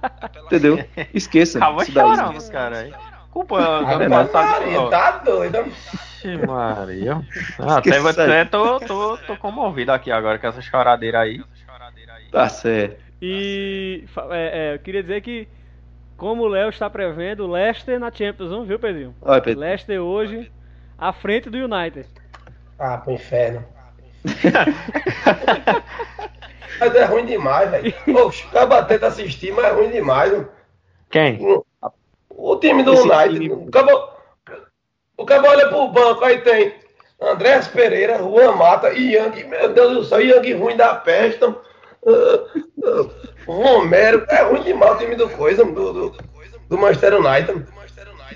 Entendeu? 0.45 0.77
Esqueça. 1.11 1.57
Acabou 1.57 1.81
isso 1.81 1.91
daí. 1.91 2.15
chorando, 2.15 2.51
cara. 2.51 2.77
aí. 2.77 2.93
Culpa. 3.31 3.81
Maria, 3.81 4.81
ó. 4.81 4.89
Tá 4.89 5.11
doido. 5.25 5.57
Ixi, 5.65 6.37
Maria. 6.45 7.21
Ah, 7.57 7.77
até, 7.77 7.89
Esquece 7.89 8.07
até 8.21 8.45
tô, 8.45 8.79
tô, 8.81 9.17
tô 9.25 9.37
comovido 9.37 9.91
aqui 9.91 10.11
agora 10.11 10.37
com 10.37 10.45
essa 10.45 10.61
choradeira 10.61 11.21
aí. 11.21 11.41
Tá 12.31 12.47
certo. 12.47 13.01
E 13.19 14.03
é, 14.29 14.71
é, 14.71 14.75
eu 14.75 14.79
queria 14.79 15.01
dizer 15.01 15.21
que, 15.21 15.47
como 16.21 16.43
o 16.43 16.47
Léo 16.47 16.69
está 16.69 16.87
prevendo, 16.87 17.45
o 17.47 17.51
Leicester 17.51 17.99
na 17.99 18.11
Champions, 18.11 18.51
não 18.51 18.63
viu, 18.63 18.77
Pedrinho? 18.77 19.15
Olha, 19.23 19.41
Pedro. 19.41 19.61
Leicester 19.61 19.99
hoje 19.99 20.51
à 20.95 21.11
frente 21.11 21.49
do 21.49 21.57
United. 21.57 22.07
Ah, 22.77 22.99
pro 22.99 23.13
inferno. 23.13 23.65
Mas 26.79 26.93
é 26.95 27.05
ruim 27.05 27.25
demais, 27.25 27.71
velho. 27.71 27.91
Oxe, 28.23 28.45
acaba 28.49 28.83
tenta 28.83 29.07
assistir, 29.07 29.51
mas 29.51 29.65
é 29.65 29.71
ruim 29.71 29.89
demais. 29.89 30.31
viu? 30.31 30.47
Quem? 31.09 31.39
O 32.29 32.55
time 32.57 32.83
do 32.83 32.93
Esse 32.93 33.01
United. 33.09 33.39
time- 33.39 33.53
O 33.53 34.11
o 35.17 35.25
cabo 35.25 35.47
olha 35.47 35.69
pro 35.69 35.87
banco, 35.89 36.23
aí 36.23 36.39
tem 36.41 36.75
Andrés 37.19 37.67
Pereira, 37.67 38.19
Juan 38.19 38.51
Mata 38.55 38.93
e 38.93 39.13
Yang. 39.15 39.43
Meu 39.45 39.73
Deus 39.73 39.93
do 39.95 40.03
céu, 40.05 40.21
Yang 40.21 40.53
ruim 40.53 40.77
da 40.77 40.93
peste. 40.95 41.43
ah, 41.43 41.55
ah, 42.05 43.09
Romero. 43.45 44.25
É 44.29 44.43
ruim 44.43 44.63
demais 44.63 44.93
o 44.93 44.97
time 44.97 45.15
do 45.15 45.29
coisa, 45.29 45.63
do, 45.65 45.93
do, 45.93 46.17
do 46.69 46.77
Manchester 46.77 47.15
United. 47.19 47.65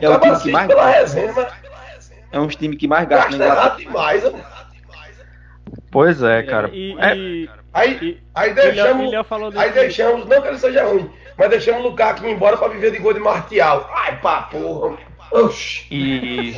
É 0.02 0.10
o 0.10 0.20
time 0.20 0.22
que 0.22 0.28
assiste 0.28 0.52
mais 0.52 0.68
pela 0.68 0.90
resenha, 0.90 1.34
mas 1.34 2.12
É 2.32 2.40
um 2.40 2.48
time 2.48 2.76
que 2.76 2.88
mais 2.88 3.08
gasta 3.08 3.38
gasta 3.38 3.78
demais. 3.78 4.22
viu? 4.24 4.36
Pois 5.92 6.22
é, 6.22 6.44
cara. 6.44 6.70
E, 6.74 6.96
É, 7.00 7.16
e- 7.16 7.50
Aí, 7.74 7.98
e- 8.02 8.18
aí 8.34 8.54
deixamos. 8.54 9.12
Léo 9.12 9.24
falou 9.26 9.52
Aí 9.56 9.72
deixamos, 9.72 10.26
não 10.26 10.42
que 10.42 10.48
ele 10.48 10.58
seja 10.58 10.86
ruim, 10.86 11.12
mas 11.38 11.50
deixamos 11.50 11.84
o 11.84 11.90
Lukaku 11.90 12.26
ir 12.26 12.32
embora 12.32 12.56
pra 12.56 12.70
viver 12.70 12.92
de 12.92 13.00
gol 13.00 13.14
de 13.14 13.20
Martial. 13.20 13.90
Ai, 13.94 14.18
pá, 14.22 14.44
porra. 14.44 14.98
Oxi. 15.32 15.86
E 15.92 16.56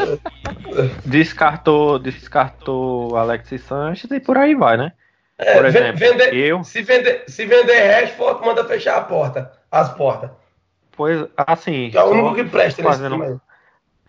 descartou, 1.05 1.97
descartou 1.97 3.15
Alexis 3.17 3.63
Sanches 3.63 4.11
e 4.11 4.19
por 4.19 4.37
aí 4.37 4.53
vai, 4.53 4.77
né? 4.77 4.91
É, 5.37 5.57
exemplo, 5.67 5.97
vender, 5.99 6.33
eu- 6.33 6.63
Se 6.63 6.81
vender, 6.81 7.23
se 7.27 7.45
vender 7.45 7.79
Rashford, 7.91 8.45
manda 8.45 8.63
fechar 8.65 8.97
a 8.97 9.01
porta. 9.01 9.51
As 9.71 9.93
portas. 9.93 10.31
Pois, 10.95 11.25
assim, 11.37 11.89
Que 11.91 11.97
é 11.97 12.03
o 12.03 12.09
único 12.09 12.33
que 12.35 12.43
presta 12.45 12.81
nesse 12.81 12.95
fazendo- 12.97 13.15
time 13.21 13.33
aí. 13.33 13.37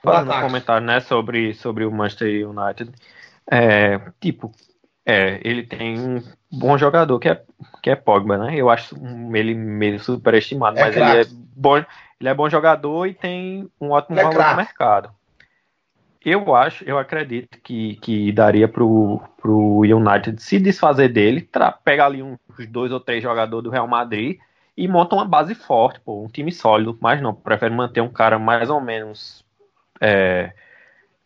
fazendo 0.03 0.33
um 0.33 0.41
comentário, 0.41 0.87
né, 0.87 1.01
sobre, 1.01 1.53
sobre 1.55 1.85
o 1.85 1.91
Manchester 1.91 2.49
United. 2.49 2.91
É, 3.51 4.01
tipo, 4.21 4.53
é, 5.05 5.39
ele 5.43 5.65
tem 5.65 5.99
um 6.01 6.23
bom 6.51 6.79
jogador 6.79 7.19
que 7.19 7.29
é, 7.29 7.43
que 7.83 7.91
é 7.91 7.97
Pogba, 7.97 8.39
né? 8.39 8.55
Eu 8.57 8.71
acho 8.71 8.97
ele 9.35 9.55
meio 9.55 9.99
superestimado, 10.01 10.79
É 10.79 10.83
mas 10.83 10.97
ele 10.97 11.21
é 11.21 11.25
bom, 11.55 11.77
ele 11.77 12.29
é 12.29 12.35
bom 12.35 12.49
jogador 12.49 13.07
e 13.07 13.13
tem 13.15 13.69
um 13.81 13.91
ótimo 13.91 14.15
Ele 14.19 14.21
é 14.21 14.25
valor 14.31 14.51
no 14.51 14.57
mercado. 14.57 15.11
Eu 16.25 16.55
acho, 16.55 16.85
eu 16.85 16.99
acredito 16.99 17.59
que, 17.61 17.97
que 17.97 18.33
daria 18.33 18.69
pro, 18.69 19.21
pro 19.37 19.81
United 19.81 20.43
se 20.43 20.59
desfazer 20.59 21.09
dele, 21.09 21.49
pegar 21.85 22.07
ali 22.07 22.23
uns 22.23 22.39
dois 22.69 22.91
ou 22.93 22.99
três 22.99 23.23
jogadores 23.23 23.65
do 23.65 23.71
Real 23.71 23.87
Madrid 23.87 24.39
e 24.77 24.89
monta 24.89 25.15
uma 25.15 25.25
base 25.25 25.55
forte, 25.55 26.01
pô, 26.01 26.25
um 26.25 26.29
time 26.29 26.53
sólido, 26.53 26.97
mas 27.01 27.21
não, 27.21 27.35
prefere 27.35 27.75
manter 27.75 28.01
um 28.01 28.09
cara 28.09 28.39
mais 28.39 28.69
ou 28.69 28.81
menos 28.81 29.45
é, 30.01 30.53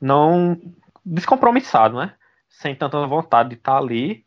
não 0.00 0.60
descompromissado, 1.04 1.96
né? 1.96 2.14
Sem 2.48 2.74
tanta 2.74 3.06
vontade 3.06 3.50
de 3.50 3.54
estar 3.56 3.78
ali, 3.78 4.24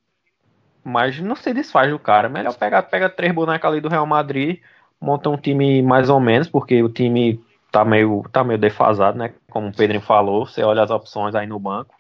mas 0.84 1.20
não 1.20 1.36
se 1.36 1.54
desfaz 1.54 1.92
do 1.92 2.00
cara. 2.00 2.28
Melhor 2.28 2.56
pegar 2.56 2.84
pega 2.84 3.10
três 3.10 3.34
bonecos 3.34 3.70
ali 3.70 3.82
do 3.82 3.90
Real 3.90 4.06
Madrid, 4.06 4.62
monta 5.00 5.30
um 5.30 5.38
time 5.38 5.82
mais 5.82 6.10
ou 6.10 6.20
menos, 6.20 6.48
porque 6.48 6.82
o 6.82 6.90
time 6.90 7.44
tá 7.76 7.84
meio, 7.84 8.24
tá 8.32 8.42
meio 8.42 8.58
defasado, 8.58 9.18
né? 9.18 9.34
Como 9.52 9.68
o 9.68 9.76
Pedrinho 9.76 10.02
falou, 10.02 10.46
você 10.46 10.64
olha 10.64 10.82
as 10.82 10.90
opções 10.90 11.36
aí 11.36 11.46
no 11.46 11.60
banco. 11.60 11.94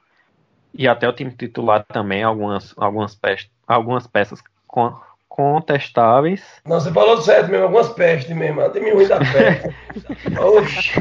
E 0.73 0.88
até 0.88 1.05
o 1.05 1.11
time 1.11 1.32
titular 1.32 1.84
também, 1.86 2.23
algumas, 2.23 2.73
algumas, 2.78 3.13
peças, 3.13 3.49
algumas 3.67 4.07
peças 4.07 4.41
con- 4.65 4.97
contestáveis. 5.28 6.41
Não, 6.65 6.80
você 6.80 6.93
falou 6.93 7.21
certo 7.21 7.49
mesmo, 7.49 7.65
algumas 7.65 7.89
pestes 7.89 8.34
mesmo. 8.34 8.61
É 8.61 8.69
um 8.69 8.71
time 8.71 8.89
ruim 8.91 9.05
da 9.05 9.19
peste. 9.19 9.69
Oxi. 10.39 10.91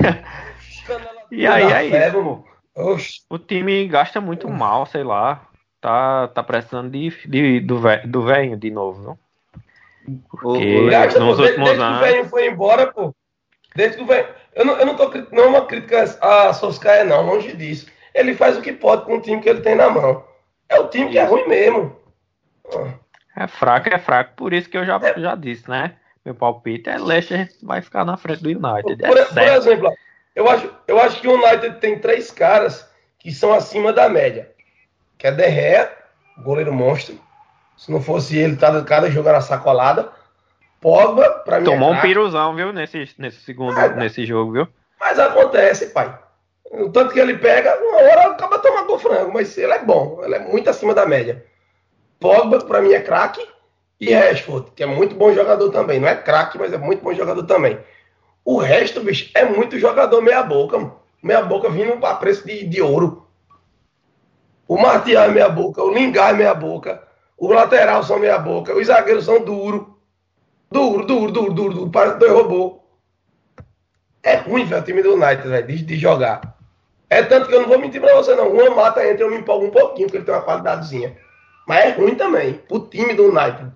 E 1.30 1.46
aí 1.46 1.68
Da 1.68 1.82
é 1.82 1.90
fé, 1.90 2.08
isso. 2.08 2.44
Oxi. 2.76 3.20
O 3.30 3.38
time 3.38 3.86
gasta 3.86 4.20
muito 4.20 4.48
mal, 4.48 4.86
sei 4.86 5.04
lá. 5.04 5.46
Tá, 5.80 6.26
tá 6.28 6.42
precisando 6.42 6.90
de, 6.90 7.10
de, 7.28 7.60
do, 7.60 7.78
ve- 7.78 8.06
do 8.08 8.22
velho 8.22 8.56
de 8.56 8.72
novo, 8.72 9.02
viu? 9.02 9.18
Porque 10.30 10.78
O- 10.80 10.90
Gasta, 10.90 11.20
nos 11.20 11.36
desde, 11.38 11.60
últimos 11.60 11.68
desde 11.68 11.84
que 11.84 11.92
o 11.92 11.94
anos. 11.94 12.00
velho 12.00 12.24
foi 12.28 12.48
embora, 12.48 12.92
pô. 12.92 13.14
Desde 13.74 13.96
que. 13.96 14.04
Eu 14.54 14.64
não, 14.64 14.76
eu 14.78 14.86
não 14.86 14.96
tô 14.96 15.10
não 15.32 15.44
é 15.44 15.46
uma 15.46 15.66
crítica 15.66 16.04
a 16.20 16.52
Soscaia, 16.52 17.04
não, 17.04 17.26
longe 17.26 17.56
disso. 17.56 17.86
Ele 18.14 18.34
faz 18.34 18.56
o 18.56 18.62
que 18.62 18.72
pode 18.72 19.04
com 19.04 19.16
o 19.16 19.20
time 19.20 19.42
que 19.42 19.48
ele 19.48 19.60
tem 19.60 19.74
na 19.74 19.90
mão. 19.90 20.24
É 20.68 20.78
o 20.78 20.88
time 20.88 21.10
que 21.10 21.18
é 21.18 21.24
ruim 21.24 21.48
mesmo. 21.48 21.96
É 23.36 23.46
fraco, 23.48 23.88
é 23.92 23.98
fraco. 23.98 24.34
Por 24.36 24.52
isso 24.52 24.68
que 24.68 24.78
eu 24.78 24.84
já, 24.84 25.00
já 25.16 25.34
disse, 25.34 25.68
né? 25.68 25.96
Meu 26.24 26.34
palpite 26.34 26.88
é 26.88 26.96
Leicester 26.96 27.50
vai 27.62 27.82
ficar 27.82 28.04
na 28.04 28.16
frente 28.16 28.42
do 28.42 28.48
United. 28.48 28.96
Por, 29.02 29.18
É 29.18 29.24
por 29.24 29.38
exemplo, 29.42 29.92
eu 30.34 30.48
acho, 30.48 30.70
eu 30.88 31.00
acho 31.00 31.20
que 31.20 31.28
o 31.28 31.34
United 31.34 31.80
tem 31.80 31.98
três 31.98 32.30
caras 32.30 32.88
que 33.18 33.32
são 33.32 33.52
acima 33.52 33.92
da 33.92 34.08
média. 34.08 34.50
Que 35.18 35.26
é 35.26 35.32
De 35.32 35.50
Gea, 35.50 35.92
goleiro 36.42 36.72
monstro. 36.72 37.18
Se 37.76 37.90
não 37.90 38.00
fosse 38.00 38.38
ele, 38.38 38.56
cada, 38.56 38.82
cada 38.84 39.10
jogo 39.10 39.28
era 39.28 39.40
sacolada. 39.40 40.10
Pogba, 40.84 41.30
pra 41.46 41.60
mim, 41.60 41.64
Tomou 41.64 41.94
é 41.94 41.96
um 41.96 42.00
piruzão, 42.02 42.54
viu? 42.54 42.70
Nesse, 42.70 43.08
nesse 43.16 43.40
segundo, 43.40 43.74
Ah, 43.80 43.88
nesse 43.88 44.26
jogo, 44.26 44.52
viu? 44.52 44.68
Mas 45.00 45.18
acontece, 45.18 45.86
pai. 45.86 46.14
O 46.70 46.90
tanto 46.90 47.14
que 47.14 47.18
ele 47.18 47.38
pega, 47.38 47.74
uma 47.80 47.96
hora 47.96 48.26
acaba 48.32 48.58
tomando 48.58 48.88
com 48.88 48.98
frango, 48.98 49.32
mas 49.32 49.56
ele 49.56 49.72
é 49.72 49.78
bom, 49.78 50.20
ele 50.22 50.34
é 50.34 50.40
muito 50.40 50.68
acima 50.68 50.92
da 50.92 51.06
média. 51.06 51.42
Pogba, 52.20 52.58
pra 52.66 52.82
mim, 52.82 52.92
é 52.92 53.00
craque. 53.00 53.40
E 53.98 54.12
Rashford, 54.12 54.72
que 54.72 54.82
é 54.82 54.86
muito 54.86 55.14
bom 55.14 55.32
jogador 55.32 55.70
também. 55.70 55.98
Não 55.98 56.08
é 56.08 56.16
craque, 56.16 56.58
mas 56.58 56.70
é 56.70 56.76
muito 56.76 57.02
bom 57.02 57.14
jogador 57.14 57.44
também. 57.44 57.78
O 58.44 58.58
resto, 58.58 59.00
bicho, 59.00 59.30
é 59.34 59.42
muito 59.42 59.78
jogador 59.78 60.20
meia-boca, 60.20 60.76
mano. 60.76 61.00
Meia-boca 61.22 61.70
vindo 61.70 62.04
a 62.04 62.14
preço 62.16 62.46
de, 62.46 62.66
de 62.66 62.82
ouro. 62.82 63.26
O 64.68 64.76
Martial 64.76 65.24
é 65.24 65.28
meia-boca, 65.28 65.82
o 65.82 65.94
Lingard 65.94 66.34
é 66.34 66.36
meia-boca, 66.36 67.02
o 67.38 67.50
lateral 67.50 68.02
são 68.02 68.18
meia-boca, 68.18 68.74
os 68.76 68.86
zagueiros 68.86 69.24
são 69.24 69.42
duro. 69.42 69.93
Duro, 70.74 71.06
duro, 71.06 71.30
duro, 71.30 71.52
duro, 71.54 71.74
duro. 71.74 71.90
Parece 71.90 72.18
dois 72.18 72.32
robôs. 72.32 72.72
É 74.24 74.34
ruim, 74.36 74.64
velho, 74.64 74.82
o 74.82 74.84
time 74.84 75.02
do 75.04 75.14
United, 75.14 75.46
velho, 75.46 75.66
de, 75.68 75.84
de 75.84 75.96
jogar. 75.96 76.58
É 77.08 77.22
tanto 77.22 77.46
que 77.46 77.54
eu 77.54 77.60
não 77.62 77.68
vou 77.68 77.78
mentir 77.78 78.00
pra 78.00 78.12
você, 78.16 78.34
não. 78.34 78.50
Uma 78.50 78.70
mata 78.74 79.08
entra, 79.08 79.24
eu 79.24 79.30
me 79.30 79.36
empolgo 79.36 79.66
um 79.66 79.70
pouquinho, 79.70 80.08
porque 80.08 80.16
ele 80.18 80.24
tem 80.24 80.34
uma 80.34 80.42
qualidadezinha. 80.44 81.16
Mas 81.68 81.84
é 81.84 81.90
ruim 81.92 82.16
também, 82.16 82.54
pro 82.54 82.80
time 82.88 83.14
do 83.14 83.28
United. 83.28 83.70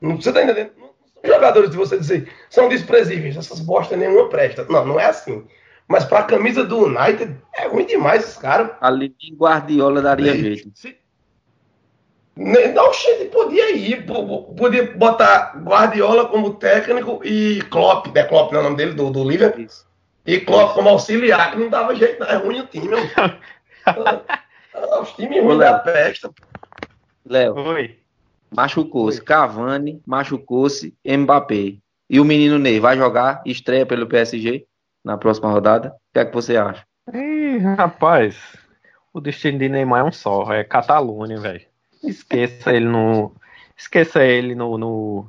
Não, 0.00 0.14
você 0.20 0.32
tá 0.32 0.42
entendendo? 0.44 0.70
Não 0.78 0.90
são 1.24 1.34
jogadores 1.34 1.70
de 1.70 1.76
você 1.76 1.98
dizer, 1.98 2.30
são 2.48 2.68
desprezíveis, 2.68 3.36
essas 3.36 3.58
bostas 3.58 3.98
nenhuma 3.98 4.28
presta. 4.28 4.64
Não, 4.70 4.86
não 4.86 5.00
é 5.00 5.06
assim. 5.06 5.44
Mas 5.88 6.04
pra 6.04 6.22
camisa 6.22 6.62
do 6.64 6.84
United, 6.84 7.36
é 7.54 7.66
ruim 7.66 7.86
demais 7.86 8.22
esses 8.22 8.36
caras. 8.36 8.70
Ali 8.80 9.14
em 9.20 9.34
Guardiola 9.34 10.00
daria 10.00 10.32
jeito. 10.36 10.70
Se- 10.74 10.96
Não, 12.36 12.92
gente, 12.92 13.26
podia 13.30 13.70
ir. 13.76 14.04
po- 14.06 14.26
po- 14.26 14.54
Podia 14.54 14.92
botar 14.96 15.56
Guardiola 15.62 16.26
como 16.28 16.54
técnico 16.54 17.20
e 17.24 17.62
Klopp, 17.70 18.08
né? 18.14 18.24
Klopp 18.24 18.52
não 18.52 18.58
é 18.58 18.62
o 18.62 18.64
nome 18.64 18.76
dele, 18.76 18.92
do, 18.94 19.10
do 19.10 19.22
Liverpool. 19.28 19.64
Isso. 19.64 19.86
E 20.26 20.40
Klopp 20.40 20.74
como 20.74 20.88
auxiliar, 20.88 21.52
que 21.52 21.58
não 21.58 21.68
dava 21.68 21.94
jeito, 21.94 22.18
não. 22.18 22.26
É 22.26 22.36
ruim 22.36 22.60
o 22.60 22.66
time. 22.66 22.88
mano. 22.88 23.04
Ah, 24.76 25.00
Os 25.02 25.12
times 25.12 25.40
ruins 25.40 25.58
da 25.60 25.78
pesta. 25.78 26.30
Léo, 27.24 27.54
Oi. 27.54 27.96
machucou-se. 28.50 29.22
Cavani, 29.22 30.02
machucou-se. 30.04 30.92
Mbappé. 31.06 31.76
E 32.10 32.18
o 32.18 32.24
menino 32.24 32.58
Ney 32.58 32.80
vai 32.80 32.96
jogar, 32.96 33.40
estreia 33.46 33.86
pelo 33.86 34.06
PSG 34.08 34.66
na 35.04 35.16
próxima 35.16 35.48
rodada. 35.50 35.90
O 35.90 36.12
que 36.12 36.18
é 36.18 36.24
que 36.24 36.34
você 36.34 36.56
acha? 36.56 36.82
Ih, 37.12 37.58
rapaz, 37.76 38.36
o 39.12 39.20
destino 39.20 39.58
de 39.58 39.68
Neymar 39.68 40.00
é 40.00 40.04
um 40.04 40.12
só, 40.12 40.52
é 40.52 40.64
Catalunha, 40.64 41.38
velho. 41.38 41.64
Esqueça 42.06 42.72
ele 42.72 42.86
no. 42.86 43.32
Esqueça 43.76 44.24
ele 44.24 44.54
no, 44.54 44.78
no, 44.78 45.26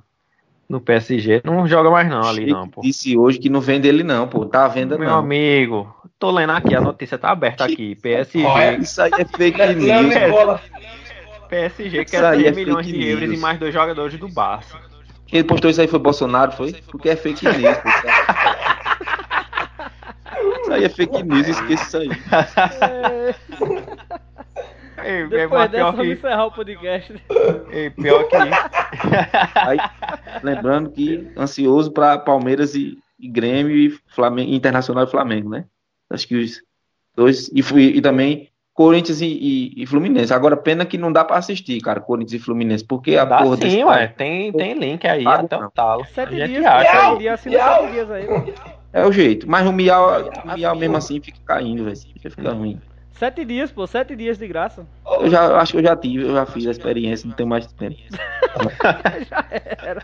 no 0.70 0.80
PSG. 0.80 1.42
Não 1.44 1.68
joga 1.68 1.90
mais 1.90 2.08
não 2.08 2.24
ali, 2.24 2.48
não, 2.48 2.68
pô. 2.68 2.82
Disse 2.82 3.18
hoje 3.18 3.40
que 3.40 3.50
não 3.50 3.62
vende 3.62 3.88
ele 3.88 4.04
não, 4.04 4.28
pô. 4.28 4.46
Tá 4.46 4.66
à 4.66 4.68
venda 4.68 4.98
Meu 4.98 5.10
não. 5.10 5.20
amigo, 5.20 5.94
tô 6.20 6.32
lendo 6.32 6.52
aqui, 6.52 6.76
a 6.76 6.82
notícia 6.82 7.18
tá 7.18 7.32
aberta 7.32 7.66
aqui. 7.66 7.96
PSG, 7.96 8.46
Olha. 8.46 8.78
Isso 8.78 9.02
aí 9.02 9.12
é 9.18 9.26
fake 9.26 9.76
news. 9.76 10.14
PSG 11.50 12.06
quer 12.06 12.26
aí 12.26 12.42
100 12.42 12.48
é 12.48 12.52
milhões 12.52 12.88
de 12.88 13.08
euros 13.08 13.32
e 13.32 13.38
mais 13.38 13.60
dois 13.60 13.74
jogadores 13.74 14.20
do 14.20 14.28
Barça. 14.28 14.78
Quem 15.28 15.44
postou 15.44 15.70
isso 15.70 15.82
aí 15.82 15.88
foi 15.88 16.00
Bolsonaro, 16.00 16.52
foi? 16.52 16.74
Porque 16.74 17.10
é 17.10 17.16
fake 17.16 17.46
news. 17.46 17.78
pô. 17.78 17.90
Isso 20.62 20.74
aí 20.74 20.84
é 20.84 20.90
fake 20.90 21.24
news, 21.24 21.48
esqueça 21.48 21.84
isso 21.84 21.98
aí. 21.98 22.10
Ei, 25.06 25.22
é 25.22 25.28
Depois 25.28 25.49
mais 25.51 25.72
dessa, 25.72 25.93
que, 25.93 26.12
encerrar 26.14 26.45
o 26.45 26.51
podcast. 26.51 27.14
ei, 27.72 27.89
pior 27.91 28.28
que 28.28 28.36
Aí, 29.56 29.78
lembrando 30.43 30.89
que 30.91 31.32
ansioso 31.38 31.91
para 31.91 32.18
Palmeiras 32.18 32.76
e, 32.76 32.97
e 33.20 33.28
Grêmio 33.30 33.76
e 33.76 33.89
Flamengo, 34.08 34.51
Internacional 34.51 35.03
e 35.03 35.12
Flamengo, 35.12 35.49
né? 35.49 35.66
Acho 36.10 36.28
que 36.28 36.36
os 36.36 36.62
dois. 37.16 37.49
E, 37.53 37.62
fui- 37.62 37.93
e 37.95 38.01
também 38.01 38.49
Corinthians 38.74 39.22
e, 39.22 39.26
e- 39.28 39.84
e 39.84 39.86
Fluminense. 39.86 40.34
Agora, 40.34 40.58
pena 40.58 40.86
que 40.86 40.97
não 40.97 41.12
dá 41.12 41.24
para 41.24 41.38
assistir, 41.38 41.80
cara, 41.82 41.99
Corinthians 42.01 42.41
e 42.41 42.43
Fluminense, 42.43 42.84
porque 42.86 43.16
a 43.16 43.26
dá 43.26 43.38
porra 43.41 43.58
sim, 43.58 43.84
ué. 43.84 44.08
Tem, 44.08 44.51
tem 44.51 44.74
link 44.74 45.08
aí, 45.08 45.24
Pago 45.24 45.45
até 45.45 45.58
não. 45.60 45.68
o 45.68 45.72
talo. 45.72 46.06
Sete 46.14 46.36
dias, 46.36 46.66
acha 46.66 46.91
sete 46.91 46.97
aí. 47.06 47.18
dias, 47.18 47.39
sete 47.39 47.91
dias 47.91 48.12
aí. 48.12 48.28
É 48.91 49.06
o 49.06 49.12
jeito. 49.12 49.49
Mas 49.49 49.68
o 49.68 49.74
Miau, 49.74 50.30
o 50.43 50.53
Miau 50.56 50.76
mesmo 50.76 50.97
assim 50.97 51.20
fica 51.22 51.38
caindo, 51.45 51.84
velho. 51.86 51.97
Fica, 51.97 52.30
fica 52.30 52.51
ruim. 52.51 52.80
Sete 53.18 53.45
dias, 53.45 53.72
pô, 53.72 53.88
sete 53.88 54.16
dias 54.16 54.38
de 54.38 54.47
graça. 54.47 54.86
Eu 55.22 55.30
já 55.30 55.45
eu 55.45 55.55
acho 55.57 55.72
que 55.72 55.78
eu 55.80 55.84
já 55.84 55.95
tive, 55.95 56.26
eu 56.26 56.34
já 56.34 56.45
fiz 56.45 56.68
a 56.68 56.72
experiência, 56.72 57.28
não 57.28 57.36
tenho 57.36 57.47
mais 57.47 57.66
experiência. 57.66 58.20
Já 59.30 59.45
era. 59.84 60.03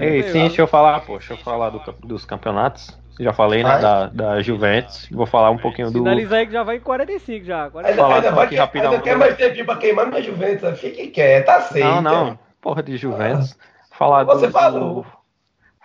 Ei, 0.00 0.22
sim, 0.24 0.40
deixa 0.40 0.62
eu 0.62 0.66
falar, 0.66 1.00
pô, 1.00 1.18
deixa 1.18 1.32
eu 1.32 1.38
falar 1.38 1.70
do 1.70 1.80
dos 2.04 2.24
campeonatos. 2.24 2.96
Já 3.18 3.32
falei, 3.32 3.64
né, 3.64 3.78
da, 3.78 4.06
da 4.06 4.40
Juventus. 4.42 5.08
Vou 5.10 5.26
falar 5.26 5.50
um 5.50 5.58
pouquinho 5.58 5.90
do. 5.90 5.98
Finaliza 5.98 6.36
aí 6.36 6.46
que 6.46 6.52
já 6.52 6.62
vai 6.62 6.76
em 6.76 6.80
45 6.80 7.44
já. 7.44 7.64
Ainda, 7.64 7.70
45. 7.72 7.96
falar 8.02 8.14
ainda 8.16 8.28
só 8.28 8.34
vai 8.36 8.48
que, 8.48 8.54
rapidão. 8.56 8.90
ainda 8.92 9.02
quer 9.02 9.16
mais 9.16 9.36
tempinho 9.36 9.64
pra 9.64 9.76
queimar 9.76 10.06
minha 10.06 10.22
Juventus. 10.22 10.78
Fique 10.78 11.08
quieto, 11.08 11.46
tá 11.46 11.56
aceito. 11.56 11.84
Não, 11.84 12.00
não, 12.02 12.38
porra 12.60 12.82
de 12.82 12.96
Juventus. 12.96 13.58
Falar 13.90 14.22
do. 14.24 14.30
Você 14.32 14.50
falou. 14.50 15.02
do- 15.02 15.18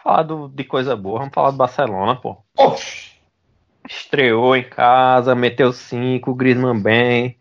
Falar 0.03 0.23
do, 0.23 0.49
de 0.49 0.63
coisa 0.65 0.97
boa, 0.97 1.19
vamos 1.19 1.33
falar 1.33 1.51
do 1.51 1.57
Barcelona, 1.57 2.15
pô. 2.17 2.37
Oxi. 2.57 3.12
Estreou 3.87 4.55
em 4.55 4.63
casa, 4.63 5.35
meteu 5.35 5.73
cinco, 5.73 6.31
o 6.31 6.35
Griezmann 6.35 6.79
bem. 6.79 7.37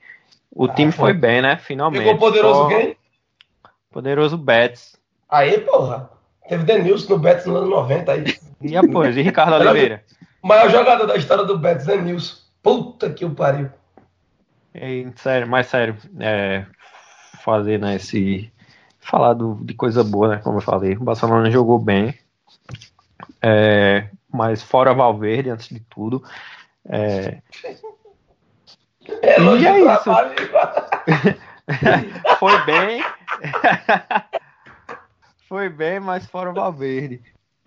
O 0.51 0.66
Ah, 0.66 0.74
time 0.74 0.93
foi. 0.93 1.12
bem, 1.12 1.40
né? 1.40 1.57
Finalmente. 1.57 2.03
Ficou 2.05 2.18
poderoso 2.18 2.61
Só- 2.62 2.68
quem? 2.68 2.97
Poderoso 3.90 4.36
Betis. 4.36 4.97
Aí, 5.28 5.61
porra. 5.61 6.11
Teve 6.49 6.64
Denilson 6.64 7.12
no 7.14 7.18
Betis 7.18 7.47
no 7.47 7.57
ano 7.57 7.68
90 7.70 8.12
aí. 8.12 8.24
E 8.64 8.76
após, 8.76 9.16
e 9.16 9.22
Ricardo 9.22 9.55
Oliveira? 9.57 10.05
O 10.40 10.47
maior 10.47 10.70
jogador 10.70 11.05
da 11.07 11.16
história 11.16 11.43
do 11.45 11.59
Betis, 11.59 11.84
Denilson. 11.84 12.36
Puta 12.62 13.11
que 13.12 13.24
o 13.24 13.34
pariu. 13.34 13.68
Ei, 14.72 15.11
sério, 15.16 15.49
mais 15.49 15.66
sério, 15.66 15.97
é, 16.20 16.64
fazer 17.43 17.80
né, 17.80 17.97
esse. 17.97 18.53
Falar 19.01 19.34
do, 19.34 19.57
de 19.62 19.74
coisa 19.74 20.05
boa, 20.05 20.28
né? 20.28 20.36
Como 20.36 20.59
eu 20.59 20.62
falei. 20.62 20.97
O 20.97 21.03
Barcelona 21.03 21.51
jogou 21.51 21.76
bem. 21.76 22.14
É, 23.43 24.07
mas 24.33 24.62
fora 24.62 24.95
Valverde, 24.95 25.51
antes 25.51 25.68
de 25.68 25.80
tudo. 25.80 26.22
É, 26.89 27.43
É 29.22 29.41
E 29.41 29.66
é 29.66 29.80
isso. 29.80 30.11
foi 32.39 32.64
bem. 32.64 33.05
foi 35.49 35.68
bem, 35.68 36.01
mas 36.01 36.26
fora 36.26 36.53
Valverde. 36.53 37.20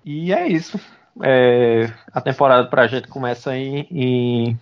E 0.04 0.34
é 0.34 0.48
isso. 0.48 0.80
É, 1.24 1.92
a 2.12 2.20
temporada 2.20 2.68
pra 2.68 2.88
gente 2.88 3.08
começa 3.08 3.56
em, 3.56 3.88
em, 3.90 4.60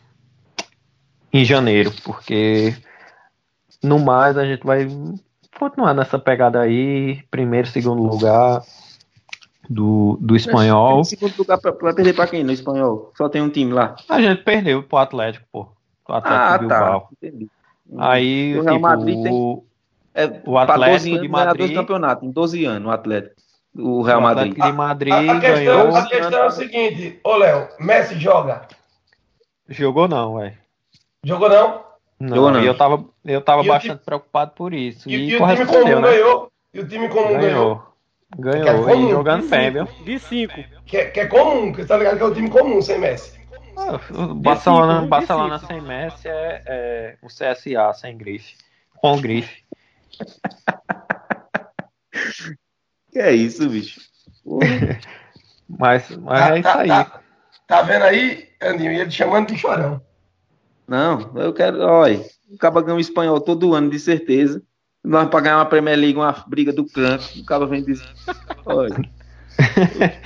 em 1.31 1.45
janeiro, 1.45 1.91
porque 2.03 2.75
no 3.81 3.97
mais 3.97 4.37
a 4.37 4.45
gente 4.45 4.63
vai 4.63 4.87
continuar 5.57 5.93
nessa 5.93 6.19
pegada 6.19 6.61
aí, 6.61 7.23
primeiro, 7.31 7.67
segundo 7.67 8.03
lugar 8.03 8.61
do, 9.69 10.17
do 10.21 10.35
espanhol. 10.35 11.01
Em 11.01 11.03
segundo 11.03 11.33
lugar, 11.37 11.57
pra- 11.59 11.71
vai 11.71 11.93
perder 11.93 12.13
pra 12.13 12.27
quem 12.27 12.43
no 12.43 12.51
espanhol? 12.51 13.11
Só 13.17 13.29
tem 13.29 13.41
um 13.41 13.49
time 13.49 13.71
lá. 13.73 13.95
A 14.09 14.21
gente 14.21 14.43
perdeu 14.43 14.83
pro 14.83 14.97
Atlético, 14.97 15.45
pô. 15.51 15.67
O 16.07 16.13
Atlético 16.13 16.43
Ah, 16.43 16.57
de 16.57 16.67
tá. 16.67 16.79
Bilbao. 16.81 17.09
Entendi. 17.21 17.47
Aí, 17.97 18.57
O 18.57 18.61
Real 18.63 18.75
tipo, 18.75 18.81
Madrid 18.87 19.23
tem- 19.23 19.33
o- 19.33 19.63
É, 20.15 20.25
O 20.45 20.57
Atlético 20.59 20.65
pra 20.65 20.91
12 20.91 21.19
de 21.19 21.27
Madrid- 21.27 21.57
dois 21.57 21.73
campeonatos, 21.73 22.23
em 22.27 22.31
12 22.31 22.65
anos, 22.65 22.87
o 22.87 22.91
Atlético. 22.91 23.35
O 23.75 24.01
Real 24.03 24.19
o 24.19 24.21
Madrid. 24.23 24.51
Atlético 24.51 24.67
de 24.71 24.77
Madrid 24.77 25.13
A, 25.13 25.17
a 25.19 25.39
questão, 25.39 25.55
ganhou. 25.55 25.95
a 25.95 26.05
questão 26.07 26.39
é 26.39 26.45
o 26.45 26.51
seguinte, 26.51 27.19
ô 27.23 27.35
Léo, 27.37 27.67
Messi 27.79 28.19
joga. 28.19 28.67
Jogou 29.67 30.07
não, 30.07 30.35
velho. 30.37 30.53
Jogou 31.23 31.49
não? 31.49 31.81
Não, 32.19 32.35
Jogou 32.35 32.51
não. 32.51 32.61
e 32.61 32.65
eu 32.67 32.77
tava, 32.77 33.03
eu 33.25 33.41
tava 33.41 33.63
E 33.63 33.67
bastante 33.67 34.03
preocupado 34.05 34.51
por 34.51 34.73
isso. 34.73 35.09
E, 35.09 35.15
E, 35.15 35.29
e 35.31 35.35
o 35.41 35.47
time 35.47 35.65
comum 35.65 35.83
né? 35.99 36.01
ganhou. 36.01 36.47
E 36.73 36.79
o 36.79 36.87
time 36.87 37.09
comum 37.09 37.27
ganhou. 37.29 37.39
Ganhou. 37.41 37.83
É 38.37 38.41
Ganhou. 38.41 38.83
comum. 38.85 39.07
E 39.07 39.11
jogando 39.11 39.49
bem, 39.49 39.71
viu? 39.71 39.87
De 40.03 40.19
5. 40.19 40.53
Que, 40.85 40.97
é- 40.97 41.05
que 41.11 41.19
é 41.19 41.25
comum, 41.27 41.71
que 41.71 41.85
tá 41.85 41.97
ligado 41.97 42.17
que 42.17 42.23
é 42.23 42.25
o 42.25 42.33
time 42.33 42.49
comum 42.49 42.81
sem 42.81 42.99
Messi. 42.99 43.39
Ah, 43.77 43.99
O 44.11 44.35
Barcelona, 44.35 44.97
cinco, 44.97 45.07
Barcelona 45.09 45.59
de 45.59 45.65
sem 45.67 45.81
Messi 45.81 46.27
é, 46.27 46.61
é 46.65 47.17
o 47.23 47.27
CSA 47.27 47.93
sem 47.93 48.17
grife. 48.17 48.55
Com 48.97 49.19
grife. 49.19 49.63
Que 53.11 53.19
é 53.19 53.31
isso, 53.31 53.69
bicho? 53.69 54.01
Mas, 55.69 56.09
mas 56.17 56.39
Tá- 56.39 56.55
é 56.55 56.59
isso 56.59 56.63
tá- 56.63 56.79
aí. 56.81 56.87
Tá, 56.89 57.21
tá 57.67 57.81
vendo 57.83 58.03
aí, 58.03 58.49
Andinho? 58.61 58.91
E 58.91 58.99
ele 58.99 59.09
chamando 59.11 59.47
de 59.47 59.57
chorão. 59.57 60.01
Não, 60.87 61.31
eu 61.37 61.53
quero. 61.53 61.79
Olha, 61.81 62.23
acaba 62.55 62.81
ganhando 62.81 62.99
espanhol 62.99 63.39
todo 63.39 63.73
ano, 63.73 63.89
de 63.89 63.97
certeza. 63.99 64.61
Nós 65.03 65.27
pra 65.29 65.41
ganhar 65.41 65.57
uma 65.57 65.65
Premier 65.65 65.97
League, 65.97 66.17
uma 66.17 66.31
briga 66.47 66.71
do 66.71 66.85
canto. 66.85 67.25
O 67.37 67.45
cara 67.45 67.65
vem 67.65 67.83
dizer. 67.83 68.07
Olha, 68.65 68.95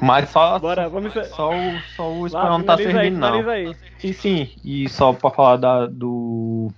Mas 0.00 0.28
só, 0.30 0.58
Bora, 0.58 0.88
vamos. 0.88 1.12
só, 1.30 1.50
o, 1.50 1.80
só 1.96 2.10
o 2.10 2.20
Lá, 2.22 2.26
espanhol 2.26 2.58
não 2.58 2.64
tá 2.64 2.76
finaliza 2.76 3.00
aí, 3.00 3.10
servindo, 3.10 3.18
não. 3.18 3.74
E 4.02 4.12
sim, 4.12 4.50
e 4.64 4.88
só 4.88 5.12
pra 5.12 5.30
falar 5.30 5.56
da, 5.56 5.86
do, 5.86 6.70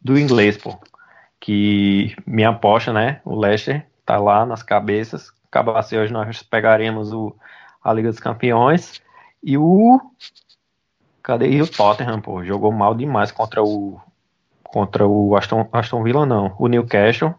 do 0.00 0.18
inglês, 0.18 0.56
pô. 0.56 0.76
Que 1.38 2.14
minha 2.26 2.50
aposta, 2.50 2.92
né? 2.92 3.20
O 3.24 3.38
Leicester 3.38 3.86
tá 4.04 4.16
lá 4.16 4.44
nas 4.46 4.62
cabeças. 4.62 5.32
Acabasse 5.48 5.96
hoje, 5.96 6.12
nós 6.12 6.42
pegaremos 6.42 7.12
o, 7.12 7.34
a 7.82 7.92
Liga 7.92 8.10
dos 8.10 8.20
Campeões. 8.20 9.00
E 9.42 9.56
o. 9.58 10.00
Cadê? 11.22 11.48
E 11.48 11.62
o 11.62 11.66
Tottenham, 11.66 12.20
pô. 12.20 12.44
Jogou 12.44 12.72
mal 12.72 12.94
demais 12.94 13.30
contra 13.30 13.62
o. 13.62 14.00
Contra 14.72 15.06
o 15.06 15.36
Aston, 15.36 15.68
Aston 15.70 16.02
Villa, 16.02 16.24
não. 16.24 16.54
O 16.58 16.66
Newcastle. 16.66 17.34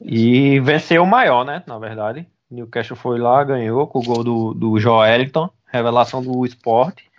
E 0.00 0.60
venceu 0.60 1.02
o 1.02 1.06
maior, 1.06 1.44
né? 1.44 1.64
Na 1.66 1.78
verdade. 1.78 2.28
Newcastle 2.50 2.96
foi 2.96 3.18
lá, 3.18 3.42
ganhou 3.42 3.86
com 3.88 3.98
o 3.98 4.02
gol 4.02 4.22
do, 4.22 4.54
do 4.54 4.78
Joeliton, 4.78 5.50
revelação 5.66 6.22
do 6.22 6.44
esporte. 6.46 7.10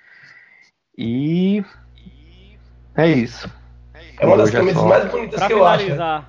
E 0.97 1.63
é 2.95 3.07
isso. 3.07 3.49
É 4.19 4.25
uma 4.25 4.37
das 4.37 4.49
é 4.53 4.57
camisas 4.57 4.83
mais 4.83 5.11
bonitas 5.11 5.39
Pra 5.39 5.47
que 5.47 5.53
eu 5.53 5.65
acho. 5.65 5.89
né? 5.95 6.25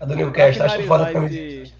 A 0.00 0.04
do 0.04 0.16
Newcastle, 0.16 0.62
acho 0.66 0.82
foda 0.84 1.04
a 1.08 1.12
camisa. 1.12 1.34
esse. 1.38 1.74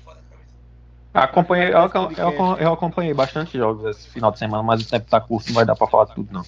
Acompanhei, 1.12 1.74
eu, 1.74 1.90
eu- 2.16 2.56
eu 2.58 2.72
acompanhei 2.72 3.12
bastante 3.12 3.58
jogos 3.58 3.84
esse 3.84 4.08
final 4.08 4.30
de 4.30 4.38
semana, 4.38 4.62
mas 4.62 4.80
o 4.80 4.88
tempo 4.88 5.10
tá 5.10 5.20
curto, 5.20 5.48
não 5.48 5.54
vai 5.56 5.64
dar 5.66 5.74
pra 5.74 5.86
falar 5.88 6.06
tudo, 6.06 6.32
não. 6.32 6.42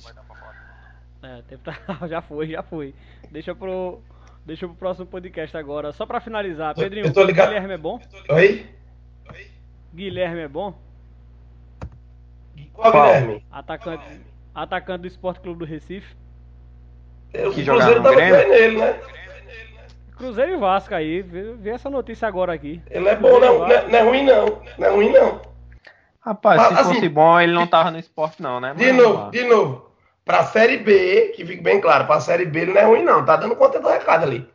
É, 1.23 1.43
tempo 1.43 1.65
tá- 1.65 1.77
já 2.07 2.23
foi, 2.23 2.47
já 2.49 2.63
foi. 2.63 2.95
Deixa 3.31 3.55
pro. 3.55 4.01
Deixa 4.45 4.67
pro 4.67 4.77
próximo 4.77 5.07
podcast 5.07 5.57
agora. 5.57 5.93
Só 5.93 6.05
pra 6.05 6.21
finalizar, 6.21 6.75
Pedrinho, 6.75 7.07
eu 7.07 7.13
tô 7.13 7.23
ligado. 7.23 7.49
Guilherme 7.49 7.75
é 7.75 7.79
bom? 7.79 8.01
Oi? 8.31 8.67
Guilherme 9.95 10.41
é 10.41 10.49
bom? 10.49 10.75
Qual? 12.73 12.91
Guilherme? 12.93 13.45
Atacante. 13.51 14.21
atacante 14.55 15.03
do 15.03 15.07
Esporte 15.07 15.41
Clube 15.41 15.61
do 15.61 15.65
Recife. 15.65 16.15
O 17.29 17.33
Que 17.33 17.65
Cruzeiro 17.65 17.65
jogava 17.65 17.95
no 17.97 18.03
tava 18.03 18.15
Grêmio? 18.17 18.37
bem 18.37 18.49
nele, 18.49 18.79
né? 18.79 19.01
Cruzeiro 20.17 20.53
e 20.53 20.57
Vasco 20.57 20.95
aí, 20.95 21.23
vi, 21.23 21.53
vi 21.55 21.71
essa 21.71 21.89
notícia 21.91 22.29
agora 22.29 22.53
aqui. 22.53 22.81
Ele 22.91 23.09
é 23.09 23.17
bom, 23.17 23.41
não, 23.41 23.61
não, 23.61 23.67
é, 23.67 23.89
não 23.89 23.99
é 23.99 24.03
ruim 24.03 24.25
não. 24.25 24.63
Não 24.79 24.87
é 24.87 24.91
ruim 24.91 25.11
não. 25.13 25.41
Rapaz, 26.21 26.61
Ah, 26.61 26.69
se 26.69 26.75
assim- 26.75 26.95
fosse 26.95 27.09
bom, 27.09 27.41
ele 27.41 27.53
não 27.53 27.67
tava 27.67 27.91
no 27.91 27.99
esporte, 27.99 28.41
não, 28.43 28.61
né? 28.61 28.75
De 28.75 28.85
Mas 28.87 28.97
novo, 28.97 29.09
vamos 29.15 29.25
lá. 29.25 29.31
de 29.31 29.45
novo. 29.45 29.92
Pra 30.25 30.45
Série 30.45 30.79
B, 30.79 31.33
que 31.35 31.45
fique 31.45 31.63
bem 31.63 31.81
claro, 31.81 32.07
pra 32.07 32.21
Série 32.21 32.45
B 32.47 32.61
ele 32.61 32.73
não 32.73 32.81
é 32.81 32.85
ruim 32.85 33.03
não. 33.03 33.25
Tá 33.25 33.37
dando 33.37 33.57
conta 33.57 33.81
do 33.81 33.89
recado 33.89 34.25
ali. 34.25 34.49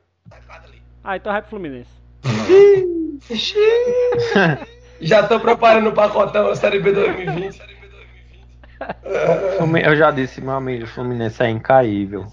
Ah, 1.04 1.18
então 1.18 1.32
vai 1.32 1.42
pro 1.42 1.50
Fluminense. 1.52 1.90
Já 5.02 5.24
tô 5.28 5.40
preparando 5.40 5.90
o 5.90 5.94
pacotão 5.94 6.46
da 6.48 6.56
Série 6.56 6.80
B 6.80 6.92
2020. 6.92 7.62
Flumi- 9.58 9.84
Eu 9.84 9.96
já 9.96 10.12
disse, 10.12 10.40
meu 10.42 10.54
amigo, 10.54 10.86
o 10.86 10.88
Fluminense 10.88 11.42
é 11.44 11.50
incaível. 11.50 12.26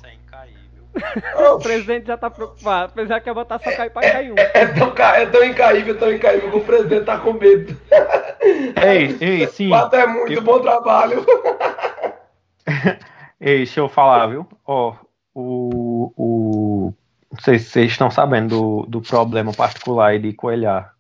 O 1.55 1.59
presidente 1.59 2.07
já 2.07 2.16
tá 2.16 2.30
preocupado. 2.30 2.93
O 2.93 2.95
presidente 2.95 3.22
quer 3.24 3.35
botar 3.35 3.59
só 3.59 3.70
cair 3.74 3.91
pra 3.91 4.03
cair 4.03 4.30
um. 4.32 4.37
É 4.39 4.66
tão, 4.66 4.91
ca- 4.93 5.18
é 5.18 5.26
tão 5.26 5.43
incaível, 5.45 5.99
tão 5.99 6.12
incaível 6.12 6.51
que 6.53 6.57
o 6.57 6.61
presidente 6.64 7.05
tá 7.05 7.18
com 7.18 7.32
medo. 7.32 7.76
Ei, 8.80 9.16
ei, 9.20 9.47
sim. 9.49 9.68
Quatro 9.70 9.99
é 9.99 10.07
muito 10.07 10.32
Eu- 10.35 10.43
bom 10.43 10.61
trabalho. 10.61 11.24
Ei, 13.41 13.59
deixa 13.59 13.80
eu 13.80 13.89
falar, 13.89 14.26
viu? 14.28 14.47
Ó, 14.66 14.95
o, 15.35 16.12
o. 16.16 16.95
Não 17.30 17.41
sei 17.41 17.59
se 17.59 17.66
vocês 17.66 17.91
estão 17.91 18.11
sabendo 18.11 18.49
do, 18.49 18.87
do 18.87 19.01
problema 19.01 19.53
particular 19.53 20.18
de 20.18 20.32
Coelhar. 20.32 20.95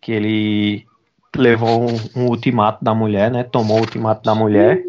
Que 0.00 0.12
ele 0.12 0.86
levou 1.36 1.82
um, 1.82 1.96
um 2.16 2.26
ultimato 2.26 2.82
da 2.82 2.94
mulher, 2.94 3.30
né? 3.30 3.44
Tomou 3.44 3.78
o 3.78 3.80
ultimato 3.80 4.22
da 4.22 4.34
mulher. 4.34 4.82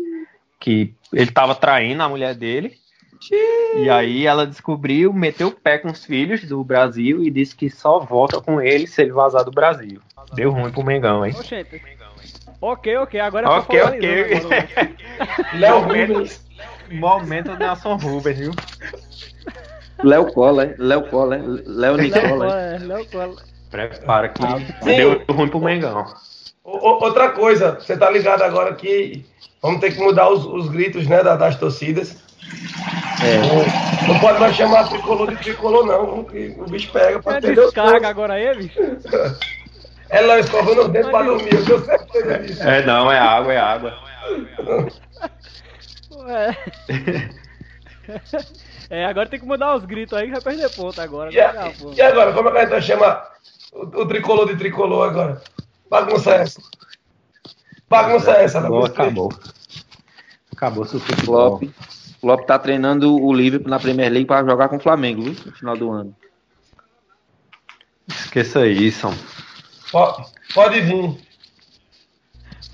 Que 0.60 0.94
ele 1.12 1.32
tava 1.32 1.56
traindo 1.56 2.02
a 2.02 2.10
mulher 2.10 2.34
dele. 2.36 2.78
E 3.76 3.90
aí 3.90 4.26
ela 4.26 4.48
descobriu, 4.48 5.12
meteu 5.12 5.50
o 5.50 5.52
pé 5.52 5.78
com 5.78 5.90
os 5.90 6.06
filhos 6.06 6.44
do 6.46 6.64
Brasil 6.64 7.22
e 7.24 7.30
disse 7.30 7.56
que 7.56 7.70
só 7.70 8.00
volta 8.00 8.42
com 8.42 8.62
ele 8.62 8.88
se 8.88 9.02
ele 9.02 9.12
vazar 9.12 9.44
do 9.44 9.52
Brasil. 9.52 10.02
Deu 10.34 10.52
ruim 10.52 10.72
pro 10.72 10.84
Mengão, 10.84 11.26
hein? 11.26 11.34
Oxente. 11.38 11.82
Ok, 12.62 12.98
ok, 12.98 13.20
agora 13.20 13.48
é 13.48 13.50
Ok, 13.50 13.80
pra 13.80 13.90
ok. 13.90 14.96
Léo 15.60 15.80
Rubens. 15.82 16.46
Momento 16.92 17.56
Nelson 17.56 17.96
Rubens, 17.96 18.38
viu? 18.38 18.52
Léo 20.04 20.32
Cola, 20.34 20.74
Léo 20.78 21.04
Cola, 21.10 21.38
Léo 21.38 21.62
Léo 21.66 21.98
Nicola. 21.98 22.28
Cola, 22.30 22.62
é, 22.62 22.78
Léo 22.80 23.06
Cola. 23.12 23.36
Prepara 23.70 24.30
que 24.30 24.42
Sim. 24.84 24.96
deu 24.96 25.24
ruim 25.30 25.48
pro 25.48 25.60
Mengão. 25.62 26.06
O- 26.64 27.04
Outra 27.06 27.30
coisa, 27.30 27.74
você 27.80 27.96
tá 27.98 28.10
ligado 28.10 28.42
agora 28.42 28.74
que 28.76 29.24
vamos 29.62 29.80
ter 29.80 29.92
que 29.94 30.00
mudar 30.02 30.30
os, 30.30 30.46
os 30.46 30.68
gritos, 30.70 31.08
né, 31.08 31.22
da- 31.24 31.36
das 31.36 31.56
torcidas. 31.58 32.18
É. 33.24 34.08
Não 34.08 34.20
pode 34.20 34.40
mais 34.40 34.56
chamar 34.56 34.90
tricolor 34.90 35.30
de 35.30 35.36
tricolor, 35.44 35.86
não, 35.86 36.22
o 36.22 36.70
bicho 36.70 36.92
pega 36.92 37.22
pra 37.22 37.38
É 37.38 37.42
perder 37.42 37.62
descarga 37.64 38.08
agora 38.08 38.34
aí, 38.34 38.72
É 40.10 40.22
lá 40.22 40.40
escovando 40.40 40.82
os 40.82 40.88
dentes 40.90 41.10
pra 41.12 41.22
dormir, 41.24 41.54
eu 41.54 41.66
tenho 41.66 41.86
certeza 41.86 42.40
disso. 42.40 42.64
É, 42.64 42.86
não, 42.86 43.12
é 43.12 43.20
água, 43.20 43.54
é 43.54 43.58
água. 43.60 43.94
É. 46.28 47.30
É, 48.92 49.06
agora 49.06 49.30
tem 49.30 49.40
que 49.40 49.46
mudar 49.46 49.76
os 49.76 49.86
gritos 49.86 50.18
aí 50.18 50.26
que 50.26 50.32
vai 50.32 50.42
perder 50.42 50.68
ponto 50.72 51.00
agora. 51.00 51.32
E, 51.32 51.36
né, 51.36 51.44
a- 51.44 51.72
e 51.96 52.02
agora, 52.02 52.34
como 52.34 52.50
é 52.50 52.52
que 52.54 52.58
a 52.58 52.62
gente 52.62 52.70
vai 52.72 52.82
chamar 52.82 53.24
o, 53.72 53.82
o 54.02 54.08
tricolor 54.08 54.48
de 54.48 54.56
tricolor 54.58 55.08
agora? 55.08 55.40
Bagunça 55.88 56.32
é 56.32 56.42
essa. 56.42 56.60
Bagunça 57.88 58.32
é 58.32 58.44
essa, 58.46 58.58
Acabou, 58.58 58.82
Bagunça. 58.82 59.02
acabou. 59.04 59.30
Acabou 60.52 60.86
seu 60.86 61.00
futebol. 61.00 61.60
Klopp. 61.60 61.72
Klopp 62.20 62.46
tá 62.48 62.58
treinando 62.58 63.16
o 63.16 63.32
Liverpool 63.32 63.70
na 63.70 63.80
Premier 63.80 64.12
League 64.12 64.26
para 64.26 64.44
jogar 64.44 64.70
com 64.70 64.78
o 64.78 64.82
Flamengo, 64.82 65.22
viu? 65.22 65.36
No 65.46 65.52
final 65.52 65.78
do 65.78 65.92
ano. 65.92 66.16
Esqueça 68.08 68.66
isso. 68.66 69.08
Pode, 69.92 70.26
pode 70.54 70.82
vir. 70.82 71.18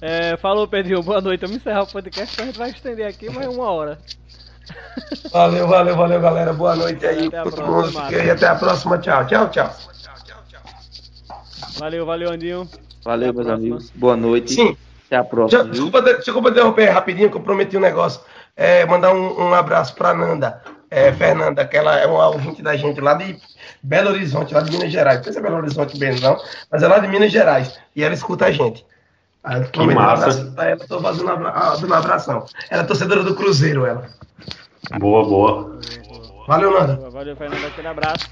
É, 0.01 0.37
falou, 0.37 0.67
Pedrinho. 0.67 1.01
Boa 1.01 1.21
noite. 1.21 1.41
Vamos 1.41 1.57
encerrar 1.57 1.83
o 1.83 1.87
podcast 1.87 2.35
que 2.35 2.41
a 2.41 2.45
gente 2.45 2.57
vai 2.57 2.69
estender 2.69 3.07
aqui 3.07 3.29
mais 3.29 3.47
uma 3.47 3.69
hora. 3.71 3.97
Valeu, 5.31 5.67
valeu, 5.67 5.95
valeu, 5.95 6.19
galera. 6.21 6.53
Boa 6.53 6.75
noite 6.75 7.05
aí. 7.05 7.27
Até 7.27 7.37
a 7.39 7.43
Todo 7.43 7.55
próxima, 7.55 8.03
mundo. 8.03 8.13
E 8.13 8.29
até 8.29 8.47
a 8.47 8.55
próxima. 8.55 8.97
Tchau, 8.97 9.25
tchau, 9.27 9.49
tchau. 9.49 9.75
Valeu, 11.79 12.05
valeu, 12.05 12.31
Andinho. 12.31 12.69
Valeu, 13.03 13.33
meus 13.33 13.45
próxima. 13.45 13.53
amigos. 13.55 13.91
Boa 13.95 14.15
noite. 14.17 14.53
Sim. 14.53 14.77
Até 15.05 15.15
a 15.17 15.23
próxima. 15.23 15.63
Já, 15.63 15.69
desculpa, 15.69 16.01
de- 16.01 16.17
desculpa 16.17 16.49
interromper 16.49 16.89
rapidinho, 16.89 17.29
que 17.29 17.37
eu 17.37 17.41
prometi 17.41 17.77
um 17.77 17.81
negócio. 17.81 18.21
É, 18.55 18.85
mandar 18.85 19.13
um, 19.13 19.47
um 19.49 19.53
abraço 19.53 19.93
pra 19.95 20.13
Nanda. 20.13 20.61
É, 20.89 21.11
Fernanda, 21.13 21.65
que 21.65 21.75
ela 21.77 21.97
é 21.99 22.05
uma 22.07 22.27
ouvinte 22.27 22.61
da 22.61 22.75
gente 22.75 23.01
lá 23.01 23.13
de 23.15 23.37
Belo 23.85 24.09
Horizonte, 24.09 24.53
lá 24.53 24.61
de 24.61 24.71
Minas 24.71 24.91
Gerais. 24.91 25.17
Não 25.17 25.23
sei 25.23 25.33
se 25.33 25.39
é 25.39 25.41
Belo 25.41 25.57
Horizonte 25.57 25.99
mesmo, 25.99 26.27
não, 26.27 26.37
mas 26.71 26.81
é 26.81 26.87
lá 26.87 26.99
de 26.99 27.07
Minas 27.07 27.31
Gerais. 27.31 27.79
E 27.95 28.03
ela 28.03 28.13
escuta 28.13 28.45
a 28.45 28.51
gente. 28.51 28.85
Aí 29.43 29.61
eu 29.61 29.81
um 29.83 29.93
massa. 29.93 30.51
pra 30.51 30.69
ela, 30.71 30.87
tô 30.87 30.99
fazendo 30.99 31.29
ah, 31.29 31.77
dando 31.79 31.93
abração. 31.93 32.45
Ela 32.69 32.81
é 32.81 32.85
torcedora 32.85 33.23
do 33.23 33.35
Cruzeiro, 33.35 33.85
ela. 33.85 34.09
Boa, 34.99 35.23
boa. 35.23 35.79
Valeu, 36.47 36.71
Nanda. 36.71 37.09
Valeu, 37.11 37.35
Fernando. 37.35 37.65
Aquele 37.65 37.87
abraço. 37.87 38.27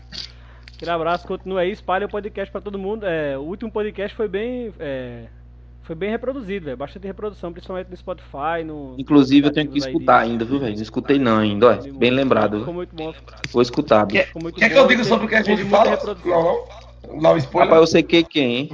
Aquele 0.75 0.91
abraço, 0.91 1.27
continua 1.27 1.61
aí, 1.61 1.71
espalha 1.71 2.07
o 2.07 2.09
podcast 2.09 2.51
pra 2.51 2.61
todo 2.61 2.79
mundo. 2.79 3.05
É, 3.05 3.37
o 3.37 3.41
último 3.41 3.71
podcast 3.71 4.17
foi 4.17 4.27
bem. 4.27 4.73
é, 4.79 5.25
foi 5.83 5.95
bem 5.95 6.09
reproduzido, 6.09 6.65
velho. 6.65 6.77
Bastante 6.77 7.05
reprodução, 7.05 7.51
principalmente 7.51 7.89
no 7.89 7.97
Spotify. 7.97 8.63
No, 8.65 8.95
Inclusive, 8.97 9.47
eu 9.47 9.51
tenho 9.53 9.67
que 9.69 9.73
aí 9.73 9.79
escutar 9.79 10.23
de- 10.23 10.31
ainda, 10.31 10.45
viu, 10.45 10.59
velho? 10.59 10.75
Não 10.75 10.81
escutei 10.81 11.19
não 11.19 11.37
ainda, 11.39 11.67
ó. 11.71 11.91
Bem 11.97 12.09
lembrado. 12.11 12.59
Ficou 12.59 12.73
muito 12.73 12.95
bom. 12.95 13.13
Vou 13.51 13.61
escutar, 13.61 14.05
bicho. 14.05 14.25
Ficou 14.27 14.41
muito 14.41 14.55
Quer 14.59 14.69
que 14.69 14.75
bom, 14.75 14.81
eu 14.81 14.87
diga 14.87 14.97
teve- 14.99 15.09
sobre 15.09 15.25
o 15.25 15.29
que 15.29 15.35
a 15.35 15.41
gente 15.43 15.65
fala? 15.65 15.99
Não, 16.25 16.65
não. 17.21 17.33
O 17.33 17.37
spoiler. 17.37 17.69
Rapaz, 17.69 17.81
eu 17.81 17.87
sei 17.87 18.03
que 18.03 18.23
quem, 18.23 18.55
hein? 18.55 18.69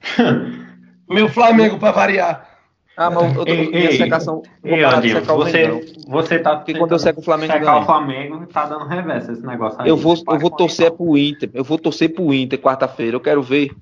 Meu 1.08 1.28
Flamengo, 1.28 1.78
pra 1.78 1.90
variar. 1.92 2.50
Ah, 2.96 3.10
mas 3.10 3.36
eu 3.36 3.44
tô 3.44 3.50
Ei, 3.50 3.66
com 3.70 3.76
ei, 3.76 3.96
secação. 3.96 4.42
Ei, 4.62 4.72
o 4.72 4.76
Mengão. 4.76 5.36
você, 5.36 5.94
você 6.06 6.38
tá 6.38 6.56
Porque 6.56 6.74
quando 6.74 6.92
eu 6.92 6.98
seco 6.98 7.20
o 7.20 7.24
Flamengo, 7.24 7.52
secar 7.52 7.64
ganha. 7.64 7.82
o 7.82 7.84
Flamengo, 7.84 8.46
tá 8.46 8.66
dando 8.66 8.84
reversa 8.86 9.32
esse 9.32 9.44
negócio 9.44 9.82
aí. 9.82 9.88
Eu 9.88 9.96
vou, 9.96 10.14
eu 10.28 10.38
vou 10.38 10.50
torcer 10.50 10.92
pro 10.92 11.18
Inter. 11.18 11.50
Eu 11.52 11.64
vou 11.64 11.76
torcer 11.76 12.14
pro 12.14 12.32
Inter 12.32 12.56
quarta-feira. 12.58 13.16
Eu 13.16 13.20
quero 13.20 13.42
ver. 13.42 13.72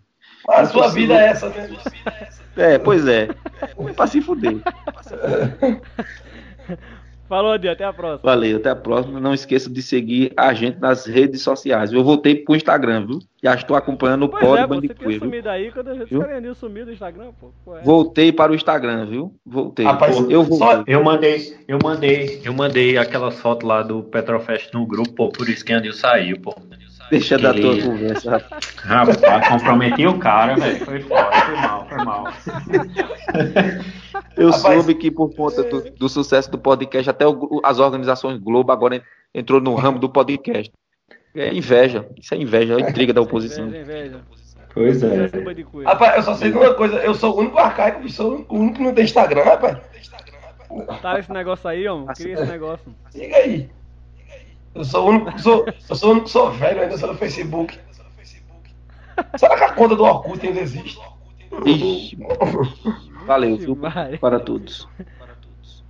A 0.52 0.64
sua 0.66 0.88
vida 0.88 1.14
é 1.14 1.26
essa, 1.28 1.48
né? 1.48 1.68
É, 2.54 2.76
pois 2.78 3.06
é. 3.08 3.30
É 3.62 3.92
pra 3.94 4.06
se 4.06 4.20
fuder. 4.20 4.58
Falou, 7.26 7.52
Andinho. 7.52 7.72
Até 7.72 7.82
a 7.84 7.92
próxima. 7.94 8.30
Valeu, 8.30 8.56
até 8.58 8.68
a 8.68 8.76
próxima. 8.76 9.18
Não 9.18 9.32
esqueça 9.32 9.70
de 9.70 9.80
seguir 9.80 10.34
a 10.36 10.52
gente 10.52 10.78
nas 10.78 11.06
redes 11.06 11.40
sociais. 11.40 11.90
Eu 11.90 12.04
voltei 12.04 12.34
pro 12.36 12.54
Instagram, 12.54 13.06
viu? 13.06 13.20
Já 13.42 13.54
estou 13.54 13.74
acompanhando 13.74 14.24
o 14.24 14.28
Pois 14.28 14.44
Pod 14.44 14.58
é, 14.60 14.66
pô, 14.66 14.68
você 14.68 14.74
Bandicoot, 14.74 14.98
tinha 14.98 15.08
viu? 15.08 15.18
sumido 15.20 15.48
aí 15.48 15.72
quando 15.72 15.88
a 15.88 15.94
gente 15.94 16.14
Andinho 16.14 16.54
sumiu 16.54 16.84
do 16.84 16.92
Instagram, 16.92 17.30
pô. 17.40 17.50
Pô, 17.64 17.78
é. 17.78 17.82
Voltei 17.82 18.30
para 18.32 18.52
o 18.52 18.54
Instagram, 18.54 19.06
viu? 19.06 19.34
Voltei. 19.46 19.86
Rapaz, 19.86 20.14
eu 20.28 20.44
só- 20.44 20.74
voltei. 20.76 20.94
Eu 20.94 21.02
mandei, 21.02 21.56
eu 21.66 21.78
mandei, 21.82 22.42
eu 22.44 22.52
mandei 22.52 22.98
aquelas 22.98 23.40
fotos 23.40 23.66
lá 23.66 23.82
do 23.82 24.02
Petrofest 24.02 24.70
no 24.74 24.84
grupo, 24.86 25.12
pô, 25.14 25.28
por 25.30 25.48
isso 25.48 25.64
que 25.64 25.72
Andil 25.72 25.94
saiu, 25.94 26.38
pô. 26.38 26.54
Deixa 27.10 27.36
da 27.38 27.52
tua 27.52 27.80
conversa. 27.80 28.30
rapaz. 28.38 28.74
Rapaz, 28.76 29.48
comprometi 29.48 30.06
o 30.06 30.18
cara, 30.18 30.54
velho. 30.56 30.84
Foi 30.84 31.00
foda, 31.00 31.30
foi 31.32 31.54
mal, 31.56 31.86
foi 31.88 32.04
mal. 32.04 32.24
Eu 34.36 34.50
Rapaz- 34.50 34.62
soube 34.62 34.94
que 34.94 35.10
por 35.10 35.34
conta 35.34 35.62
do, 35.62 35.90
do 35.90 36.08
sucesso 36.08 36.50
do 36.50 36.58
podcast, 36.58 37.08
até 37.10 37.26
o- 37.26 37.60
as 37.64 37.78
organizações 37.78 38.38
Globo 38.38 38.72
agora 38.72 38.96
en- 38.96 39.02
entrou 39.34 39.60
no 39.60 39.74
ramo 39.74 39.98
do 39.98 40.08
podcast. 40.08 40.72
É 41.34 41.52
inveja. 41.54 42.06
Isso 42.18 42.34
é 42.34 42.38
inveja, 42.38 42.74
é 42.74 42.80
intriga 42.80 43.12
da 43.12 43.20
oposição. 43.20 43.66
Inveja, 43.68 43.82
inveja. 43.82 44.20
Pois 44.74 45.02
é. 45.02 45.28
Bandicoot. 45.28 45.84
Rapaz, 45.84 46.16
eu 46.16 46.22
só 46.22 46.34
sei 46.34 46.50
de 46.50 46.56
uma 46.56 46.72
coisa, 46.74 46.96
eu 46.96 47.14
sou 47.14 47.34
o 47.36 47.40
único 47.40 47.58
arcaico, 47.58 48.08
sou 48.10 48.46
o 48.48 48.54
único 48.58 48.76
que 48.78 48.82
não 48.82 48.94
tem 48.94 49.04
Instagram, 49.04 49.42
rapaz. 49.44 49.78
Tá 51.02 51.18
esse 51.18 51.30
negócio 51.30 51.68
aí, 51.68 51.86
ó. 51.86 52.06
Queria 52.14 52.34
esse 52.34 52.46
negócio. 52.46 52.94
Diga 53.14 53.36
aí. 53.36 53.68
Eu 54.74 54.84
sou 54.84 55.06
o 55.06 55.10
único, 55.10 55.32
que 55.32 55.42
sou, 55.42 55.66
eu 55.66 55.96
sou 55.96 56.08
o 56.08 56.12
único 56.12 56.28
sou 56.28 56.50
velho, 56.50 56.82
ainda 56.82 56.96
sou 56.96 57.08
no 57.08 57.18
Facebook. 57.18 57.78
Será 59.36 59.56
que 59.56 59.64
a 59.64 59.72
conta 59.72 59.96
do 59.96 60.04
Orkut 60.04 60.46
ainda 60.46 60.60
existe? 60.60 60.98
Ixi, 61.66 62.18
valeu, 63.26 63.56
viu? 63.56 63.76
Para 64.20 64.40
todos. 64.40 64.88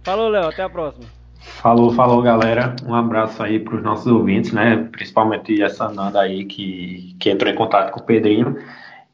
Falou, 0.02 0.28
Léo. 0.28 0.48
Até 0.48 0.62
a 0.62 0.68
próxima. 0.68 1.06
Falou, 1.38 1.92
falou, 1.92 2.20
galera. 2.22 2.74
Um 2.84 2.94
abraço 2.94 3.42
aí 3.42 3.60
para 3.60 3.76
os 3.76 3.82
nossos 3.82 4.06
ouvintes, 4.06 4.52
né? 4.52 4.88
Principalmente 4.90 5.62
essa 5.62 5.88
Nanda 5.88 6.20
aí 6.20 6.44
que, 6.44 7.16
que 7.20 7.30
entrou 7.30 7.52
em 7.52 7.54
contato 7.54 7.92
com 7.92 8.00
o 8.00 8.04
Pedrinho. 8.04 8.56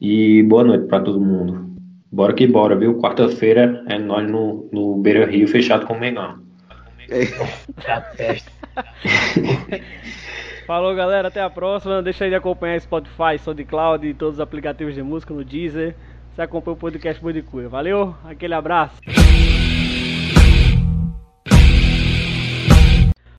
E 0.00 0.42
boa 0.44 0.64
noite 0.64 0.86
para 0.86 1.00
todo 1.00 1.20
mundo. 1.20 1.76
Bora 2.10 2.32
que 2.32 2.46
bora, 2.46 2.74
viu? 2.74 2.98
Quarta-feira 2.98 3.84
é 3.86 3.98
nós 3.98 4.28
no, 4.28 4.68
no 4.72 4.96
Beira 4.96 5.26
Rio 5.26 5.46
fechado 5.46 5.86
com 5.86 5.92
o 5.92 6.00
Mengão. 6.00 6.38
Falou, 10.66 10.94
galera. 10.94 11.28
Até 11.28 11.40
a 11.40 11.50
próxima. 11.50 12.02
Deixa 12.02 12.24
aí 12.24 12.30
de 12.30 12.36
acompanhar 12.36 12.80
Spotify, 12.80 13.38
SoundCloud 13.38 14.06
e 14.06 14.14
todos 14.14 14.34
os 14.34 14.40
aplicativos 14.40 14.94
de 14.94 15.02
música 15.02 15.32
no 15.32 15.44
Deezer. 15.44 15.94
Você 16.34 16.42
acompanha 16.42 16.76
o 16.76 16.78
podcast 16.78 17.22
Bandicoot. 17.22 17.66
Valeu. 17.66 18.14
Aquele 18.24 18.54
abraço. 18.54 18.98